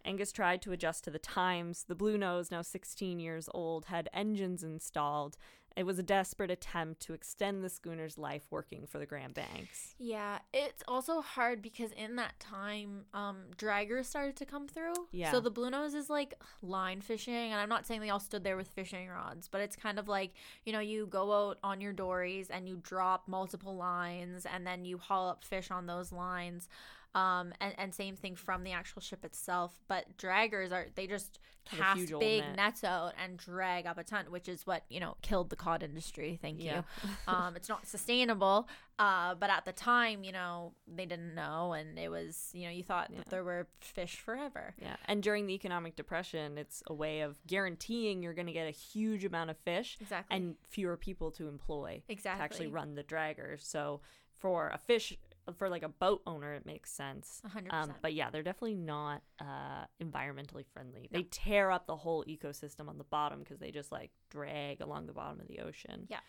Angus 0.05 0.31
tried 0.31 0.61
to 0.61 0.71
adjust 0.71 1.03
to 1.05 1.09
the 1.09 1.17
times. 1.17 1.85
The 1.87 1.95
Blue 1.95 2.19
Nose, 2.19 2.51
now 2.51 2.61
16 2.61 3.19
years 3.19 3.49
old, 3.51 3.85
had 3.85 4.09
engines 4.13 4.63
installed. 4.63 5.37
It 5.77 5.85
was 5.85 5.99
a 5.99 6.03
desperate 6.03 6.49
attempt 6.49 7.01
to 7.03 7.13
extend 7.13 7.63
the 7.63 7.69
schooner's 7.69 8.17
life 8.17 8.47
working 8.49 8.87
for 8.87 8.97
the 8.97 9.05
Grand 9.05 9.35
Banks. 9.35 9.93
Yeah, 9.99 10.39
it's 10.51 10.81
also 10.87 11.21
hard 11.21 11.61
because 11.61 11.91
in 11.91 12.15
that 12.15 12.39
time, 12.39 13.05
um, 13.13 13.43
draggers 13.55 14.05
started 14.05 14.35
to 14.37 14.45
come 14.45 14.67
through. 14.67 14.93
Yeah. 15.11 15.31
So 15.31 15.39
the 15.39 15.51
blue 15.51 15.69
nose 15.69 15.93
is 15.93 16.09
like 16.09 16.33
line 16.63 17.01
fishing, 17.01 17.33
and 17.33 17.61
I'm 17.61 17.69
not 17.69 17.85
saying 17.85 18.01
they 18.01 18.09
all 18.09 18.19
stood 18.19 18.43
there 18.43 18.57
with 18.57 18.69
fishing 18.69 19.07
rods, 19.07 19.47
but 19.47 19.61
it's 19.61 19.75
kind 19.75 19.99
of 19.99 20.07
like 20.07 20.33
you 20.65 20.73
know 20.73 20.79
you 20.79 21.05
go 21.05 21.31
out 21.31 21.59
on 21.63 21.79
your 21.79 21.93
dories 21.93 22.49
and 22.49 22.67
you 22.67 22.79
drop 22.81 23.27
multiple 23.27 23.75
lines, 23.75 24.47
and 24.51 24.65
then 24.65 24.83
you 24.83 24.97
haul 24.97 25.29
up 25.29 25.43
fish 25.43 25.69
on 25.69 25.85
those 25.85 26.11
lines. 26.11 26.67
Um, 27.15 27.51
and, 27.59 27.73
and 27.77 27.95
same 27.95 28.15
thing 28.15 28.35
from 28.35 28.63
the 28.63 28.71
actual 28.73 29.01
ship 29.01 29.25
itself. 29.25 29.79
But 29.87 30.17
draggers 30.17 30.71
are 30.71 30.87
they 30.95 31.07
just 31.07 31.39
cast 31.65 32.11
big 32.19 32.43
net. 32.43 32.55
nets 32.55 32.83
out 32.83 33.13
and 33.21 33.37
drag 33.37 33.85
up 33.87 33.97
a 33.97 34.03
ton, 34.03 34.25
which 34.29 34.47
is 34.47 34.67
what 34.67 34.83
you 34.89 34.99
know 34.99 35.15
killed 35.21 35.49
the 35.49 35.55
cod 35.55 35.81
industry. 35.83 36.37
Thank 36.41 36.61
Yeah. 36.63 36.83
you. 37.03 37.09
um, 37.33 37.55
it's 37.55 37.69
not 37.69 37.87
sustainable. 37.87 38.67
Uh, 38.99 39.35
but 39.35 39.49
at 39.49 39.63
the 39.65 39.71
time, 39.73 40.23
you 40.23 40.31
know, 40.31 40.73
they 40.87 41.05
didn't 41.05 41.33
know, 41.35 41.73
and 41.73 41.97
it 41.99 42.09
was 42.09 42.49
you 42.53 42.65
know 42.65 42.71
you 42.71 42.83
thought 42.83 43.09
Yeah. 43.11 43.19
that 43.19 43.29
there 43.29 43.43
were 43.43 43.67
fish 43.79 44.19
forever. 44.19 44.75
Yeah, 44.79 44.95
and 45.05 45.23
during 45.23 45.47
the 45.47 45.53
economic 45.55 45.95
depression, 45.95 46.57
it's 46.57 46.83
a 46.87 46.93
way 46.93 47.21
of 47.21 47.37
guaranteeing 47.47 48.21
you're 48.21 48.33
going 48.33 48.47
to 48.47 48.53
get 48.53 48.67
a 48.67 48.71
huge 48.71 49.25
amount 49.25 49.49
of 49.49 49.57
fish 49.57 49.97
Exactly. 50.01 50.35
and 50.37 50.55
fewer 50.69 50.97
people 50.97 51.31
to 51.31 51.47
employ 51.47 52.03
exactly. 52.07 52.37
to 52.39 52.43
actually 52.43 52.67
run 52.67 52.95
the 52.95 53.03
draggers. 53.03 53.61
So 53.65 54.01
for 54.33 54.69
a 54.69 54.77
fish, 54.77 55.17
for 55.55 55.69
like 55.69 55.83
a 55.83 55.89
boat 55.89 56.21
owner, 56.25 56.53
it 56.53 56.65
makes 56.65 56.91
sense. 56.91 57.41
A 57.45 57.49
hundred 57.49 57.73
Um, 57.73 57.93
but 58.01 58.13
yeah, 58.13 58.29
they're 58.29 58.43
definitely 58.43 58.75
not 58.75 59.21
uh, 59.39 59.85
environmentally 60.03 60.65
friendly. 60.73 61.09
No. 61.11 61.19
They 61.19 61.23
tear 61.23 61.71
up 61.71 61.87
the 61.87 61.95
whole 61.95 62.23
ecosystem 62.25 62.89
on 62.89 62.97
the 62.97 63.03
bottom 63.03 63.39
because 63.39 63.59
they 63.59 63.71
just 63.71 63.91
like 63.91 64.11
drag 64.29 64.81
along 64.81 65.07
the 65.07 65.13
bottom 65.13 65.39
of 65.39 65.47
the 65.47 65.59
ocean. 65.59 66.07
Yeah. 66.09 66.19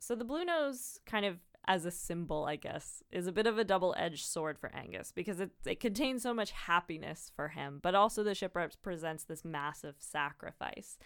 So 0.00 0.14
the 0.14 0.24
blue 0.24 0.44
nose, 0.44 1.00
kind 1.06 1.24
of 1.24 1.38
as 1.66 1.84
a 1.84 1.90
symbol, 1.90 2.44
I 2.44 2.56
guess, 2.56 3.02
is 3.10 3.26
a 3.26 3.32
bit 3.32 3.46
of 3.46 3.58
a 3.58 3.64
double-edged 3.64 4.24
sword 4.24 4.58
for 4.58 4.74
Angus 4.74 5.12
because 5.12 5.40
it 5.40 5.50
it 5.66 5.80
contains 5.80 6.22
so 6.22 6.32
much 6.32 6.50
happiness 6.52 7.30
for 7.34 7.48
him, 7.48 7.80
but 7.82 7.94
also 7.94 8.22
the 8.22 8.34
ship 8.34 8.56
presents 8.82 9.24
this 9.24 9.44
massive 9.44 9.96
sacrifice. 9.98 10.98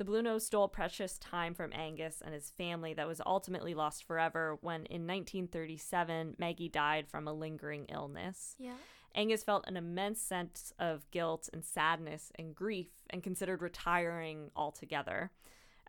The 0.00 0.06
Blue 0.06 0.22
Nose 0.22 0.46
stole 0.46 0.66
precious 0.66 1.18
time 1.18 1.52
from 1.52 1.74
Angus 1.74 2.22
and 2.24 2.32
his 2.32 2.48
family 2.48 2.94
that 2.94 3.06
was 3.06 3.20
ultimately 3.26 3.74
lost 3.74 4.04
forever 4.04 4.56
when, 4.62 4.86
in 4.86 5.06
1937, 5.06 6.36
Maggie 6.38 6.70
died 6.70 7.06
from 7.06 7.28
a 7.28 7.34
lingering 7.34 7.84
illness. 7.92 8.56
yeah. 8.58 8.76
Angus 9.14 9.44
felt 9.44 9.68
an 9.68 9.76
immense 9.76 10.18
sense 10.18 10.72
of 10.78 11.10
guilt 11.10 11.50
and 11.52 11.62
sadness 11.62 12.32
and 12.36 12.54
grief 12.54 12.86
and 13.10 13.22
considered 13.22 13.60
retiring 13.60 14.50
altogether. 14.56 15.32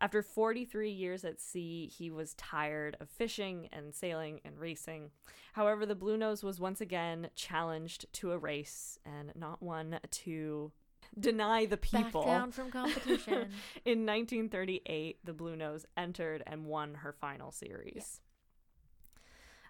After 0.01 0.22
43 0.22 0.91
years 0.91 1.24
at 1.24 1.39
sea, 1.39 1.88
he 1.88 2.12
was 2.12 2.34
tired 2.34 2.97
of 2.99 3.07
fishing 3.07 3.70
and 3.72 3.95
sailing 3.95 4.41
and 4.43 4.59
racing. 4.59 5.12
However, 5.53 5.86
the 5.86 5.95
Blue 5.95 6.18
Nose 6.18 6.43
was 6.43 6.59
once 6.59 6.82
again 6.82 7.30
challenged 7.36 8.12
to 8.16 8.34
a 8.34 8.38
race 8.38 8.99
and 9.05 9.32
not 9.38 9.64
one 9.64 10.01
to 10.09 10.74
deny 11.20 11.66
the 11.66 11.78
people. 11.78 12.24
Back 12.24 12.32
down 12.32 12.51
from 12.51 12.72
competition. 12.72 13.49
In 13.86 14.05
1938, 14.05 15.20
the 15.24 15.34
Blue 15.34 15.55
Nose 15.55 15.86
entered 15.97 16.43
and 16.47 16.66
won 16.66 16.95
her 16.95 17.12
final 17.14 17.51
series. 17.51 18.22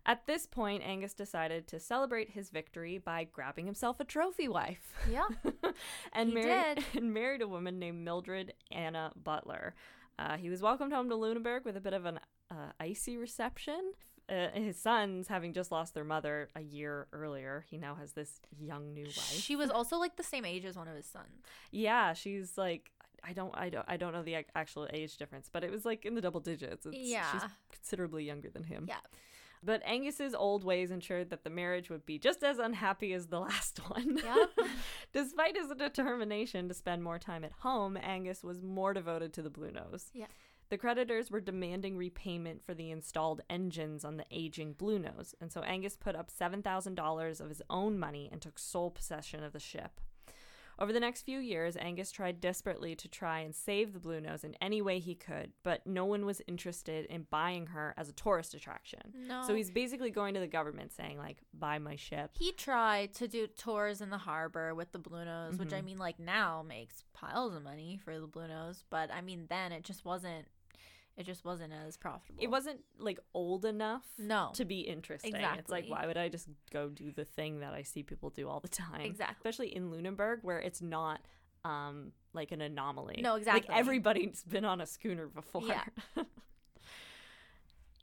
At 0.04 0.26
this 0.26 0.48
point, 0.48 0.82
Angus 0.84 1.14
decided 1.14 1.68
to 1.68 1.80
celebrate 1.80 2.32
his 2.32 2.50
victory 2.50 2.98
by 2.98 3.24
grabbing 3.26 3.68
himself 3.68 4.00
a 4.00 4.04
trophy 4.04 4.48
wife. 4.48 4.94
yeah. 5.10 5.28
and 6.14 6.30
He 6.30 6.36
married 6.36 6.76
did. 6.78 6.86
and 7.04 7.14
married 7.14 7.42
a 7.42 7.48
woman 7.48 7.78
named 7.78 8.04
Mildred 8.04 8.54
Anna 8.72 9.12
Butler. 9.16 9.76
Uh, 10.18 10.38
he 10.38 10.50
was 10.50 10.62
welcomed 10.62 10.92
home 10.92 11.10
to 11.10 11.16
Lunenburg 11.16 11.66
with 11.66 11.78
a 11.78 11.82
bit 11.82 11.94
of 11.94 12.06
an 12.06 12.20
uh, 12.50 12.72
icy 12.80 13.16
reception. 13.16 13.94
Uh, 14.32 14.50
his 14.54 14.78
sons, 14.78 15.28
having 15.28 15.52
just 15.52 15.72
lost 15.72 15.94
their 15.94 16.06
mother 16.06 16.48
a 16.56 16.62
year 16.62 17.08
earlier, 17.12 17.66
he 17.70 17.78
now 17.78 17.96
has 17.96 18.14
this 18.14 18.40
young 18.58 18.94
new 18.94 19.04
wife. 19.04 19.34
She 19.34 19.58
was 19.58 19.70
also 19.70 19.98
like 19.98 20.16
the 20.16 20.24
same 20.24 20.46
age 20.46 20.64
as 20.64 20.78
one 20.78 20.88
of 20.88 20.96
his 20.96 21.06
sons. 21.06 21.44
Yeah, 21.70 22.14
she's 22.14 22.58
like 22.58 22.92
I 23.24 23.34
don't 23.34 23.54
I 23.56 23.70
don't 23.70 23.86
I 23.88 23.98
don't 23.98 24.14
know 24.14 24.24
the 24.24 24.46
actual 24.56 24.88
age 24.94 25.18
difference, 25.18 25.50
but 25.52 25.64
it 25.64 25.72
was 25.72 25.86
like 25.86 26.06
in 26.06 26.16
the 26.16 26.22
double 26.22 26.40
digits. 26.40 26.86
It's, 26.86 26.98
she's 26.98 27.50
considerably 27.72 28.24
younger 28.24 28.50
than 28.50 28.64
him. 28.64 28.86
Yeah. 28.88 28.96
But 29.64 29.84
Angus's 29.86 30.34
old 30.34 30.64
ways 30.64 30.90
ensured 30.90 31.30
that 31.30 31.44
the 31.44 31.52
marriage 31.52 31.92
would 31.92 32.04
be 32.04 32.18
just 32.18 32.44
as 32.44 32.58
unhappy 32.58 33.14
as 33.14 33.28
the 33.28 33.40
last 33.42 33.80
one. 33.90 34.18
Yep. 34.18 34.50
Despite 35.14 35.56
his 35.56 35.68
determination 35.78 36.68
to 36.68 36.74
spend 36.74 37.04
more 37.04 37.20
time 37.20 37.44
at 37.44 37.52
home, 37.52 37.98
Angus 38.02 38.44
was 38.44 38.64
more 38.64 38.94
devoted 38.94 39.34
to 39.34 39.42
the 39.44 39.52
Blue 39.52 39.72
Nose. 39.72 40.10
Yeah. 40.14 40.26
The 40.72 40.78
creditors 40.78 41.30
were 41.30 41.42
demanding 41.42 41.98
repayment 41.98 42.64
for 42.64 42.74
the 42.74 42.92
installed 42.92 43.42
engines 43.50 44.06
on 44.06 44.16
the 44.16 44.24
aging 44.32 44.72
Blue 44.72 44.98
Nose, 45.00 45.36
and 45.42 45.52
so 45.52 45.60
Angus 45.64 45.98
put 45.98 46.16
up 46.16 46.32
$7,000 46.32 47.42
of 47.42 47.50
his 47.50 47.62
own 47.70 48.00
money 48.00 48.30
and 48.32 48.42
took 48.42 48.58
sole 48.58 48.90
possession 48.90 49.44
of 49.44 49.52
the 49.52 49.60
ship. 49.60 50.00
Over 50.80 50.94
the 50.94 51.02
next 51.02 51.24
few 51.24 51.40
years, 51.40 51.76
Angus 51.76 52.10
tried 52.10 52.40
desperately 52.40 52.96
to 52.96 53.10
try 53.10 53.40
and 53.42 53.54
save 53.54 53.92
the 53.92 54.00
Blue 54.00 54.22
Nose 54.22 54.46
in 54.46 54.56
any 54.62 54.82
way 54.82 55.00
he 55.00 55.14
could, 55.14 55.52
but 55.62 55.86
no 55.86 56.06
one 56.06 56.26
was 56.26 56.42
interested 56.48 57.06
in 57.08 57.28
buying 57.30 57.68
her 57.68 57.94
as 57.98 58.08
a 58.08 58.14
tourist 58.14 58.54
attraction. 58.54 59.02
No. 59.28 59.44
So 59.46 59.54
he's 59.54 59.70
basically 59.70 60.10
going 60.10 60.34
to 60.36 60.40
the 60.40 60.48
government 60.48 60.94
saying, 60.94 61.18
like, 61.18 61.40
buy 61.54 61.80
my 61.80 61.98
ship. 61.98 62.32
he 62.34 62.54
tried 62.54 63.14
to 63.16 63.28
do 63.28 63.46
tours 63.46 64.00
in 64.00 64.10
the 64.10 64.18
harbor 64.20 64.74
with 64.74 64.94
the 64.94 65.00
Blue 65.00 65.26
Nose, 65.26 65.60
which 65.60 65.74
I 65.74 65.82
Mhm. 65.82 65.86
mean, 65.86 65.98
like 66.00 66.18
now 66.18 66.64
makes 66.64 67.04
piles 67.12 67.54
of 67.54 67.62
money 67.62 67.98
for 67.98 68.18
the 68.18 68.26
Blue 68.26 68.48
Nose, 68.48 68.86
but 68.90 69.12
I 69.12 69.20
mean, 69.20 69.48
then 69.50 69.74
it 69.74 69.84
just 69.84 70.06
wasn't. 70.06 70.48
It 71.22 71.26
just 71.28 71.46
wasn't 71.46 71.72
as 71.88 71.98
profitable. 71.98 72.44
It 72.44 72.50
wasn't 72.50 72.80
like 72.98 73.20
old 73.36 73.64
enough 73.64 74.04
No. 74.18 74.50
to 74.56 74.66
be 74.66 74.82
interesting. 74.82 75.36
Exactly. 75.36 75.60
It's 75.60 75.70
like, 75.70 75.86
why 75.88 76.08
would 76.08 76.18
I 76.18 76.30
just 76.30 76.48
go 76.72 76.90
do 76.90 77.12
the 77.12 77.26
thing 77.26 77.60
that 77.60 77.74
I 77.74 77.84
see 77.84 78.02
people 78.02 78.32
do 78.32 78.50
all 78.50 78.60
the 78.60 78.68
time? 78.68 79.02
Exactly. 79.02 79.36
Especially 79.38 79.76
in 79.76 79.92
Lunenburg, 79.92 80.40
where 80.42 80.60
it's 80.60 80.82
not 80.82 81.22
um 81.64 82.12
like 82.34 82.52
an 82.52 82.60
anomaly. 82.62 83.20
No, 83.22 83.36
exactly. 83.36 83.68
Like 83.70 83.78
everybody's 83.80 84.44
been 84.44 84.66
on 84.66 84.82
a 84.82 84.86
schooner 84.88 85.28
before. 85.28 85.62
Yeah. 85.64 85.84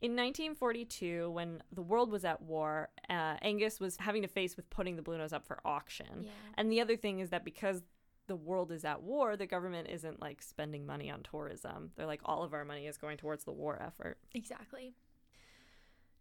In 0.01 0.11
1942, 0.11 1.29
when 1.31 1.61
the 1.73 1.81
world 1.81 2.09
was 2.09 2.23
at 2.23 2.41
war, 2.41 2.87
uh, 3.09 3.35
Angus 3.41 3.81
was 3.81 3.97
having 3.97 4.21
to 4.21 4.29
face 4.29 4.55
with 4.55 4.69
putting 4.69 4.95
the 4.95 5.01
Blue 5.01 5.17
Nose 5.17 5.33
up 5.33 5.45
for 5.45 5.59
auction. 5.65 6.21
Yeah. 6.21 6.29
And 6.57 6.71
the 6.71 6.79
other 6.79 6.95
thing 6.95 7.19
is 7.19 7.31
that 7.31 7.43
because 7.43 7.83
the 8.29 8.35
world 8.37 8.71
is 8.71 8.85
at 8.85 9.03
war, 9.03 9.35
the 9.35 9.45
government 9.45 9.89
isn't 9.89 10.21
like 10.21 10.41
spending 10.41 10.85
money 10.85 11.09
on 11.11 11.23
tourism. 11.23 11.91
They're 11.97 12.05
like, 12.05 12.21
all 12.23 12.43
of 12.43 12.53
our 12.53 12.63
money 12.63 12.87
is 12.87 12.97
going 12.97 13.17
towards 13.17 13.43
the 13.43 13.51
war 13.51 13.81
effort. 13.81 14.19
Exactly. 14.33 14.93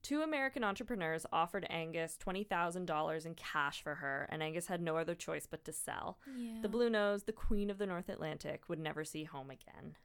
Two 0.03 0.23
American 0.23 0.65
entrepreneurs 0.65 1.27
offered 1.33 1.67
Angus 1.69 2.17
$20,000 2.25 3.27
in 3.27 3.35
cash 3.35 3.83
for 3.83 3.97
her, 3.97 4.27
and 4.31 4.43
Angus 4.43 4.67
had 4.67 4.81
no 4.81 4.97
other 4.97 5.15
choice 5.15 5.47
but 5.49 5.65
to 5.67 5.73
sell. 5.73 6.19
Yeah. 6.37 6.63
The 6.63 6.69
Blue 6.69 6.89
Nose, 6.89 7.25
the 7.25 7.33
queen 7.33 7.69
of 7.69 7.79
the 7.79 7.87
North 7.87 8.09
Atlantic, 8.09 8.69
would 8.69 8.79
never 8.79 9.05
see 9.05 9.25
home 9.25 9.51
again. 9.51 9.97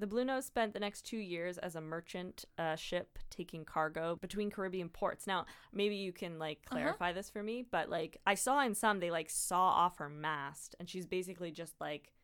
The 0.00 0.06
Blue 0.06 0.24
Nose 0.24 0.46
spent 0.46 0.72
the 0.72 0.80
next 0.80 1.02
two 1.02 1.18
years 1.18 1.58
as 1.58 1.76
a 1.76 1.80
merchant 1.80 2.46
uh, 2.58 2.74
ship 2.74 3.18
taking 3.28 3.66
cargo 3.66 4.16
between 4.16 4.50
Caribbean 4.50 4.88
ports. 4.88 5.26
Now, 5.26 5.44
maybe 5.74 5.94
you 5.96 6.12
can 6.12 6.38
like 6.38 6.58
Uh-huh. 6.70 6.76
clarify 6.80 7.12
this 7.12 7.28
for 7.28 7.42
me, 7.42 7.64
but 7.70 7.90
like 7.90 8.16
I 8.26 8.34
saw 8.34 8.62
in 8.64 8.74
some 8.74 8.98
they 9.00 9.10
like 9.10 9.28
saw 9.28 9.60
off 9.68 9.98
her 9.98 10.08
mast, 10.08 10.74
and 10.80 10.88
she's 10.88 11.06
basically 11.06 11.50
just 11.52 11.74
like 11.80 12.14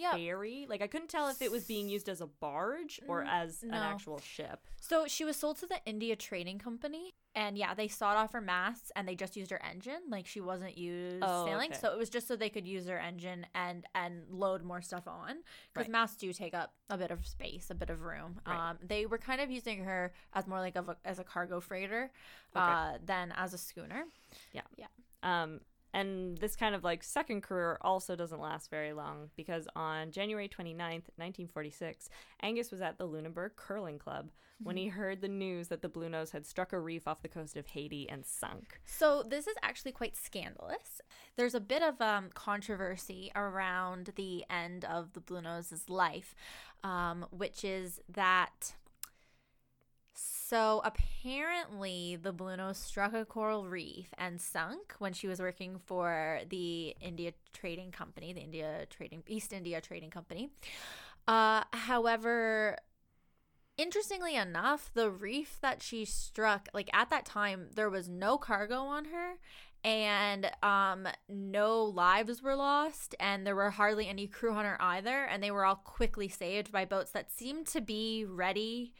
Yep. 0.00 0.14
ferry. 0.14 0.66
Like 0.68 0.82
I 0.82 0.86
couldn't 0.86 1.08
tell 1.08 1.28
if 1.28 1.40
it 1.42 1.50
was 1.50 1.64
being 1.64 1.88
used 1.88 2.08
as 2.08 2.20
a 2.20 2.26
barge 2.26 3.00
or 3.06 3.22
Mm, 3.22 3.28
as 3.30 3.62
an 3.62 3.74
actual 3.74 4.18
ship. 4.18 4.66
So 4.80 5.06
she 5.06 5.24
was 5.24 5.36
sold 5.36 5.58
to 5.58 5.66
the 5.66 5.78
India 5.84 6.16
Trading 6.16 6.58
Company, 6.58 7.14
and 7.34 7.56
yeah, 7.58 7.74
they 7.74 7.86
sawed 7.86 8.16
off 8.16 8.32
her 8.32 8.40
masts 8.40 8.90
and 8.96 9.06
they 9.06 9.14
just 9.14 9.36
used 9.36 9.50
her 9.50 9.62
engine. 9.62 10.00
Like 10.08 10.26
she 10.26 10.40
wasn't 10.40 10.76
used 10.78 11.22
Oh, 11.22 11.44
sailing, 11.44 11.70
okay. 11.70 11.78
so 11.80 11.92
it 11.92 11.98
was 11.98 12.08
just 12.10 12.26
so 12.26 12.34
they 12.36 12.48
could 12.50 12.66
use 12.66 12.86
her 12.86 12.98
engine 12.98 13.46
and 13.54 13.86
and 13.94 14.24
load 14.30 14.62
more 14.62 14.80
stuff 14.82 15.06
on 15.06 15.36
because 15.72 15.86
Right. 15.86 15.90
masts 15.92 16.16
do 16.16 16.32
take 16.32 16.54
up 16.54 16.72
a 16.88 16.96
bit 16.98 17.10
of 17.10 17.26
space, 17.26 17.70
a 17.70 17.74
bit 17.74 17.90
of 17.90 18.02
room. 18.02 18.40
Right. 18.46 18.70
Um, 18.70 18.78
they 18.82 19.06
were 19.06 19.18
kind 19.18 19.40
of 19.40 19.50
using 19.50 19.84
her 19.84 20.12
as 20.32 20.46
more 20.46 20.58
like 20.60 20.76
of 20.76 20.88
a, 20.88 20.96
as 21.04 21.18
a 21.18 21.24
cargo 21.24 21.60
freighter, 21.60 22.10
Okay. 22.56 22.72
uh, 22.72 22.98
than 23.04 23.32
as 23.36 23.54
a 23.54 23.58
schooner. 23.58 24.04
Yeah, 24.52 24.62
yeah. 24.76 24.86
Um, 25.22 25.60
and 25.92 26.38
this 26.38 26.56
kind 26.56 26.74
of 26.74 26.84
like 26.84 27.02
second 27.02 27.42
career 27.42 27.78
also 27.80 28.16
doesn't 28.16 28.40
last 28.40 28.70
very 28.70 28.92
long 28.92 29.30
because 29.36 29.66
on 29.74 30.10
January 30.10 30.48
29th, 30.48 31.08
1946, 31.16 32.08
Angus 32.42 32.70
was 32.70 32.80
at 32.80 32.98
the 32.98 33.06
Lunenburg 33.06 33.52
Curling 33.56 33.98
Club 33.98 34.30
when 34.62 34.76
he 34.76 34.88
heard 34.88 35.20
the 35.20 35.28
news 35.28 35.68
that 35.68 35.82
the 35.82 35.88
Blue 35.88 36.08
Nose 36.08 36.32
had 36.32 36.46
struck 36.46 36.72
a 36.72 36.78
reef 36.78 37.08
off 37.08 37.22
the 37.22 37.28
coast 37.28 37.56
of 37.56 37.66
Haiti 37.68 38.08
and 38.08 38.24
sunk. 38.26 38.80
So 38.84 39.22
this 39.22 39.46
is 39.46 39.56
actually 39.62 39.92
quite 39.92 40.16
scandalous. 40.16 41.00
There's 41.36 41.54
a 41.54 41.60
bit 41.60 41.82
of 41.82 42.00
um, 42.00 42.28
controversy 42.34 43.30
around 43.34 44.12
the 44.16 44.44
end 44.50 44.84
of 44.84 45.14
the 45.14 45.20
Blue 45.20 45.40
Nose's 45.40 45.88
life, 45.88 46.34
um, 46.84 47.26
which 47.30 47.64
is 47.64 48.00
that. 48.08 48.74
So 50.50 50.82
apparently, 50.84 52.18
the 52.20 52.32
Blue 52.32 52.56
Nose 52.56 52.76
struck 52.76 53.14
a 53.14 53.24
coral 53.24 53.68
reef 53.68 54.08
and 54.18 54.40
sunk 54.40 54.94
when 54.98 55.12
she 55.12 55.28
was 55.28 55.38
working 55.38 55.78
for 55.78 56.40
the 56.50 56.96
India 57.00 57.34
Trading 57.52 57.92
Company, 57.92 58.32
the 58.32 58.40
India 58.40 58.84
Trading 58.90 59.22
East 59.28 59.52
India 59.52 59.80
Trading 59.80 60.10
Company. 60.10 60.50
Uh, 61.28 61.62
however, 61.72 62.76
interestingly 63.78 64.34
enough, 64.34 64.90
the 64.92 65.08
reef 65.08 65.58
that 65.62 65.84
she 65.84 66.04
struck, 66.04 66.68
like 66.74 66.90
at 66.92 67.10
that 67.10 67.24
time, 67.24 67.68
there 67.76 67.88
was 67.88 68.08
no 68.08 68.36
cargo 68.36 68.80
on 68.80 69.04
her 69.04 69.34
and 69.82 70.50
um 70.62 71.08
no 71.30 71.84
lives 71.84 72.42
were 72.42 72.54
lost 72.54 73.14
and 73.18 73.46
there 73.46 73.56
were 73.56 73.70
hardly 73.70 74.06
any 74.08 74.26
crew 74.26 74.52
on 74.52 74.66
her 74.66 74.76
either 74.78 75.24
and 75.24 75.42
they 75.42 75.50
were 75.50 75.64
all 75.64 75.76
quickly 75.76 76.28
saved 76.28 76.70
by 76.70 76.84
boats 76.84 77.12
that 77.12 77.30
seemed 77.30 77.66
to 77.66 77.80
be 77.80 78.26
ready 78.28 78.92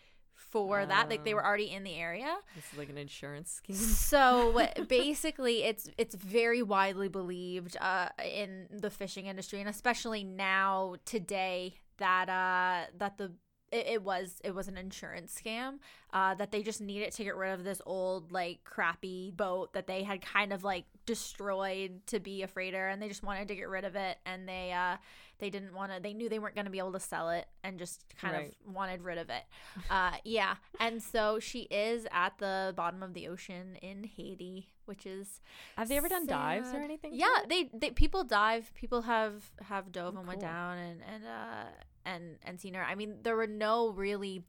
for 0.49 0.85
that. 0.85 1.09
Like 1.09 1.25
they 1.25 1.35
were 1.35 1.45
already 1.45 1.71
in 1.71 1.85
the 1.85 1.95
area. 1.95 2.37
This 2.55 2.65
is 2.73 2.79
like 2.79 2.89
an 2.89 2.99
insurance 2.99 3.51
scheme. 3.51 3.77
So 3.77 4.69
basically, 4.89 5.65
it's 5.65 5.89
it's 5.99 6.15
very 6.15 6.63
widely 6.63 7.09
believed 7.09 7.77
uh, 7.81 8.09
in 8.25 8.67
the 8.71 8.91
fishing 8.91 9.27
industry, 9.27 9.61
and 9.61 9.69
especially 9.69 10.25
now 10.25 10.97
today 11.05 11.75
that 11.99 12.29
uh, 12.29 12.91
that 12.99 13.19
the 13.19 13.33
it, 13.73 13.87
it 13.87 14.03
was 14.03 14.41
it 14.45 14.55
was 14.55 14.69
an 14.69 14.77
insurance 14.77 15.39
scam 15.41 15.79
uh, 16.13 16.35
that 16.35 16.51
they 16.53 16.63
just 16.63 16.81
needed 16.81 17.13
to 17.13 17.25
get 17.25 17.37
rid 17.37 17.53
of 17.53 17.65
this 17.65 17.81
old 17.87 18.33
like 18.33 18.65
crappy 18.65 19.31
boat 19.37 19.73
that 19.75 19.87
they 19.87 20.03
had 20.03 20.21
kind 20.23 20.53
of 20.53 20.65
like 20.65 20.85
destroyed 21.07 22.01
to 22.07 22.19
be 22.21 22.43
a 22.43 22.49
freighter, 22.49 22.89
and 22.89 23.01
they 23.01 23.09
just 23.09 23.23
wanted 23.23 23.49
to 23.49 23.55
get 23.55 23.69
rid 23.69 23.85
of 23.85 23.95
it, 23.97 24.19
and 24.27 24.49
they 24.49 24.73
uh, 24.73 24.97
they 25.39 25.51
didn't 25.51 25.75
want 25.75 25.93
to 25.93 26.01
they 26.03 26.13
knew 26.13 26.29
they 26.29 26.39
weren't 26.39 26.55
going 26.55 26.65
to 26.67 26.71
be 26.71 26.79
able 26.79 26.93
to 26.93 27.01
sell 27.01 27.31
it 27.31 27.47
and 27.65 27.79
just 27.79 28.05
kind 28.21 28.35
Right. 28.37 28.55
of 28.67 28.75
wanted 28.75 29.01
rid 29.03 29.17
of 29.17 29.31
it 29.31 29.43
uh 29.89 30.13
yeah 30.23 30.57
and 30.79 31.03
so 31.03 31.39
she 31.39 31.61
is 31.71 32.07
at 32.13 32.37
the 32.39 32.75
bottom 32.77 33.03
of 33.03 33.15
the 33.15 33.27
ocean 33.27 33.77
in 33.81 34.05
haiti 34.05 34.69
which 34.85 35.07
is 35.07 35.41
Have 35.79 35.89
they 35.89 35.97
ever 35.97 36.09
done 36.11 36.27
dives 36.27 36.75
or 36.75 36.81
anything? 36.81 37.13
yeah 37.15 37.37
they, 37.49 37.71
they 37.73 37.91
people 37.91 38.23
dive 38.23 38.71
people 38.75 39.01
have 39.03 39.51
have 39.63 39.91
dove 39.93 40.15
Oh, 40.15 40.19
and 40.19 40.29
went 40.29 40.41
down 40.41 40.77
and 40.77 41.01
and 41.11 41.25
uh 41.25 41.65
and 42.05 42.37
and 42.45 42.61
seen 42.61 42.75
her 42.75 42.83
i 42.85 42.95
mean 42.95 43.17
there 43.23 43.37
were 43.37 43.47
no 43.47 43.89
really 43.91 44.45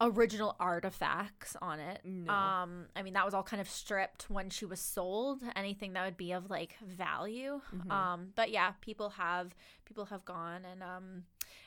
original 0.00 0.56
artifacts 0.58 1.54
on 1.62 1.78
it. 1.78 2.00
No. 2.04 2.32
um 2.32 2.86
i 2.96 3.02
mean 3.02 3.12
that 3.14 3.24
was 3.24 3.34
all 3.34 3.42
kind 3.44 3.60
of 3.60 3.68
stripped 3.68 4.28
when 4.28 4.50
she 4.50 4.64
was 4.64 4.80
sold. 4.80 5.42
Anything 5.54 5.92
that 5.92 6.04
would 6.04 6.16
be 6.16 6.32
of 6.32 6.50
like 6.50 6.76
value. 6.84 7.60
Mhm. 7.72 7.90
um 7.90 8.32
but 8.34 8.50
yeah 8.50 8.72
people 8.80 9.10
have 9.10 9.54
people 9.84 10.06
have 10.06 10.24
gone 10.24 10.62
and 10.70 10.82
um 10.82 11.22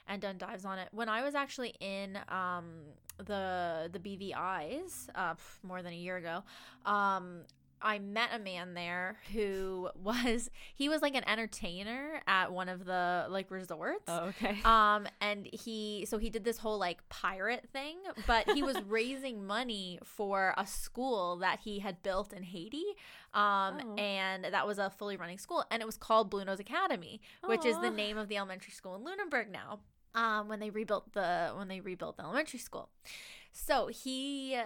and 0.08 0.22
done 0.22 0.38
dives 0.38 0.66
on 0.66 0.80
it. 0.80 0.90
When 0.92 1.08
i 1.08 1.24
was 1.24 1.34
actually 1.34 1.76
in 1.80 2.18
um 2.28 2.66
the 3.18 3.90
the 3.94 4.00
bvis 4.00 5.08
uh 5.16 5.36
more 5.64 5.82
than 5.82 5.94
a 5.94 5.96
year 5.96 6.18
ago 6.18 6.44
um 6.86 7.44
I 7.82 8.00
met 8.00 8.30
a 8.34 8.40
man 8.40 8.74
there 8.74 9.18
who 9.34 9.90
was 10.04 10.50
he 10.76 10.90
was 10.90 11.02
like 11.02 11.16
an 11.16 11.28
entertainer 11.28 12.22
at 12.28 12.52
one 12.52 12.70
of 12.70 12.86
the 12.86 13.28
like 13.30 13.52
resorts. 13.52 14.04
Oh, 14.08 14.26
okay. 14.30 14.60
Um 14.66 15.08
and 15.22 15.48
he 15.52 16.06
so 16.10 16.18
he 16.18 16.30
did 16.30 16.44
this 16.44 16.58
whole 16.58 16.78
like 16.78 17.08
pirate 17.10 17.68
thing, 17.72 17.98
but 18.28 18.50
he 18.52 18.64
was 18.64 18.78
raising 18.88 19.46
money 19.46 20.00
for 20.04 20.54
a 20.58 20.66
school 20.66 21.38
that 21.38 21.60
he 21.64 21.80
had 21.80 22.02
built 22.04 22.34
in 22.34 22.44
Haiti. 22.44 22.84
Um 23.34 23.80
Oh. 23.84 23.96
and 23.96 24.46
that 24.46 24.66
was 24.66 24.78
a 24.80 24.90
fully 24.90 25.18
running 25.18 25.38
school 25.38 25.66
and 25.70 25.82
it 25.82 25.86
was 25.86 25.98
called 25.98 26.30
Blue 26.30 26.46
Nose 26.46 26.60
Academy, 26.60 27.22
which 27.46 27.66
is 27.66 27.78
the 27.80 27.90
name 27.92 28.18
of 28.18 28.28
the 28.30 28.38
elementary 28.38 28.72
school 28.72 28.96
in 28.96 29.04
Lunenburg 29.04 29.52
now. 29.52 29.80
Um 30.14 30.48
when 30.48 30.60
they 30.60 30.70
rebuilt 30.70 31.12
the 31.14 31.52
when 31.56 31.68
they 31.68 31.82
rebuilt 31.82 32.18
the 32.18 32.24
elementary 32.24 32.60
school. 32.60 32.90
So 33.52 33.88
he 33.88 34.58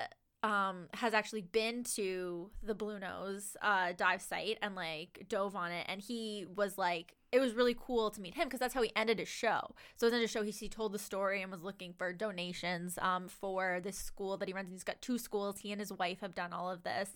um 0.41 0.87
has 0.93 1.13
actually 1.13 1.41
been 1.41 1.83
to 1.83 2.49
the 2.63 2.73
Blue 2.73 2.99
Nose 2.99 3.57
uh 3.61 3.91
dive 3.97 4.21
site 4.21 4.57
and 4.61 4.75
like 4.75 5.25
dove 5.27 5.55
on 5.55 5.71
it. 5.71 5.85
And 5.89 6.01
he 6.01 6.45
was 6.55 6.77
like 6.77 7.15
it 7.31 7.39
was 7.39 7.53
really 7.53 7.75
cool 7.79 8.09
to 8.11 8.21
meet 8.21 8.35
him 8.35 8.45
because 8.45 8.59
that's 8.59 8.73
how 8.73 8.81
he 8.81 8.91
ended 8.95 9.19
his 9.19 9.27
show. 9.27 9.75
So 9.95 10.07
his 10.07 10.13
end 10.13 10.23
of 10.23 10.29
show 10.29 10.43
he, 10.43 10.51
he 10.51 10.69
told 10.69 10.93
the 10.93 10.99
story 10.99 11.41
and 11.41 11.51
was 11.51 11.61
looking 11.61 11.93
for 11.93 12.11
donations 12.13 12.97
um 13.01 13.27
for 13.27 13.79
this 13.83 13.97
school 13.97 14.37
that 14.37 14.47
he 14.47 14.53
runs. 14.53 14.71
He's 14.71 14.83
got 14.83 15.01
two 15.01 15.17
schools. 15.17 15.59
He 15.59 15.71
and 15.71 15.79
his 15.79 15.91
wife 15.91 16.21
have 16.21 16.35
done 16.35 16.53
all 16.53 16.69
of 16.69 16.83
this. 16.83 17.09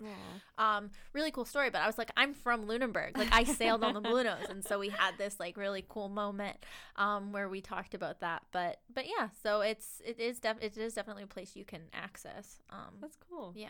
Aw. 0.57 0.78
Um, 0.78 0.91
really 1.14 1.32
cool 1.32 1.45
story. 1.45 1.70
But 1.70 1.82
I 1.82 1.88
was 1.88 1.97
like, 1.97 2.11
I'm 2.16 2.34
from 2.34 2.68
Lunenburg. 2.68 3.18
Like 3.18 3.34
I 3.34 3.43
sailed 3.43 3.84
on 3.84 3.93
the 3.93 4.01
Blue 4.09 4.24
Nose, 4.24 4.45
and 4.49 4.64
so 4.64 4.80
we 4.80 4.89
had 4.89 5.18
this 5.18 5.39
like 5.39 5.57
really 5.57 5.86
cool 5.88 6.09
moment 6.09 6.57
um 6.95 7.32
where 7.32 7.49
we 7.49 7.61
talked 7.61 7.93
about 7.93 8.20
that. 8.22 8.43
But 8.51 8.82
but 8.93 9.05
yeah, 9.05 9.30
so 9.41 9.61
it's 9.61 10.01
it 10.05 10.20
is 10.20 10.39
def- 10.39 10.61
it 10.61 10.78
is 10.78 10.93
definitely 10.93 11.24
a 11.24 11.28
place 11.28 11.55
you 11.55 11.66
can 11.66 11.82
access. 11.93 12.61
Um, 12.70 12.95
That's 13.01 13.18
cool. 13.30 13.53
Yeah. 13.55 13.70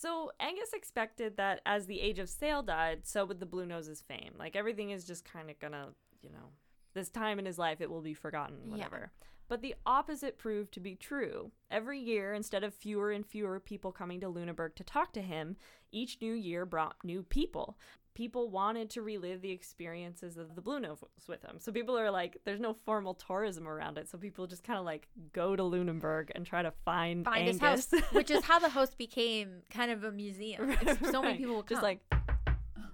So 0.00 0.30
Angus 0.38 0.72
expected 0.74 1.36
that 1.38 1.60
as 1.66 1.86
the 1.86 2.00
age 2.00 2.20
of 2.20 2.28
sail 2.28 2.62
died, 2.62 3.00
so 3.02 3.24
would 3.24 3.40
the 3.40 3.46
Blue 3.46 3.66
Nose's 3.66 4.00
fame. 4.00 4.34
Like 4.38 4.54
everything 4.54 4.90
is 4.90 5.04
just 5.04 5.24
kind 5.24 5.50
of 5.50 5.58
gonna, 5.58 5.88
you 6.22 6.30
know, 6.30 6.52
this 6.94 7.08
time 7.08 7.40
in 7.40 7.46
his 7.46 7.58
life 7.58 7.80
it 7.80 7.90
will 7.90 8.00
be 8.00 8.14
forgotten, 8.14 8.58
Yeah. 8.66 8.70
whatever. 8.70 9.10
But 9.48 9.60
the 9.60 9.74
opposite 9.86 10.38
proved 10.38 10.72
to 10.74 10.80
be 10.80 10.94
true. 10.94 11.50
Every 11.68 11.98
year, 11.98 12.32
instead 12.32 12.62
of 12.62 12.74
fewer 12.74 13.10
and 13.10 13.26
fewer 13.26 13.58
people 13.58 13.90
coming 13.90 14.20
to 14.20 14.28
Lunenburg 14.28 14.76
to 14.76 14.84
talk 14.84 15.12
to 15.14 15.22
him, 15.22 15.56
each 15.90 16.20
new 16.20 16.34
year 16.34 16.64
brought 16.64 17.02
new 17.02 17.24
people. 17.24 17.76
People 18.18 18.50
wanted 18.50 18.90
to 18.90 19.02
relive 19.02 19.42
the 19.42 19.52
experiences 19.52 20.36
of 20.36 20.56
the 20.56 20.60
Blue 20.60 20.80
Nose 20.80 20.98
with 21.28 21.40
him. 21.40 21.60
So 21.60 21.70
people 21.70 21.96
are 21.96 22.10
like, 22.10 22.36
there's 22.44 22.58
no 22.58 22.74
formal 22.84 23.14
tourism 23.14 23.68
around 23.68 23.96
it. 23.96 24.08
So 24.08 24.18
people 24.18 24.48
just 24.48 24.64
kind 24.64 24.76
of 24.76 24.84
like 24.84 25.06
go 25.32 25.54
to 25.54 25.62
Lunenburg 25.62 26.32
and 26.34 26.44
try 26.44 26.62
to 26.62 26.72
find, 26.84 27.24
find 27.24 27.46
his 27.46 27.60
house, 27.60 27.88
which 28.10 28.32
is 28.32 28.42
how 28.42 28.58
the 28.58 28.68
house 28.78 28.92
became 28.92 29.62
kind 29.70 29.92
of 29.92 30.02
a 30.02 30.10
museum. 30.10 30.68
It's- 30.68 30.98
so 31.12 31.22
many 31.22 31.38
people 31.38 31.54
will 31.54 31.62
just 31.62 31.80
like, 31.80 32.00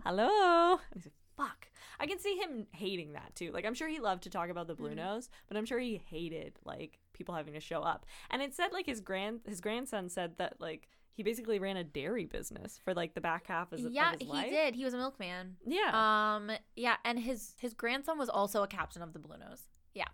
hello. 0.04 0.72
And 0.72 0.80
he's 0.92 1.06
like, 1.06 1.14
fuck. 1.38 1.68
I 1.98 2.06
can 2.06 2.18
see 2.18 2.36
him 2.36 2.66
hating 2.72 3.14
that 3.14 3.34
too. 3.34 3.50
Like, 3.50 3.64
I'm 3.64 3.72
sure 3.72 3.88
he 3.88 4.00
loved 4.00 4.24
to 4.24 4.30
talk 4.30 4.50
about 4.50 4.66
the 4.66 4.74
blue 4.74 4.90
mm-hmm. 4.90 4.98
nose, 4.98 5.30
but 5.48 5.56
I'm 5.56 5.64
sure 5.64 5.78
he 5.78 6.02
hated 6.10 6.58
like 6.66 6.98
people 7.14 7.34
having 7.34 7.54
to 7.54 7.60
show 7.60 7.80
up. 7.80 8.04
And 8.30 8.42
it 8.42 8.54
said 8.54 8.74
like 8.74 8.84
his 8.84 9.00
grand 9.00 9.40
his 9.48 9.62
grandson 9.62 10.10
said 10.10 10.36
that 10.36 10.60
like 10.60 10.90
he 11.14 11.22
basically 11.22 11.58
ran 11.58 11.76
a 11.76 11.84
dairy 11.84 12.24
business 12.26 12.78
for 12.84 12.92
like 12.92 13.14
the 13.14 13.20
back 13.20 13.46
half 13.46 13.72
of, 13.72 13.78
yeah, 13.80 14.12
of 14.14 14.20
his 14.20 14.28
he 14.30 14.50
did. 14.50 14.74
He 14.74 14.84
was 14.84 14.94
a 14.94 14.98
milkman. 14.98 15.56
Yeah. 15.64 15.90
Um, 16.36 16.50
yeah, 16.76 16.96
and 17.04 17.18
his 17.18 17.54
his 17.58 17.72
grandson 17.74 18.18
was 18.18 18.28
also 18.28 18.62
a 18.62 18.66
captain 18.68 19.00
of 19.02 19.12
the 19.12 19.18
Blue 19.18 19.36
Nose. 19.38 19.62
Yeah, 19.94 20.04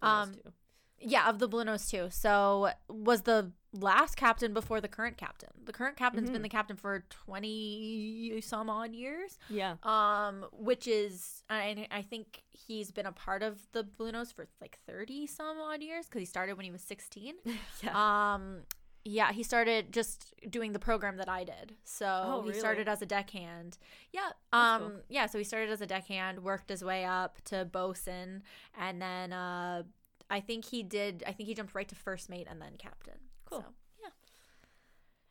Blue 0.00 0.10
Nose 0.10 0.26
um, 0.28 0.34
too. 0.34 0.52
yeah, 1.00 1.28
of 1.28 1.38
the 1.38 1.46
Blue 1.48 1.64
Nose 1.64 1.88
too. 1.88 2.08
So 2.10 2.70
was 2.88 3.22
the 3.22 3.52
last 3.72 4.16
captain 4.16 4.52
before 4.54 4.80
the 4.80 4.88
current 4.88 5.16
captain. 5.16 5.50
The 5.64 5.72
current 5.72 5.96
captain's 5.96 6.30
been 6.30 6.40
Mhm. 6.40 6.44
the 6.44 6.48
captain 6.48 6.76
for 6.76 7.04
twenty 7.10 8.40
some 8.40 8.68
odd 8.70 8.94
years. 8.94 9.38
Yeah. 9.48 9.76
Um, 9.82 10.46
which 10.52 10.86
is 10.88 11.42
I 11.48 11.86
I 11.90 12.02
think 12.02 12.42
he's 12.50 12.90
been 12.90 13.06
a 13.06 13.12
part 13.12 13.42
of 13.42 13.66
the 13.72 13.84
Blue 13.84 14.10
Nose 14.10 14.32
for 14.32 14.48
like 14.60 14.78
thirty 14.86 15.26
some 15.26 15.58
odd 15.58 15.82
years 15.82 16.06
because 16.06 16.20
he 16.20 16.26
started 16.26 16.56
when 16.56 16.64
he 16.64 16.72
was 16.72 16.82
sixteen. 16.82 17.34
yeah. 17.82 18.34
Um, 18.34 18.62
yeah, 19.04 19.32
he 19.32 19.42
started 19.42 19.92
just 19.92 20.34
doing 20.50 20.72
the 20.72 20.78
program 20.78 21.16
that 21.16 21.28
I 21.28 21.44
did. 21.44 21.74
So 21.84 22.06
Oh, 22.06 22.42
he 22.42 22.48
really? 22.50 22.60
started 22.60 22.88
as 22.88 23.00
a 23.02 23.06
deckhand. 23.06 23.78
Yeah. 24.12 24.30
That's 24.52 24.82
Um. 24.82 24.90
cool. 24.90 25.00
Yeah. 25.08 25.26
So 25.26 25.38
he 25.38 25.44
started 25.44 25.70
as 25.70 25.80
a 25.80 25.86
deckhand, 25.86 26.42
worked 26.42 26.68
his 26.68 26.84
way 26.84 27.04
up 27.04 27.40
to 27.44 27.64
bosun, 27.64 28.42
and 28.78 29.00
then 29.00 29.32
uh, 29.32 29.84
I 30.30 30.40
think 30.40 30.66
he 30.66 30.82
did. 30.82 31.24
I 31.26 31.32
think 31.32 31.48
he 31.48 31.54
jumped 31.54 31.74
right 31.74 31.88
to 31.88 31.94
first 31.94 32.28
mate 32.28 32.46
and 32.50 32.60
then 32.60 32.72
captain. 32.78 33.18
Cool. 33.46 33.60
So, 33.60 33.66
yeah. 34.02 34.10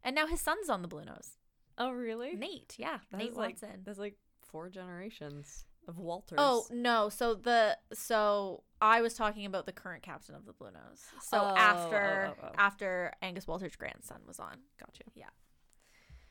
And 0.03 0.15
now 0.15 0.27
his 0.27 0.41
son's 0.41 0.69
on 0.69 0.81
the 0.81 0.87
Blue 0.87 1.05
Nose. 1.05 1.33
oh 1.77 1.91
really? 1.91 2.33
Nate. 2.35 2.75
Yeah. 2.77 2.97
That 3.11 3.17
Nate 3.17 3.31
is, 3.31 3.37
like, 3.37 3.49
Watson. 3.61 3.81
That's 3.83 3.99
like 3.99 4.17
four 4.41 4.69
generations 4.69 5.65
of 5.87 5.99
Walters. 5.99 6.37
Oh 6.41 6.65
no! 6.71 7.09
So 7.09 7.35
the 7.35 7.77
so 7.93 8.63
I 8.81 9.01
was 9.01 9.13
talking 9.15 9.45
about 9.45 9.65
the 9.65 9.71
current 9.71 10.03
captain 10.03 10.35
of 10.35 10.45
the 10.45 10.53
Blue 10.53 10.71
Nose. 10.71 11.03
So 11.21 11.37
Oh, 11.37 11.51
oh 11.53 11.57
after 11.57 12.35
oh, 12.37 12.41
oh, 12.43 12.47
oh. 12.49 12.55
after 12.57 13.13
Angus 13.21 13.47
Walter's 13.47 13.75
grandson 13.75 14.17
was 14.27 14.39
on, 14.39 14.57
got 14.79 14.91
you? 14.99 15.05
Yeah. 15.15 15.29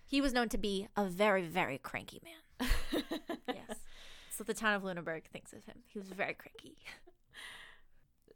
he 0.07 0.21
was 0.21 0.33
known 0.33 0.49
to 0.51 0.59
be 0.59 0.89
a 0.97 1.05
very 1.05 1.43
very 1.43 1.79
cranky 1.79 2.21
man. 2.25 2.63
Yes. 3.49 3.79
so 4.31 4.45
the 4.45 4.55
town 4.55 4.75
of 4.75 4.85
Lunenburg 4.85 5.25
thinks 5.33 5.53
of 5.53 5.65
him. 5.65 5.77
He 5.87 5.99
was 5.99 6.09
very 6.09 6.35
cranky. 6.35 6.77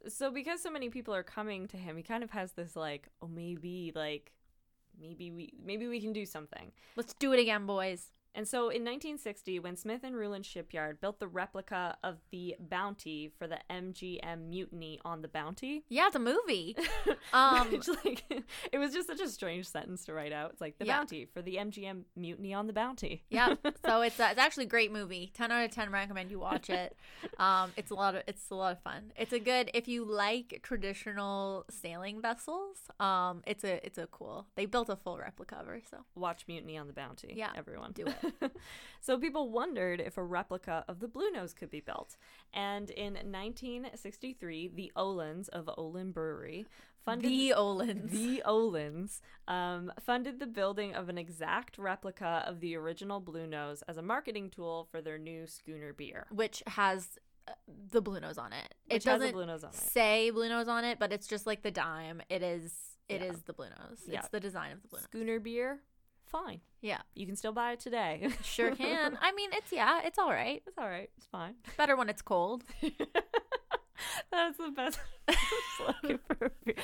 so 0.07 0.31
because 0.31 0.61
so 0.61 0.71
many 0.71 0.89
people 0.89 1.13
are 1.13 1.23
coming 1.23 1.67
to 1.67 1.77
him 1.77 1.95
he 1.95 2.03
kind 2.03 2.23
of 2.23 2.31
has 2.31 2.53
this 2.53 2.75
like 2.75 3.07
oh 3.21 3.27
maybe 3.27 3.91
like 3.95 4.31
maybe 4.99 5.29
we 5.31 5.53
maybe 5.63 5.87
we 5.87 6.01
can 6.01 6.11
do 6.11 6.25
something 6.25 6.71
Let's 6.95 7.13
do 7.13 7.31
it 7.33 7.39
again, 7.39 7.65
boys. 7.65 8.07
And 8.33 8.47
so 8.47 8.59
in 8.69 8.83
1960 8.85 9.59
when 9.59 9.75
smith 9.75 10.01
and 10.03 10.15
rhuland 10.15 10.45
shipyard 10.45 11.01
built 11.01 11.19
the 11.19 11.27
replica 11.27 11.97
of 12.03 12.17
the 12.31 12.55
bounty 12.59 13.31
for 13.37 13.45
the 13.47 13.57
mgm 13.69 14.47
mutiny 14.49 14.99
on 15.03 15.21
the 15.21 15.27
bounty 15.27 15.83
Yeah, 15.89 16.07
it's 16.07 16.15
a 16.15 16.19
movie. 16.19 16.75
Um, 17.33 17.71
which, 17.71 17.87
like 18.03 18.23
it 18.71 18.77
was 18.77 18.93
just 18.93 19.07
such 19.07 19.21
a 19.21 19.29
strange 19.29 19.67
sentence 19.67 20.05
to 20.05 20.13
write 20.13 20.33
out 20.33 20.51
it's 20.51 20.61
like 20.61 20.77
the 20.79 20.85
Yeah. 20.85 20.97
bounty 20.99 21.25
for 21.33 21.41
the 21.41 21.55
mgm 21.55 22.03
mutiny 22.15 22.53
on 22.53 22.67
the 22.67 22.73
bounty 22.73 23.23
yeah. 23.29 23.55
So 23.85 24.01
it's 24.01 24.19
uh, 24.19 24.29
it's 24.31 24.39
actually 24.39 24.65
a 24.65 24.69
great 24.69 24.91
movie. 24.91 25.31
Ten 25.33 25.51
out 25.51 25.63
of 25.65 25.71
ten. 25.71 25.91
Recommend 25.91 26.29
you 26.31 26.39
watch 26.39 26.69
it. 26.69 26.95
Um, 27.39 27.71
it's 27.77 27.91
a 27.91 27.95
lot 27.95 28.15
of 28.15 28.23
it's 28.27 28.49
a 28.49 28.55
lot 28.55 28.71
of 28.73 28.79
fun. 28.81 29.11
It's 29.15 29.33
a 29.33 29.39
good 29.39 29.69
if 29.73 29.87
you 29.87 30.03
like 30.05 30.59
traditional 30.63 31.65
sailing 31.69 32.21
vessels. 32.21 32.77
Um, 32.99 33.41
it's 33.45 33.63
a 33.63 33.83
it's 33.85 33.97
a 33.97 34.07
cool. 34.07 34.47
They 34.55 34.65
built 34.65 34.89
a 34.89 34.95
full 34.95 35.17
replica 35.17 35.55
of 35.57 35.67
her. 35.67 35.79
So 35.89 35.97
watch 36.15 36.45
mutiny 36.47 36.77
on 36.77 36.87
the 36.87 36.93
bounty 36.93 37.33
Yeah, 37.35 37.51
everyone 37.55 37.91
do 37.93 38.05
it. 38.07 38.15
so 39.01 39.17
people 39.17 39.49
wondered 39.49 39.99
if 39.99 40.17
a 40.17 40.23
replica 40.23 40.83
of 40.87 40.99
the 40.99 41.07
blue 41.07 41.31
nose 41.31 41.53
could 41.53 41.69
be 41.69 41.79
built 41.79 42.17
and 42.53 42.89
in 42.91 43.13
1963 43.13 44.71
the 44.73 44.91
olands 44.95 45.49
of 45.49 45.69
oland 45.77 46.13
brewery 46.13 46.65
funded 47.03 47.29
the 47.31 47.53
Olands. 47.57 48.11
the 48.11 48.43
olands 48.45 49.21
um, 49.47 49.91
funded 49.99 50.39
the 50.39 50.45
building 50.47 50.93
of 50.93 51.09
an 51.09 51.17
exact 51.17 51.77
replica 51.77 52.43
of 52.45 52.59
the 52.59 52.75
original 52.75 53.19
blue 53.19 53.47
nose 53.47 53.83
as 53.87 53.97
a 53.97 54.01
marketing 54.01 54.49
tool 54.49 54.87
for 54.91 55.01
their 55.01 55.17
new 55.17 55.47
schooner 55.47 55.93
beer 55.93 56.27
which 56.31 56.61
has 56.67 57.17
uh, 57.47 57.53
the 57.91 58.01
blue 58.01 58.19
nose 58.19 58.37
on 58.37 58.53
it. 58.53 58.75
which 58.85 58.97
it 58.97 59.09
doesn't 59.09 59.31
blue 59.33 59.45
nose 59.47 59.63
on 59.63 59.71
it 59.71 59.75
say 59.75 60.29
blue 60.29 60.47
nose 60.47 60.67
on 60.67 60.83
it, 60.85 60.99
but 60.99 61.11
it's 61.11 61.25
just 61.25 61.47
like 61.47 61.63
the 61.63 61.71
dime. 61.71 62.21
It 62.29 62.43
is 62.43 62.71
It 63.09 63.23
is 63.23 63.37
Yeah. 63.37 63.41
the 63.47 63.53
Blue 63.53 63.65
Nose. 63.65 64.01
Yeah. 64.07 64.19
It's 64.19 64.29
the 64.29 64.39
design 64.39 64.71
of 64.73 64.81
the 64.83 64.87
Blue 64.89 64.99
Nose. 64.99 65.05
Schooner 65.05 65.39
beer, 65.39 65.79
fine. 66.31 66.61
Yeah. 66.81 67.01
You 67.13 67.25
can 67.25 67.35
still 67.35 67.51
buy 67.51 67.73
it 67.73 67.79
today. 67.79 68.29
Sure 68.43 68.71
can. 68.75 69.17
I 69.21 69.31
mean, 69.33 69.51
it's 69.53 69.71
yeah, 69.71 70.01
it's 70.03 70.17
all 70.17 70.31
right. 70.31 70.61
it's 70.65 70.77
all 70.77 70.87
right. 70.87 71.09
It's 71.17 71.27
fine. 71.27 71.55
Better 71.77 71.95
when 71.95 72.09
it's 72.09 72.21
cold. 72.21 72.63
That's 74.31 74.57
the 74.57 74.71
best 74.75 74.99
slogan 75.77 76.19
for 76.25 76.47
a 76.47 76.51
beer. 76.65 76.75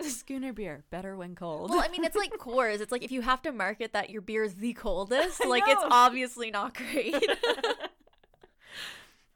Schooner 0.00 0.52
beer, 0.52 0.84
better 0.90 1.16
when 1.16 1.34
cold. 1.34 1.70
Well, 1.70 1.80
I 1.80 1.88
mean, 1.88 2.04
it's 2.04 2.16
like 2.16 2.32
Coors. 2.32 2.80
It's 2.80 2.92
like 2.92 3.02
if 3.02 3.10
you 3.10 3.22
have 3.22 3.40
to 3.42 3.52
market 3.52 3.94
that 3.94 4.10
your 4.10 4.20
beer 4.20 4.44
is 4.44 4.54
the 4.56 4.74
coldest, 4.74 5.44
like 5.46 5.64
it's 5.66 5.82
obviously 5.90 6.50
not 6.50 6.74
great. 6.74 7.24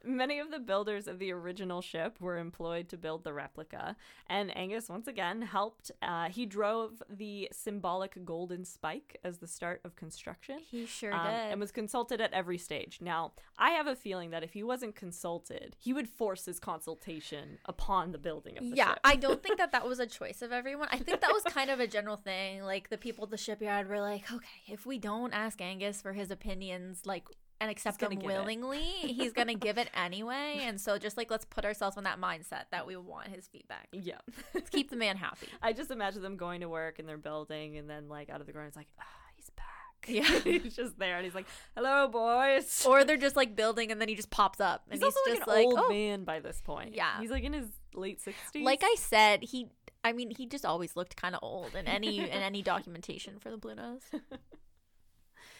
Many 0.06 0.38
of 0.38 0.50
the 0.50 0.60
builders 0.60 1.08
of 1.08 1.18
the 1.18 1.32
original 1.32 1.82
ship 1.82 2.20
were 2.20 2.38
employed 2.38 2.88
to 2.90 2.96
build 2.96 3.24
the 3.24 3.32
replica, 3.32 3.96
and 4.28 4.56
Angus 4.56 4.88
once 4.88 5.08
again 5.08 5.42
helped. 5.42 5.90
Uh, 6.00 6.28
he 6.28 6.46
drove 6.46 7.02
the 7.10 7.48
symbolic 7.52 8.24
golden 8.24 8.64
spike 8.64 9.18
as 9.24 9.38
the 9.38 9.48
start 9.48 9.80
of 9.84 9.96
construction. 9.96 10.60
he 10.70 10.86
sure 10.86 11.12
um, 11.12 11.26
did. 11.26 11.52
and 11.52 11.60
was 11.60 11.72
consulted 11.72 12.20
at 12.20 12.32
every 12.32 12.58
stage. 12.58 12.98
Now, 13.00 13.32
I 13.58 13.70
have 13.70 13.86
a 13.86 13.96
feeling 13.96 14.30
that 14.30 14.44
if 14.44 14.52
he 14.52 14.62
wasn't 14.62 14.94
consulted, 14.94 15.76
he 15.78 15.92
would 15.92 16.08
force 16.08 16.44
his 16.44 16.60
consultation 16.60 17.58
upon 17.64 18.12
the 18.12 18.18
building 18.18 18.58
of 18.58 18.64
the 18.64 18.76
yeah, 18.76 18.90
ship. 18.90 19.00
Yeah, 19.04 19.10
I 19.10 19.16
don't 19.16 19.42
think 19.42 19.58
that 19.58 19.72
that 19.72 19.86
was 19.86 19.98
a 19.98 20.06
choice 20.06 20.40
of 20.40 20.52
everyone. 20.52 20.88
I 20.92 20.98
think 20.98 21.20
that 21.20 21.32
was 21.32 21.42
kind 21.52 21.70
of 21.70 21.80
a 21.80 21.86
general 21.86 22.16
thing. 22.16 22.62
Like 22.62 22.90
the 22.90 22.98
people 22.98 23.24
at 23.24 23.30
the 23.30 23.36
shipyard 23.36 23.88
were 23.88 24.00
like, 24.00 24.32
okay, 24.32 24.62
if 24.68 24.86
we 24.86 24.98
don't 24.98 25.32
ask 25.32 25.60
Angus 25.60 26.00
for 26.00 26.12
his 26.12 26.30
opinions, 26.30 27.02
like 27.06 27.24
and 27.60 27.70
accept 27.70 27.98
them 28.00 28.18
willingly, 28.22 28.80
he's 28.80 29.32
gonna 29.32 29.54
give 29.54 29.78
it 29.78 29.88
anyway. 29.94 30.54
And 30.66 30.80
so, 30.80 30.98
just 30.98 31.16
like 31.16 31.30
let's 31.30 31.44
put 31.44 31.64
ourselves 31.64 31.96
in 31.96 32.04
that 32.04 32.20
mindset 32.20 32.64
that 32.72 32.86
we 32.86 32.96
want 32.96 33.28
his 33.28 33.46
feedback. 33.46 33.88
yeah. 33.92 34.18
Let's 34.52 34.68
keep 34.68 34.90
the 34.90 34.96
man 34.96 35.16
happy. 35.16 35.46
I 35.62 35.72
just 35.72 35.90
imagine 35.90 36.22
them 36.22 36.36
going 36.36 36.60
to 36.62 36.68
work 36.68 36.98
in 36.98 37.06
their 37.06 37.18
building, 37.18 37.76
and 37.76 37.88
then 37.88 38.08
like 38.08 38.30
out 38.30 38.40
of 38.40 38.46
the 38.46 38.52
ground, 38.52 38.68
it's 38.68 38.76
like, 38.76 38.88
ah, 38.98 39.04
he's 39.36 39.50
back. 39.50 39.64
Yeah. 40.08 40.38
he's 40.62 40.74
just 40.74 40.98
there, 40.98 41.16
and 41.16 41.24
he's 41.24 41.34
like, 41.34 41.46
"Hello, 41.76 42.08
boys." 42.08 42.84
Or 42.86 43.04
they're 43.04 43.16
just 43.16 43.36
like 43.36 43.54
building, 43.54 43.92
and 43.92 44.00
then 44.00 44.08
he 44.08 44.16
just 44.16 44.30
pops 44.30 44.60
up, 44.60 44.82
and 44.90 45.00
he's, 45.00 45.06
he's, 45.06 45.16
also 45.16 45.36
just 45.36 45.46
like 45.46 45.64
an 45.64 45.70
like, 45.70 45.78
old 45.78 45.86
oh, 45.86 45.88
man 45.88 46.24
by 46.24 46.40
this 46.40 46.60
point. 46.60 46.94
Yeah. 46.94 47.20
he's 47.20 47.30
like 47.30 47.44
in 47.44 47.52
his 47.52 47.66
late 47.94 48.20
sixties. 48.20 48.64
like 48.64 48.82
I 48.82 48.94
said, 48.98 49.44
he. 49.44 49.68
I 50.04 50.12
mean, 50.12 50.30
he 50.30 50.46
just 50.46 50.64
always 50.64 50.94
looked 50.94 51.16
kind 51.16 51.34
of 51.34 51.40
old 51.42 51.74
in 51.74 51.86
any 51.86 52.18
in 52.18 52.28
any 52.28 52.62
documentation 52.62 53.38
for 53.38 53.50
the 53.50 53.56
Blue 53.56 53.74
Nose. 53.74 54.02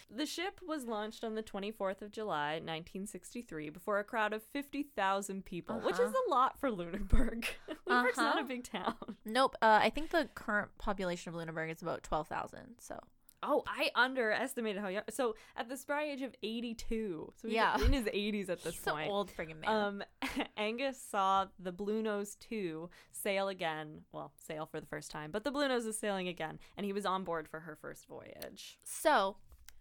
The 0.09 0.26
ship 0.26 0.61
was 0.66 0.84
launched 0.86 1.24
on 1.24 1.34
the 1.34 1.42
24th 1.42 2.00
of 2.00 2.12
July, 2.12 2.54
1963, 2.54 3.70
before 3.70 3.98
a 3.98 4.04
crowd 4.04 4.32
of 4.32 4.42
50,000 4.42 5.44
people, 5.44 5.80
which 5.80 5.94
is 5.94 6.00
Uh-huh. 6.00 6.22
a 6.26 6.30
lot 6.30 6.59
for 6.61 6.70
Lunenburg. 6.70 7.46
Lunenburg's 7.86 8.16
not 8.16 8.36
a 8.36 8.40
Uh-huh. 8.40 8.48
big 8.48 8.64
town. 8.64 8.94
Nope. 9.24 9.57
Uh, 9.61 9.80
I 9.82 9.90
think 9.90 10.11
the 10.11 10.28
current 10.34 10.70
population 10.78 11.30
of 11.30 11.34
Lunenburg 11.36 11.70
is 11.70 11.82
about 11.82 12.02
twelve 12.04 12.28
thousand. 12.28 12.76
So 12.78 13.00
Oh, 13.42 13.62
I 13.66 13.90
underestimated 13.94 14.80
how 14.80 14.88
young. 14.88 15.02
So 15.11 15.36
at 15.57 15.68
the 15.68 15.76
spry 15.76 16.04
age 16.04 16.22
of 16.22 16.34
82, 16.42 17.32
so 17.36 17.46
he's 17.46 17.54
Yeah. 17.54 17.76
in 17.84 17.92
his 17.92 18.07
80s 18.07 18.48
at 18.48 18.61
this 18.64 18.74
he's 18.76 18.82
point. 18.82 19.04
an 19.07 19.11
old 19.12 19.30
friggin' 19.30 19.61
man. 19.61 19.70
Um, 19.70 20.02
Angus 20.57 21.00
saw 21.00 21.46
the 21.59 21.70
Blue 21.70 22.02
Nose 22.02 22.34
2 22.36 22.88
sail 23.12 23.48
again. 23.48 24.04
Well, 24.11 24.32
sail 24.36 24.66
for 24.66 24.80
the 24.80 24.86
first 24.86 25.11
time, 25.11 25.30
but 25.30 25.44
the 25.44 25.50
Blue 25.50 25.68
Nose 25.68 25.84
is 25.84 25.98
sailing 25.98 26.26
again, 26.28 26.59
and 26.76 26.86
he 26.86 26.92
was 26.94 27.04
on 27.07 27.24
board 27.24 27.46
for 27.46 27.61
her 27.61 27.76
first 27.76 28.07
voyage. 28.09 28.78
so, 28.82 29.36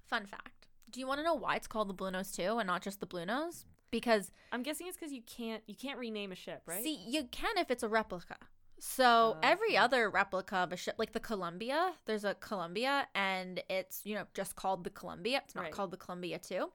fun 0.08 0.26
fact: 0.26 0.68
Do 0.89 0.99
you 0.99 1.08
want 1.08 1.20
to 1.20 1.24
know 1.24 1.34
why 1.36 1.56
it's 1.56 1.68
called 1.68 1.89
the 1.89 1.93
Blue 1.93 2.12
Nose 2.12 2.32
too, 2.32 2.58
and 2.58 2.68
not 2.68 2.82
just 2.82 2.99
the 2.99 3.06
Blue 3.06 3.26
Nose? 3.26 3.66
Because 3.91 4.32
I'm 4.51 4.64
guessing 4.64 4.88
it's 4.88 4.97
because 4.97 5.14
you 5.14 5.22
can't 5.22 5.64
you 5.68 5.76
can't 5.76 5.97
rename 5.99 6.32
a 6.32 6.36
ship, 6.36 6.64
right? 6.66 6.84
see, 6.84 6.99
you 7.08 7.24
can 7.32 7.58
if 7.58 7.70
it's 7.72 7.84
a 7.84 7.88
replica. 7.89 8.36
So 8.80 9.36
Oh, 9.38 9.39
every 9.41 9.78
other 9.78 10.10
replica 10.10 10.58
of 10.58 10.74
a 10.74 10.78
ship, 10.78 10.95
like 10.97 11.14
the 11.14 11.20
Columbia, 11.20 11.93
there's 12.06 12.26
a 12.26 12.36
Columbia, 12.36 13.08
and 13.16 13.64
it's 13.70 14.01
you 14.03 14.16
know 14.16 14.26
just 14.34 14.56
called 14.56 14.84
the 14.84 14.89
Columbia. 14.89 15.41
It's 15.45 15.56
not 15.56 15.62
Right. 15.66 15.72
called 15.72 15.91
the 15.91 15.97
Columbia 15.97 16.39
two. 16.39 16.72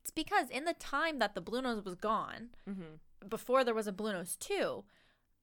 It's 0.00 0.10
because 0.12 0.48
in 0.50 0.64
the 0.64 0.74
time 0.74 1.18
that 1.18 1.34
the 1.34 1.40
Blue 1.40 1.60
Nose 1.60 1.84
was 1.84 1.94
gone, 1.96 2.50
mm-hmm. 2.68 3.28
before 3.28 3.64
there 3.64 3.74
was 3.74 3.86
a 3.88 3.92
Blue 3.92 4.12
Nose 4.12 4.36
two, 4.36 4.84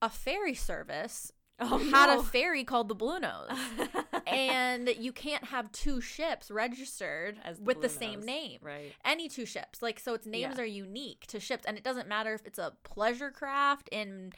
a 0.02 0.10
ferry 0.10 0.54
service 0.54 1.32
Oh, 1.60 1.78
had 1.80 2.06
no. 2.08 2.20
a 2.20 2.24
ferry 2.24 2.64
called 2.64 2.88
the 2.88 2.96
Blue 2.96 3.20
Nose. 3.20 3.50
and 4.34 4.90
you 4.98 5.12
can't 5.12 5.46
have 5.46 5.72
two 5.72 6.02
ships 6.02 6.50
registered 6.52 7.38
As 7.44 7.58
the 7.58 7.64
with 7.64 7.82
the 7.82 7.90
same 7.90 8.20
Nose, 8.20 8.26
name. 8.26 8.60
right? 8.62 8.94
Any 9.06 9.30
two 9.30 9.46
ships. 9.46 9.82
Like 9.82 10.00
so 10.00 10.14
its 10.14 10.26
names 10.26 10.56
Yeah. 10.58 10.62
are 10.64 10.66
unique 10.66 11.26
to 11.28 11.40
ships 11.40 11.66
and 11.66 11.78
it 11.78 11.84
doesn't 11.84 12.08
matter 12.08 12.34
if 12.34 12.46
it's 12.46 12.60
a 12.60 12.74
pleasure 12.84 13.32
craft 13.32 13.90
in 13.92 14.34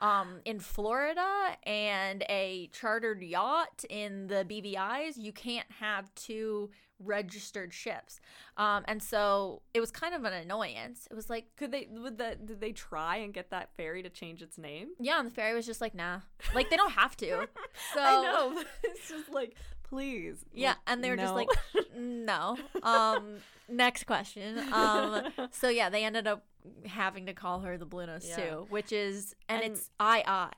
um 0.00 0.40
in 0.44 0.58
Florida 0.60 1.56
and 1.64 2.22
a 2.28 2.68
chartered 2.72 3.22
yacht 3.22 3.84
in 3.88 4.26
the 4.26 4.44
BVI's, 4.48 5.16
you 5.18 5.32
can't 5.32 5.70
have 5.78 6.14
two 6.14 6.70
registered 7.02 7.72
ships. 7.72 8.20
Um 8.56 8.84
and 8.86 9.02
so 9.02 9.62
it 9.72 9.80
was 9.80 9.90
kind 9.90 10.14
of 10.14 10.24
an 10.24 10.32
annoyance. 10.32 11.06
It 11.10 11.14
was 11.14 11.30
like 11.30 11.46
Could 11.56 11.72
they? 11.72 11.88
Would 11.90 12.18
that? 12.18 12.46
Did 12.46 12.60
they 12.60 12.72
try 12.72 13.16
and 13.18 13.32
get 13.32 13.50
that 13.50 13.70
ferry 13.76 14.02
to 14.02 14.10
change 14.10 14.42
its 14.42 14.58
name? 14.58 14.88
yeah, 14.98 15.18
and 15.18 15.26
the 15.26 15.32
ferry 15.32 15.54
was 15.54 15.66
just 15.66 15.80
like, 15.80 15.94
nah. 15.94 16.20
Like 16.54 16.68
they 16.70 16.76
don't 16.76 16.92
have 16.92 17.16
to. 17.18 17.48
So 17.94 18.00
I 18.00 18.22
know. 18.22 18.62
It's 18.84 19.08
just 19.08 19.30
like, 19.32 19.56
please. 19.90 20.44
Yeah, 20.54 20.74
and 20.86 21.04
they 21.04 21.10
were 21.10 21.16
just 21.16 21.34
like, 21.34 21.48
no. 21.96 22.56
Um, 22.82 23.36
next 23.68 24.04
question. 24.04 24.58
Um, 24.72 25.24
so 25.50 25.68
yeah, 25.68 25.90
they 25.90 26.04
ended 26.04 26.26
up 26.26 26.44
having 26.86 27.26
to 27.26 27.34
call 27.34 27.60
her 27.60 27.76
the 27.76 27.84
Blue 27.86 28.06
Nose 28.06 28.26
Yeah. 28.26 28.36
too, 28.36 28.66
which 28.70 28.92
is, 28.92 29.34
and, 29.48 29.62
And- 29.62 29.72
it's 29.72 29.90
I 30.00 30.22
I. 30.26 30.50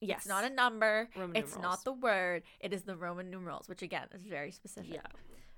yes, 0.00 0.18
It's 0.20 0.28
not 0.28 0.44
a 0.44 0.50
number. 0.50 1.08
Roman 1.16 1.36
it's 1.36 1.54
numerals. 1.54 1.78
not 1.78 1.84
the 1.84 1.92
word. 1.92 2.42
It 2.60 2.72
is 2.74 2.82
the 2.82 2.96
Roman 2.96 3.30
numerals, 3.30 3.68
which 3.68 3.80
again 3.82 4.08
is 4.12 4.22
very 4.24 4.50
specific. 4.50 4.92
Yeah. 4.94 5.02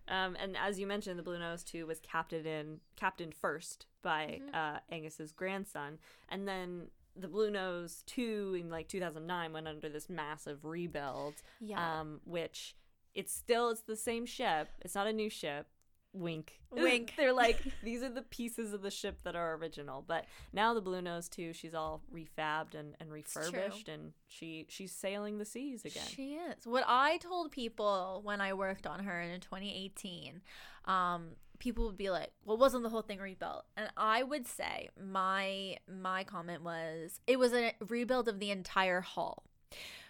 Um, 0.09 0.37
and 0.41 0.57
as 0.57 0.78
you 0.80 0.87
mentioned, 0.87 1.18
the 1.18 1.22
Blue 1.22 1.39
Nose 1.39 1.62
too 1.64 1.87
was 1.87 2.01
captained 2.01 2.47
in 2.47 2.80
captained 2.97 3.35
first 3.35 3.87
by 4.03 4.41
Mhm. 4.43 4.55
uh, 4.55 4.80
Angus's 4.91 5.33
grandson, 5.33 5.99
and 6.28 6.47
then 6.47 6.89
the 7.14 7.28
Blue 7.28 7.51
Nose 7.51 8.03
two 8.07 8.57
in 8.59 8.68
like 8.70 8.89
2009 8.89 9.53
went 9.53 9.68
under 9.68 9.89
this 9.89 10.09
massive 10.09 10.64
rebuild. 10.64 11.35
Yeah. 11.61 12.01
Um, 12.01 12.20
which 12.24 12.74
it's 13.14 13.34
still 13.34 13.70
it's 13.70 13.82
the 13.82 13.96
same 13.96 14.26
ship. 14.26 14.68
It's 14.80 14.94
not 14.94 15.06
a 15.06 15.12
new 15.12 15.30
ship. 15.30 15.66
Wink. 16.14 16.60
Wink. 16.70 17.14
They're 17.16 17.32
like 17.32 17.58
these 17.82 18.02
are 18.02 18.08
the 18.08 18.22
pieces 18.22 18.72
of 18.72 18.82
the 18.82 18.90
ship 18.90 19.20
that 19.24 19.34
are 19.34 19.54
original. 19.54 20.04
But 20.06 20.26
now 20.52 20.74
the 20.74 20.80
Blue 20.80 21.00
Nose 21.00 21.28
too, 21.28 21.52
she's 21.52 21.74
all 21.74 22.02
refabbed 22.14 22.74
and, 22.74 22.94
and 23.00 23.10
refurbished 23.10 23.88
and 23.88 24.12
she 24.28 24.66
she's 24.68 24.92
sailing 24.92 25.38
the 25.38 25.44
seas 25.44 25.84
again. 25.84 26.06
She 26.06 26.34
is. 26.34 26.66
What 26.66 26.84
I 26.86 27.18
told 27.18 27.50
people 27.50 28.20
when 28.24 28.40
I 28.40 28.52
worked 28.52 28.86
on 28.86 29.00
her 29.00 29.20
in 29.20 29.40
2018, 29.40 30.42
um, 30.84 31.30
people 31.58 31.86
would 31.86 31.96
be 31.96 32.10
like, 32.10 32.32
"Well, 32.44 32.58
wasn't 32.58 32.82
the 32.82 32.90
whole 32.90 33.02
thing 33.02 33.18
rebuilt?" 33.18 33.64
And 33.76 33.88
I 33.96 34.22
would 34.22 34.46
say 34.46 34.90
my 35.00 35.76
my 35.88 36.24
comment 36.24 36.62
was 36.62 37.20
it 37.26 37.38
was 37.38 37.54
a 37.54 37.72
rebuild 37.88 38.28
of 38.28 38.38
the 38.38 38.50
entire 38.50 39.00
hull, 39.00 39.44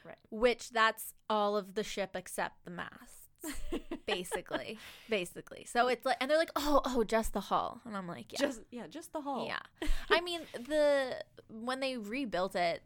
Right. 0.05 0.16
which 0.30 0.70
that's 0.70 1.14
all 1.30 1.57
of 1.57 1.74
the 1.74 1.82
ship 1.84 2.11
except 2.14 2.64
the 2.64 2.70
masts. 2.70 3.18
basically 4.07 4.78
basically 5.11 5.64
so 5.64 5.88
it's 5.88 6.07
like 6.07 6.16
and 6.20 6.30
they're 6.30 6.38
like 6.38 6.53
oh 6.55 6.80
oh 6.84 7.03
just 7.03 7.32
the 7.32 7.40
hull 7.40 7.80
and 7.84 7.96
i'm 7.96 8.07
like 8.07 8.32
yeah 8.32 8.38
Just 8.38 8.61
yeah, 8.70 8.86
just 8.86 9.12
the 9.12 9.20
hull. 9.20 9.46
yeah. 9.48 9.59
I 10.11 10.20
mean, 10.20 10.42
the 10.55 11.16
when 11.48 11.80
they 11.80 11.96
rebuilt 11.96 12.55
it, 12.55 12.82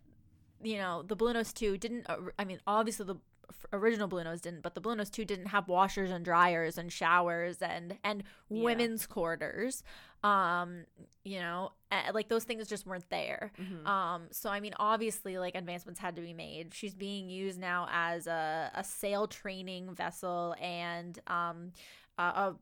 you 0.63 0.79
know, 0.79 1.03
the 1.07 1.15
Blue 1.15 1.33
Nose 1.35 1.53
2 1.53 1.77
didn't 1.77 2.07
uh, 2.09 2.17
I 2.39 2.45
mean, 2.47 2.61
obviously 2.67 3.05
the 3.05 3.17
original 3.73 4.09
Blue 4.09 4.23
Nose 4.25 4.41
didn't, 4.41 4.63
but 4.63 4.75
the 4.75 4.81
Blue 4.81 4.95
Nose 4.97 5.11
2 5.11 5.25
didn't 5.25 5.47
have 5.47 5.69
washers 5.69 6.11
and 6.11 6.25
dryers 6.25 6.79
and 6.79 6.93
showers 6.93 7.61
and 7.63 7.99
and 8.05 8.23
Yeah. 8.49 8.63
women's 8.65 9.07
quarters. 9.07 9.83
Um, 10.25 10.87
you 11.25 11.39
know, 11.39 11.73
like 12.13 12.29
those 12.29 12.45
things 12.45 12.67
just 12.69 12.87
weren't 12.87 13.09
there. 13.11 13.53
Mhm. 13.59 13.87
Um, 13.87 14.29
so 14.33 14.51
I 14.51 14.61
mean, 14.61 14.75
obviously, 14.79 15.39
like 15.39 15.55
advancements 15.55 16.01
had 16.01 16.17
to 16.17 16.23
be 16.23 16.33
made. 16.33 16.75
She's 16.75 16.95
being 16.95 17.29
used 17.29 17.61
now 17.61 17.87
as 17.93 18.27
a, 18.27 18.71
a 18.75 18.83
sail 18.83 19.27
training 19.29 19.95
vessel 19.95 20.55
and 20.61 21.19
um, 21.29 21.73
a, 22.19 22.23
a 22.23 22.57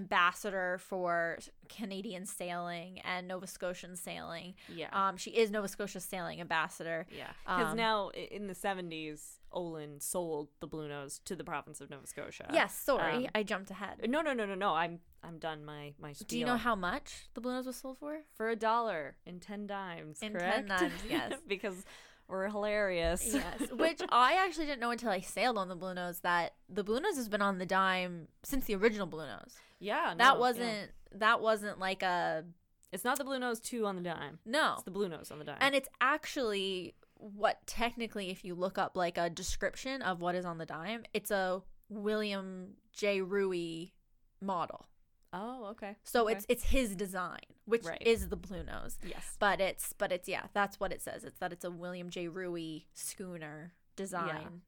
ambassador 0.00 0.78
for 0.78 1.38
Canadian 1.68 2.24
sailing 2.26 3.00
and 3.00 3.26
Nova 3.26 3.46
Scotian 3.46 3.96
sailing. 3.96 4.54
yeah. 4.74 4.88
Um, 4.92 5.16
she 5.16 5.30
is 5.30 5.50
Nova 5.50 5.68
Scotia 5.68 6.00
sailing 6.00 6.40
ambassador. 6.40 7.06
Yeah, 7.10 7.30
because 7.44 7.72
Um, 7.72 7.76
now 7.76 8.10
in 8.10 8.46
the 8.46 8.54
seventies, 8.54 9.40
Oland 9.52 10.02
sold 10.02 10.48
the 10.60 10.66
Blue 10.66 10.88
Nose 10.88 11.20
to 11.24 11.34
the 11.34 11.44
province 11.44 11.80
of 11.80 11.88
Nova 11.90 12.06
Scotia. 12.06 12.48
yes, 12.52 12.74
sorry, 12.78 13.24
um, 13.26 13.30
I 13.34 13.42
jumped 13.42 13.70
ahead. 13.70 14.04
No, 14.08 14.20
no, 14.20 14.32
no, 14.32 14.44
no, 14.46 14.54
no. 14.54 14.74
I'm 14.74 15.00
I'm 15.22 15.38
done 15.38 15.64
my 15.64 15.94
my 15.98 16.12
spiel. 16.12 16.26
Do 16.28 16.38
you 16.38 16.44
know 16.46 16.56
how 16.58 16.74
much 16.76 17.28
the 17.34 17.40
Blue 17.40 17.52
Nose 17.52 17.66
was 17.66 17.76
sold 17.76 17.98
for? 17.98 18.18
for 18.36 18.48
a 18.50 18.56
dollar 18.56 19.16
in 19.24 19.40
ten 19.40 19.66
dimes? 19.66 20.18
In 20.22 20.32
correct? 20.32 20.68
10 20.68 20.78
dimes, 20.78 20.92
yes. 21.10 21.32
because 21.48 21.84
we're 22.28 22.48
hilarious. 22.48 23.22
Yes, 23.32 23.70
which 23.72 24.00
I 24.10 24.34
actually 24.44 24.66
didn't 24.66 24.80
know 24.80 24.90
until 24.90 25.10
I 25.10 25.20
sailed 25.20 25.56
on 25.58 25.68
the 25.68 25.76
Blue 25.76 25.94
Nose 25.94 26.18
that 26.20 26.54
the 26.68 26.82
Blue 26.84 27.00
Nose 27.00 27.16
has 27.16 27.28
been 27.28 27.42
on 27.42 27.58
the 27.58 27.66
dime 27.66 28.28
since 28.42 28.66
the 28.66 28.74
original 28.74 29.06
Blue 29.06 29.26
Nose. 29.26 29.54
Yeah. 29.78 30.14
no, 30.16 30.24
that 30.24 30.38
wasn't 30.38 30.90
that 31.12 31.40
wasn't 31.40 31.78
like 31.78 32.02
a 32.02 32.44
It's 32.92 33.04
not 33.04 33.18
the 33.18 33.24
Blue 33.24 33.38
Nose 33.38 33.60
two 33.60 33.86
on 33.86 33.96
the 33.96 34.02
dime. 34.02 34.38
no. 34.44 34.74
It's 34.74 34.82
the 34.84 34.90
Blue 34.90 35.08
Nose 35.08 35.30
on 35.30 35.38
the 35.38 35.44
dime. 35.44 35.58
And 35.60 35.74
it's 35.74 35.88
actually 36.00 36.94
what 37.18 37.66
technically, 37.66 38.30
if 38.30 38.44
you 38.44 38.54
look 38.54 38.76
up 38.78 38.96
like 38.96 39.16
a 39.18 39.30
description 39.30 40.02
of 40.02 40.20
what 40.20 40.34
is 40.34 40.44
on 40.44 40.58
the 40.58 40.66
dime, 40.66 41.04
it's 41.14 41.30
a 41.30 41.62
William 41.88 42.74
J. 42.92 43.20
Roué 43.20 43.92
model. 44.40 44.86
Oh, 45.32 45.66
okay. 45.72 45.96
So 46.04 46.24
Okay. 46.24 46.34
it's 46.34 46.46
it's 46.48 46.64
his 46.64 46.94
design, 46.96 47.40
which 47.64 47.84
Right. 47.84 48.02
is 48.04 48.28
the 48.28 48.36
blue 48.36 48.62
nose. 48.62 48.98
yes. 49.06 49.36
But 49.38 49.60
it's 49.60 49.92
but 49.94 50.12
it's 50.12 50.28
yeah, 50.28 50.46
that's 50.54 50.78
what 50.80 50.92
it 50.92 51.00
says. 51.02 51.24
It's 51.24 51.38
that 51.40 51.52
it's 51.52 51.64
a 51.64 51.70
William 51.70 52.10
J. 52.10 52.28
Roué 52.28 52.84
schooner 52.94 53.72
design. 53.96 54.62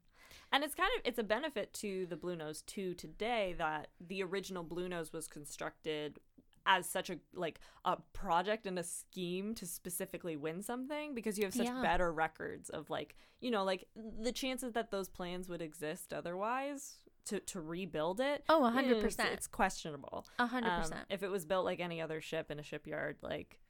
And 0.52 0.64
it's 0.64 0.74
kind 0.74 0.90
of 0.96 1.02
it's 1.04 1.18
a 1.18 1.22
benefit 1.22 1.72
to 1.74 2.06
the 2.06 2.16
Blue 2.16 2.36
Nose 2.36 2.62
too 2.62 2.94
today 2.94 3.54
that 3.58 3.88
the 4.00 4.22
original 4.22 4.62
Blue 4.62 4.88
Nose 4.88 5.12
was 5.12 5.28
constructed 5.28 6.18
as 6.66 6.86
such 6.86 7.08
a 7.10 7.18
like 7.34 7.60
a 7.84 7.96
project 8.12 8.66
and 8.66 8.78
a 8.78 8.82
scheme 8.82 9.54
to 9.54 9.66
specifically 9.66 10.36
win 10.36 10.62
something 10.62 11.14
because 11.14 11.38
you 11.38 11.44
have 11.44 11.54
such 11.54 11.66
Yeah. 11.66 11.80
better 11.82 12.12
records 12.12 12.68
of 12.70 12.90
like 12.90 13.16
you 13.40 13.50
know 13.50 13.64
like 13.64 13.86
the 13.94 14.32
chances 14.32 14.72
that 14.72 14.90
those 14.90 15.08
plans 15.08 15.48
would 15.48 15.62
exist 15.62 16.12
otherwise 16.12 16.96
to 17.26 17.40
to 17.40 17.60
rebuild 17.60 18.20
it 18.20 18.44
Oh, 18.50 18.64
a 18.64 18.70
hundred 18.70 18.98
is- 18.98 19.02
percent. 19.02 19.30
it's 19.32 19.46
questionable 19.46 20.26
A 20.38 20.46
hundred 20.46 20.70
Um, 20.70 20.82
percent. 20.82 21.06
if 21.08 21.22
it 21.22 21.28
was 21.30 21.44
built 21.46 21.64
like 21.64 21.80
any 21.80 22.00
other 22.02 22.20
ship 22.20 22.50
in 22.50 22.58
a 22.58 22.62
shipyard 22.62 23.16
like 23.22 23.60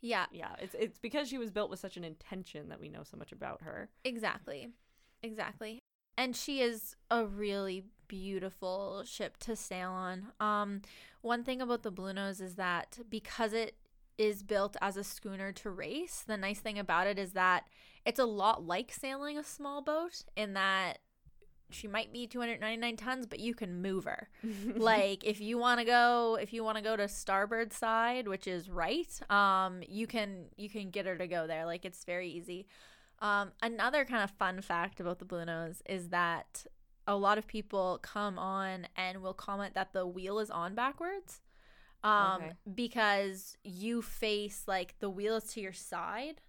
Yeah, 0.00 0.26
yeah 0.32 0.54
it's 0.60 0.74
it's 0.78 0.98
because 0.98 1.28
she 1.28 1.38
was 1.38 1.50
built 1.50 1.70
with 1.70 1.80
such 1.80 1.96
an 1.96 2.04
intention 2.04 2.68
that 2.68 2.78
we 2.78 2.88
know 2.88 3.02
so 3.04 3.16
much 3.16 3.32
about 3.32 3.62
her 3.62 3.90
exactly. 4.04 4.68
Exactly. 5.22 5.82
And 6.16 6.36
she 6.36 6.60
is 6.60 6.96
a 7.10 7.24
really 7.24 7.84
beautiful 8.08 9.02
ship 9.04 9.36
to 9.38 9.56
sail 9.56 9.90
on. 9.90 10.28
Um 10.40 10.82
one 11.22 11.42
thing 11.42 11.62
about 11.62 11.82
the 11.82 11.90
Blue 11.90 12.12
Nose 12.12 12.40
is 12.40 12.56
that 12.56 12.98
because 13.08 13.52
it 13.52 13.76
is 14.18 14.42
built 14.42 14.76
as 14.80 14.96
a 14.96 15.04
schooner 15.04 15.52
to 15.52 15.70
race, 15.70 16.22
the 16.26 16.36
nice 16.36 16.60
thing 16.60 16.78
about 16.78 17.06
it 17.06 17.18
is 17.18 17.32
that 17.32 17.64
it's 18.04 18.18
a 18.18 18.26
lot 18.26 18.64
like 18.64 18.92
sailing 18.92 19.38
a 19.38 19.44
small 19.44 19.80
boat 19.80 20.24
in 20.36 20.52
that 20.54 20.98
she 21.70 21.88
might 21.88 22.12
be 22.12 22.26
299 22.26 22.96
tons, 22.96 23.26
but 23.26 23.40
you 23.40 23.54
can 23.54 23.82
move 23.82 24.04
her. 24.04 24.28
like 24.76 25.24
if 25.24 25.40
you 25.40 25.58
want 25.58 25.80
to 25.80 25.86
go 25.86 26.38
if 26.40 26.52
you 26.52 26.62
want 26.62 26.76
to 26.76 26.84
go 26.84 26.96
to 26.96 27.08
starboard 27.08 27.72
side 27.72 28.28
which 28.28 28.46
is 28.46 28.68
right 28.68 29.20
um 29.30 29.82
you 29.88 30.06
can 30.06 30.46
you 30.56 30.68
can 30.68 30.90
get 30.90 31.06
her 31.06 31.16
to 31.16 31.26
go 31.26 31.46
there 31.46 31.64
like 31.64 31.84
it's 31.84 32.04
very 32.04 32.28
easy 32.28 32.66
um 33.24 33.46
another 33.62 34.04
kind 34.04 34.22
of 34.22 34.30
fun 34.30 34.60
fact 34.60 35.00
about 35.00 35.18
the 35.18 35.24
Bluenose 35.24 35.80
is 35.86 36.10
that 36.10 36.66
a 37.06 37.16
lot 37.16 37.36
of 37.38 37.46
people 37.46 37.98
come 38.02 38.38
on 38.38 38.86
and 38.96 39.20
will 39.22 39.34
comment 39.34 39.74
that 39.74 39.92
the 39.92 40.06
wheel 40.06 40.38
is 40.38 40.50
on 40.50 40.74
backwards 40.74 41.40
um 42.02 42.42
Okay. 42.42 42.52
because 42.74 43.56
you 43.64 44.02
face 44.02 44.64
like 44.68 44.94
the 45.00 45.10
wheel 45.10 45.36
is 45.36 45.44
to 45.54 45.60
your 45.60 45.72
side 45.72 46.40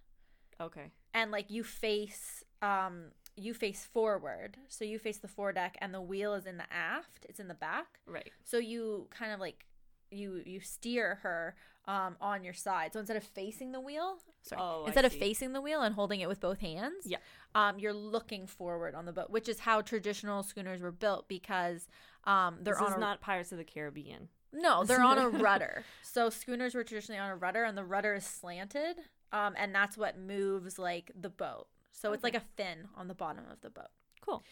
okay. 0.60 0.86
and 1.14 1.30
like 1.30 1.50
you 1.50 1.64
face 1.64 2.44
um 2.62 3.06
you 3.38 3.52
face 3.52 3.84
forward. 3.84 4.56
So 4.68 4.82
you 4.86 4.98
face 4.98 5.18
the 5.18 5.28
foredeck 5.28 5.76
and 5.82 5.92
the 5.92 6.00
wheel 6.00 6.32
is 6.32 6.46
in 6.46 6.56
the 6.56 6.72
aft 6.72 7.26
it's 7.28 7.38
in 7.38 7.48
the 7.48 7.54
back. 7.54 7.86
Right. 8.06 8.30
So 8.44 8.56
you 8.58 9.08
kind 9.10 9.30
of 9.32 9.40
like 9.40 9.66
you 10.10 10.42
you 10.44 10.60
steer 10.60 11.16
her 11.22 11.54
um 11.86 12.16
on 12.20 12.42
your 12.44 12.52
side. 12.54 12.92
So 12.92 12.98
instead 13.00 13.16
of 13.16 13.22
facing 13.24 13.72
the 13.72 13.80
wheel, 13.80 14.18
sorry, 14.42 14.60
Oh, 14.62 14.84
instead 14.86 15.04
of 15.04 15.12
facing 15.12 15.52
the 15.52 15.60
wheel 15.60 15.82
and 15.82 15.94
holding 15.94 16.20
it 16.20 16.28
with 16.28 16.40
both 16.40 16.58
hands, 16.58 17.04
Yeah. 17.06 17.18
um, 17.54 17.78
you're 17.78 17.92
looking 17.92 18.46
forward 18.46 18.94
on 18.94 19.04
the 19.06 19.12
boat, 19.12 19.30
which 19.30 19.48
is 19.48 19.60
how 19.60 19.80
traditional 19.82 20.42
schooners 20.42 20.80
were 20.80 20.92
built 20.92 21.28
because 21.28 21.88
um 22.24 22.58
they're 22.62 22.74
this 22.74 22.82
on 22.82 22.88
is 22.92 22.96
a 22.96 23.00
not 23.00 23.20
Pirates 23.20 23.52
of 23.52 23.58
the 23.58 23.64
Caribbean. 23.64 24.28
no, 24.52 24.84
they're 24.84 25.02
on 25.02 25.18
a 25.18 25.28
rudder. 25.46 25.84
So 26.02 26.28
schooners 26.30 26.74
were 26.74 26.82
traditionally 26.84 27.20
on 27.20 27.30
a 27.30 27.36
rudder, 27.36 27.62
and 27.64 27.76
the 27.78 27.84
rudder 27.84 28.14
is 28.14 28.24
slanted, 28.26 28.96
um, 29.32 29.54
and 29.56 29.72
that's 29.74 29.96
what 29.96 30.18
moves 30.18 30.78
like 30.78 31.12
the 31.14 31.30
boat. 31.30 31.68
So 31.92 32.12
it's 32.12 32.24
like 32.24 32.34
a 32.34 32.42
fin 32.56 32.88
on 32.96 33.06
the 33.08 33.14
bottom 33.14 33.44
of 33.50 33.60
the 33.60 33.70
boat. 33.70 33.88
Cool. 34.20 34.42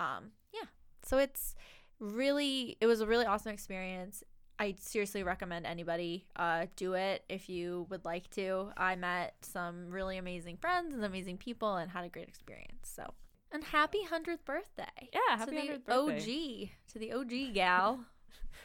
Um, 0.00 0.30
yeah. 0.52 0.68
So 1.02 1.18
it's 1.18 1.54
really, 1.98 2.76
it 2.80 2.86
was 2.86 3.00
a 3.00 3.06
really 3.06 3.26
awesome 3.26 3.52
experience. 3.52 4.22
I 4.64 4.74
seriously 4.80 5.22
recommend 5.22 5.66
anybody 5.66 6.24
uh, 6.36 6.66
do 6.74 6.94
it 6.94 7.22
if 7.28 7.50
you 7.50 7.86
would 7.90 8.06
like 8.06 8.30
to. 8.30 8.70
I 8.78 8.96
met 8.96 9.34
some 9.42 9.90
really 9.90 10.16
amazing 10.16 10.56
friends 10.56 10.94
and 10.94 11.04
amazing 11.04 11.36
people 11.36 11.76
and 11.76 11.90
had 11.90 12.04
a 12.04 12.08
great 12.08 12.28
experience. 12.28 12.90
So, 12.94 13.12
and 13.52 13.62
happy 13.62 14.04
hundredth 14.04 14.46
birthday. 14.46 15.10
Yeah, 15.12 15.36
to 15.36 15.38
happy 15.38 15.68
the 15.68 15.92
100th 15.92 16.08
OG, 16.08 16.68
to 16.92 16.98
the 16.98 17.12
OG 17.12 17.54
gal 17.54 18.00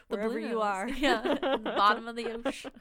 the 0.08 0.16
Wherever 0.16 0.40
Blue 0.40 0.48
you 0.48 0.62
are. 0.62 0.88
yeah, 0.98 1.22
the 1.22 1.58
bottom 1.58 2.08
of 2.08 2.16
the 2.16 2.32
ocean. 2.46 2.72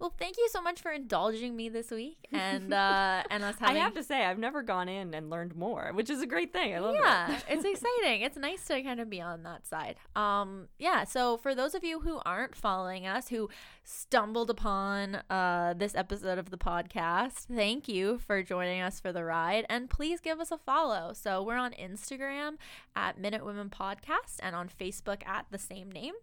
Well, 0.00 0.14
thank 0.18 0.38
you 0.38 0.48
so 0.50 0.62
much 0.62 0.80
for 0.80 0.90
indulging 0.90 1.54
me 1.54 1.68
this 1.68 1.90
week 1.90 2.26
and 2.32 2.72
uh, 2.72 3.22
and 3.30 3.44
us 3.44 3.56
having. 3.60 3.76
I 3.76 3.80
have 3.80 3.94
to 3.94 4.02
say, 4.02 4.24
I've 4.24 4.38
never 4.38 4.62
gone 4.62 4.88
in 4.88 5.12
and 5.12 5.28
learned 5.28 5.54
more, 5.54 5.90
which 5.94 6.08
is 6.08 6.22
a 6.22 6.26
great 6.26 6.52
thing. 6.54 6.74
I 6.74 6.78
love 6.78 6.94
yeah, 6.94 7.36
it. 7.36 7.44
it's 7.48 7.64
exciting. 7.66 8.22
It's 8.22 8.38
nice 8.38 8.64
to 8.66 8.82
kind 8.82 8.98
of 8.98 9.10
be 9.10 9.20
on 9.20 9.42
that 9.42 9.66
side. 9.66 9.96
Um, 10.16 10.68
yeah. 10.78 11.04
So 11.04 11.36
for 11.36 11.54
those 11.54 11.74
of 11.74 11.84
you 11.84 12.00
who 12.00 12.20
aren't 12.24 12.56
following 12.56 13.06
us, 13.06 13.28
who 13.28 13.50
stumbled 13.82 14.50
upon 14.50 15.16
uh 15.28 15.74
this 15.76 15.94
episode 15.94 16.38
of 16.38 16.50
the 16.50 16.58
podcast, 16.58 17.46
thank 17.54 17.86
you 17.86 18.18
for 18.18 18.42
joining 18.42 18.80
us 18.80 19.00
for 19.00 19.12
the 19.12 19.22
ride, 19.22 19.66
and 19.68 19.90
please 19.90 20.20
give 20.20 20.40
us 20.40 20.50
a 20.50 20.58
follow. 20.58 21.12
So 21.12 21.42
we're 21.42 21.56
on 21.56 21.72
Instagram 21.72 22.56
at 22.96 23.20
Minute 23.20 23.44
Women 23.44 23.68
Podcast 23.68 24.38
and 24.40 24.56
on 24.56 24.68
Facebook 24.68 25.26
at 25.26 25.44
the 25.50 25.58
same 25.58 25.92
name, 25.92 26.14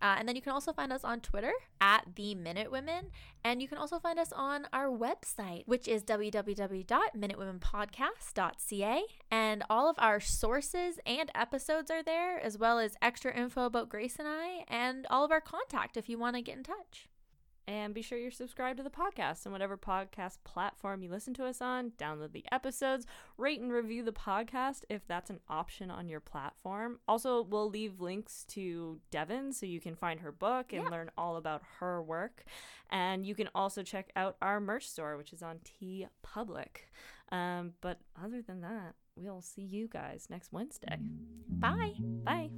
uh, 0.00 0.16
and 0.18 0.26
then 0.26 0.36
you 0.36 0.42
can 0.42 0.52
also 0.52 0.72
find 0.72 0.90
us 0.90 1.04
on 1.04 1.20
Twitter 1.20 1.52
at 1.80 2.06
the 2.14 2.34
Minute 2.34 2.70
Women, 2.70 3.10
and 3.44 3.62
you 3.62 3.68
can 3.68 3.78
also 3.78 3.98
find 3.98 4.18
us 4.18 4.32
on 4.32 4.66
our 4.72 4.88
website, 4.88 5.62
which 5.66 5.86
is 5.86 6.02
www.minutewomenpodcast.ca. 6.02 9.02
And 9.30 9.62
all 9.70 9.88
of 9.88 9.96
our 9.98 10.18
sources 10.20 10.98
and 11.06 11.30
episodes 11.34 11.90
are 11.90 12.02
there, 12.02 12.38
as 12.40 12.58
well 12.58 12.78
as 12.78 12.96
extra 13.00 13.34
info 13.36 13.66
about 13.66 13.88
Grace 13.88 14.16
and 14.18 14.26
I, 14.26 14.64
and 14.68 15.06
all 15.10 15.24
of 15.24 15.30
our 15.30 15.40
contact 15.40 15.96
if 15.96 16.08
you 16.08 16.18
want 16.18 16.34
to 16.36 16.42
get 16.42 16.56
in 16.56 16.64
touch. 16.64 17.08
And 17.68 17.92
be 17.94 18.02
sure 18.02 18.16
you're 18.16 18.30
subscribed 18.30 18.76
to 18.76 18.84
the 18.84 18.90
podcast 18.90 19.44
on 19.44 19.50
whatever 19.52 19.76
podcast 19.76 20.38
platform 20.44 21.02
you 21.02 21.10
listen 21.10 21.34
to 21.34 21.44
us 21.46 21.60
on. 21.60 21.90
Download 21.98 22.30
the 22.32 22.44
episodes, 22.52 23.06
rate 23.36 23.60
and 23.60 23.72
review 23.72 24.04
the 24.04 24.12
podcast 24.12 24.82
if 24.88 25.06
that's 25.08 25.30
an 25.30 25.40
option 25.48 25.90
on 25.90 26.08
your 26.08 26.20
platform. 26.20 27.00
Also, 27.08 27.42
we'll 27.42 27.68
leave 27.68 28.00
links 28.00 28.44
to 28.50 29.00
Devon 29.10 29.52
so 29.52 29.66
you 29.66 29.80
can 29.80 29.96
find 29.96 30.20
her 30.20 30.30
book 30.30 30.72
and 30.72 30.84
Yeah. 30.84 30.88
learn 30.90 31.10
all 31.18 31.36
about 31.36 31.62
her 31.80 32.00
work. 32.00 32.44
And 32.88 33.26
you 33.26 33.34
can 33.34 33.48
also 33.52 33.82
check 33.82 34.10
out 34.14 34.36
our 34.40 34.60
merch 34.60 34.88
store, 34.88 35.16
which 35.16 35.32
is 35.32 35.42
on 35.42 35.58
T 35.64 36.06
Public. 36.22 36.92
Um, 37.32 37.72
but 37.80 37.98
other 38.22 38.42
than 38.42 38.60
that, 38.60 38.94
we'll 39.16 39.42
see 39.42 39.62
you 39.62 39.88
guys 39.88 40.28
next 40.30 40.52
Wednesday. 40.52 40.98
Bye. 41.48 41.94
Bye. 41.98 42.50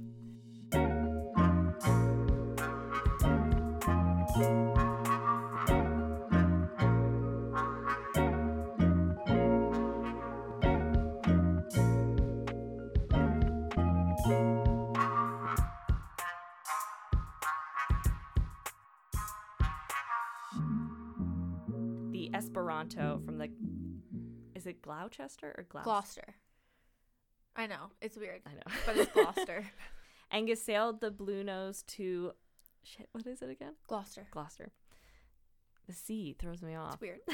Esperanto 22.89 23.21
from 23.25 23.37
the 23.37 23.49
is 24.55 24.65
it 24.65 24.81
Gloucester 24.81 25.53
or 25.57 25.65
Gloucester? 25.69 25.83
Gloucester. 25.89 26.35
I 27.55 27.67
know. 27.67 27.91
It's 28.01 28.17
weird, 28.17 28.41
I 28.45 28.53
know. 28.53 28.75
but 28.85 28.97
it's 28.97 29.11
Gloucester. 29.11 29.65
Angus 30.31 30.63
sailed 30.63 31.01
the 31.01 31.11
Bluenose 31.11 31.85
to 31.87 32.31
shit. 32.83 33.07
What 33.11 33.25
is 33.25 33.41
it 33.41 33.49
again? 33.49 33.73
Gloucester. 33.87 34.27
Gloucester. 34.31 34.71
The 35.87 35.93
sea 35.93 36.35
throws 36.37 36.61
me 36.61 36.75
off. 36.75 36.93
It's 36.93 37.01
weird. 37.01 37.19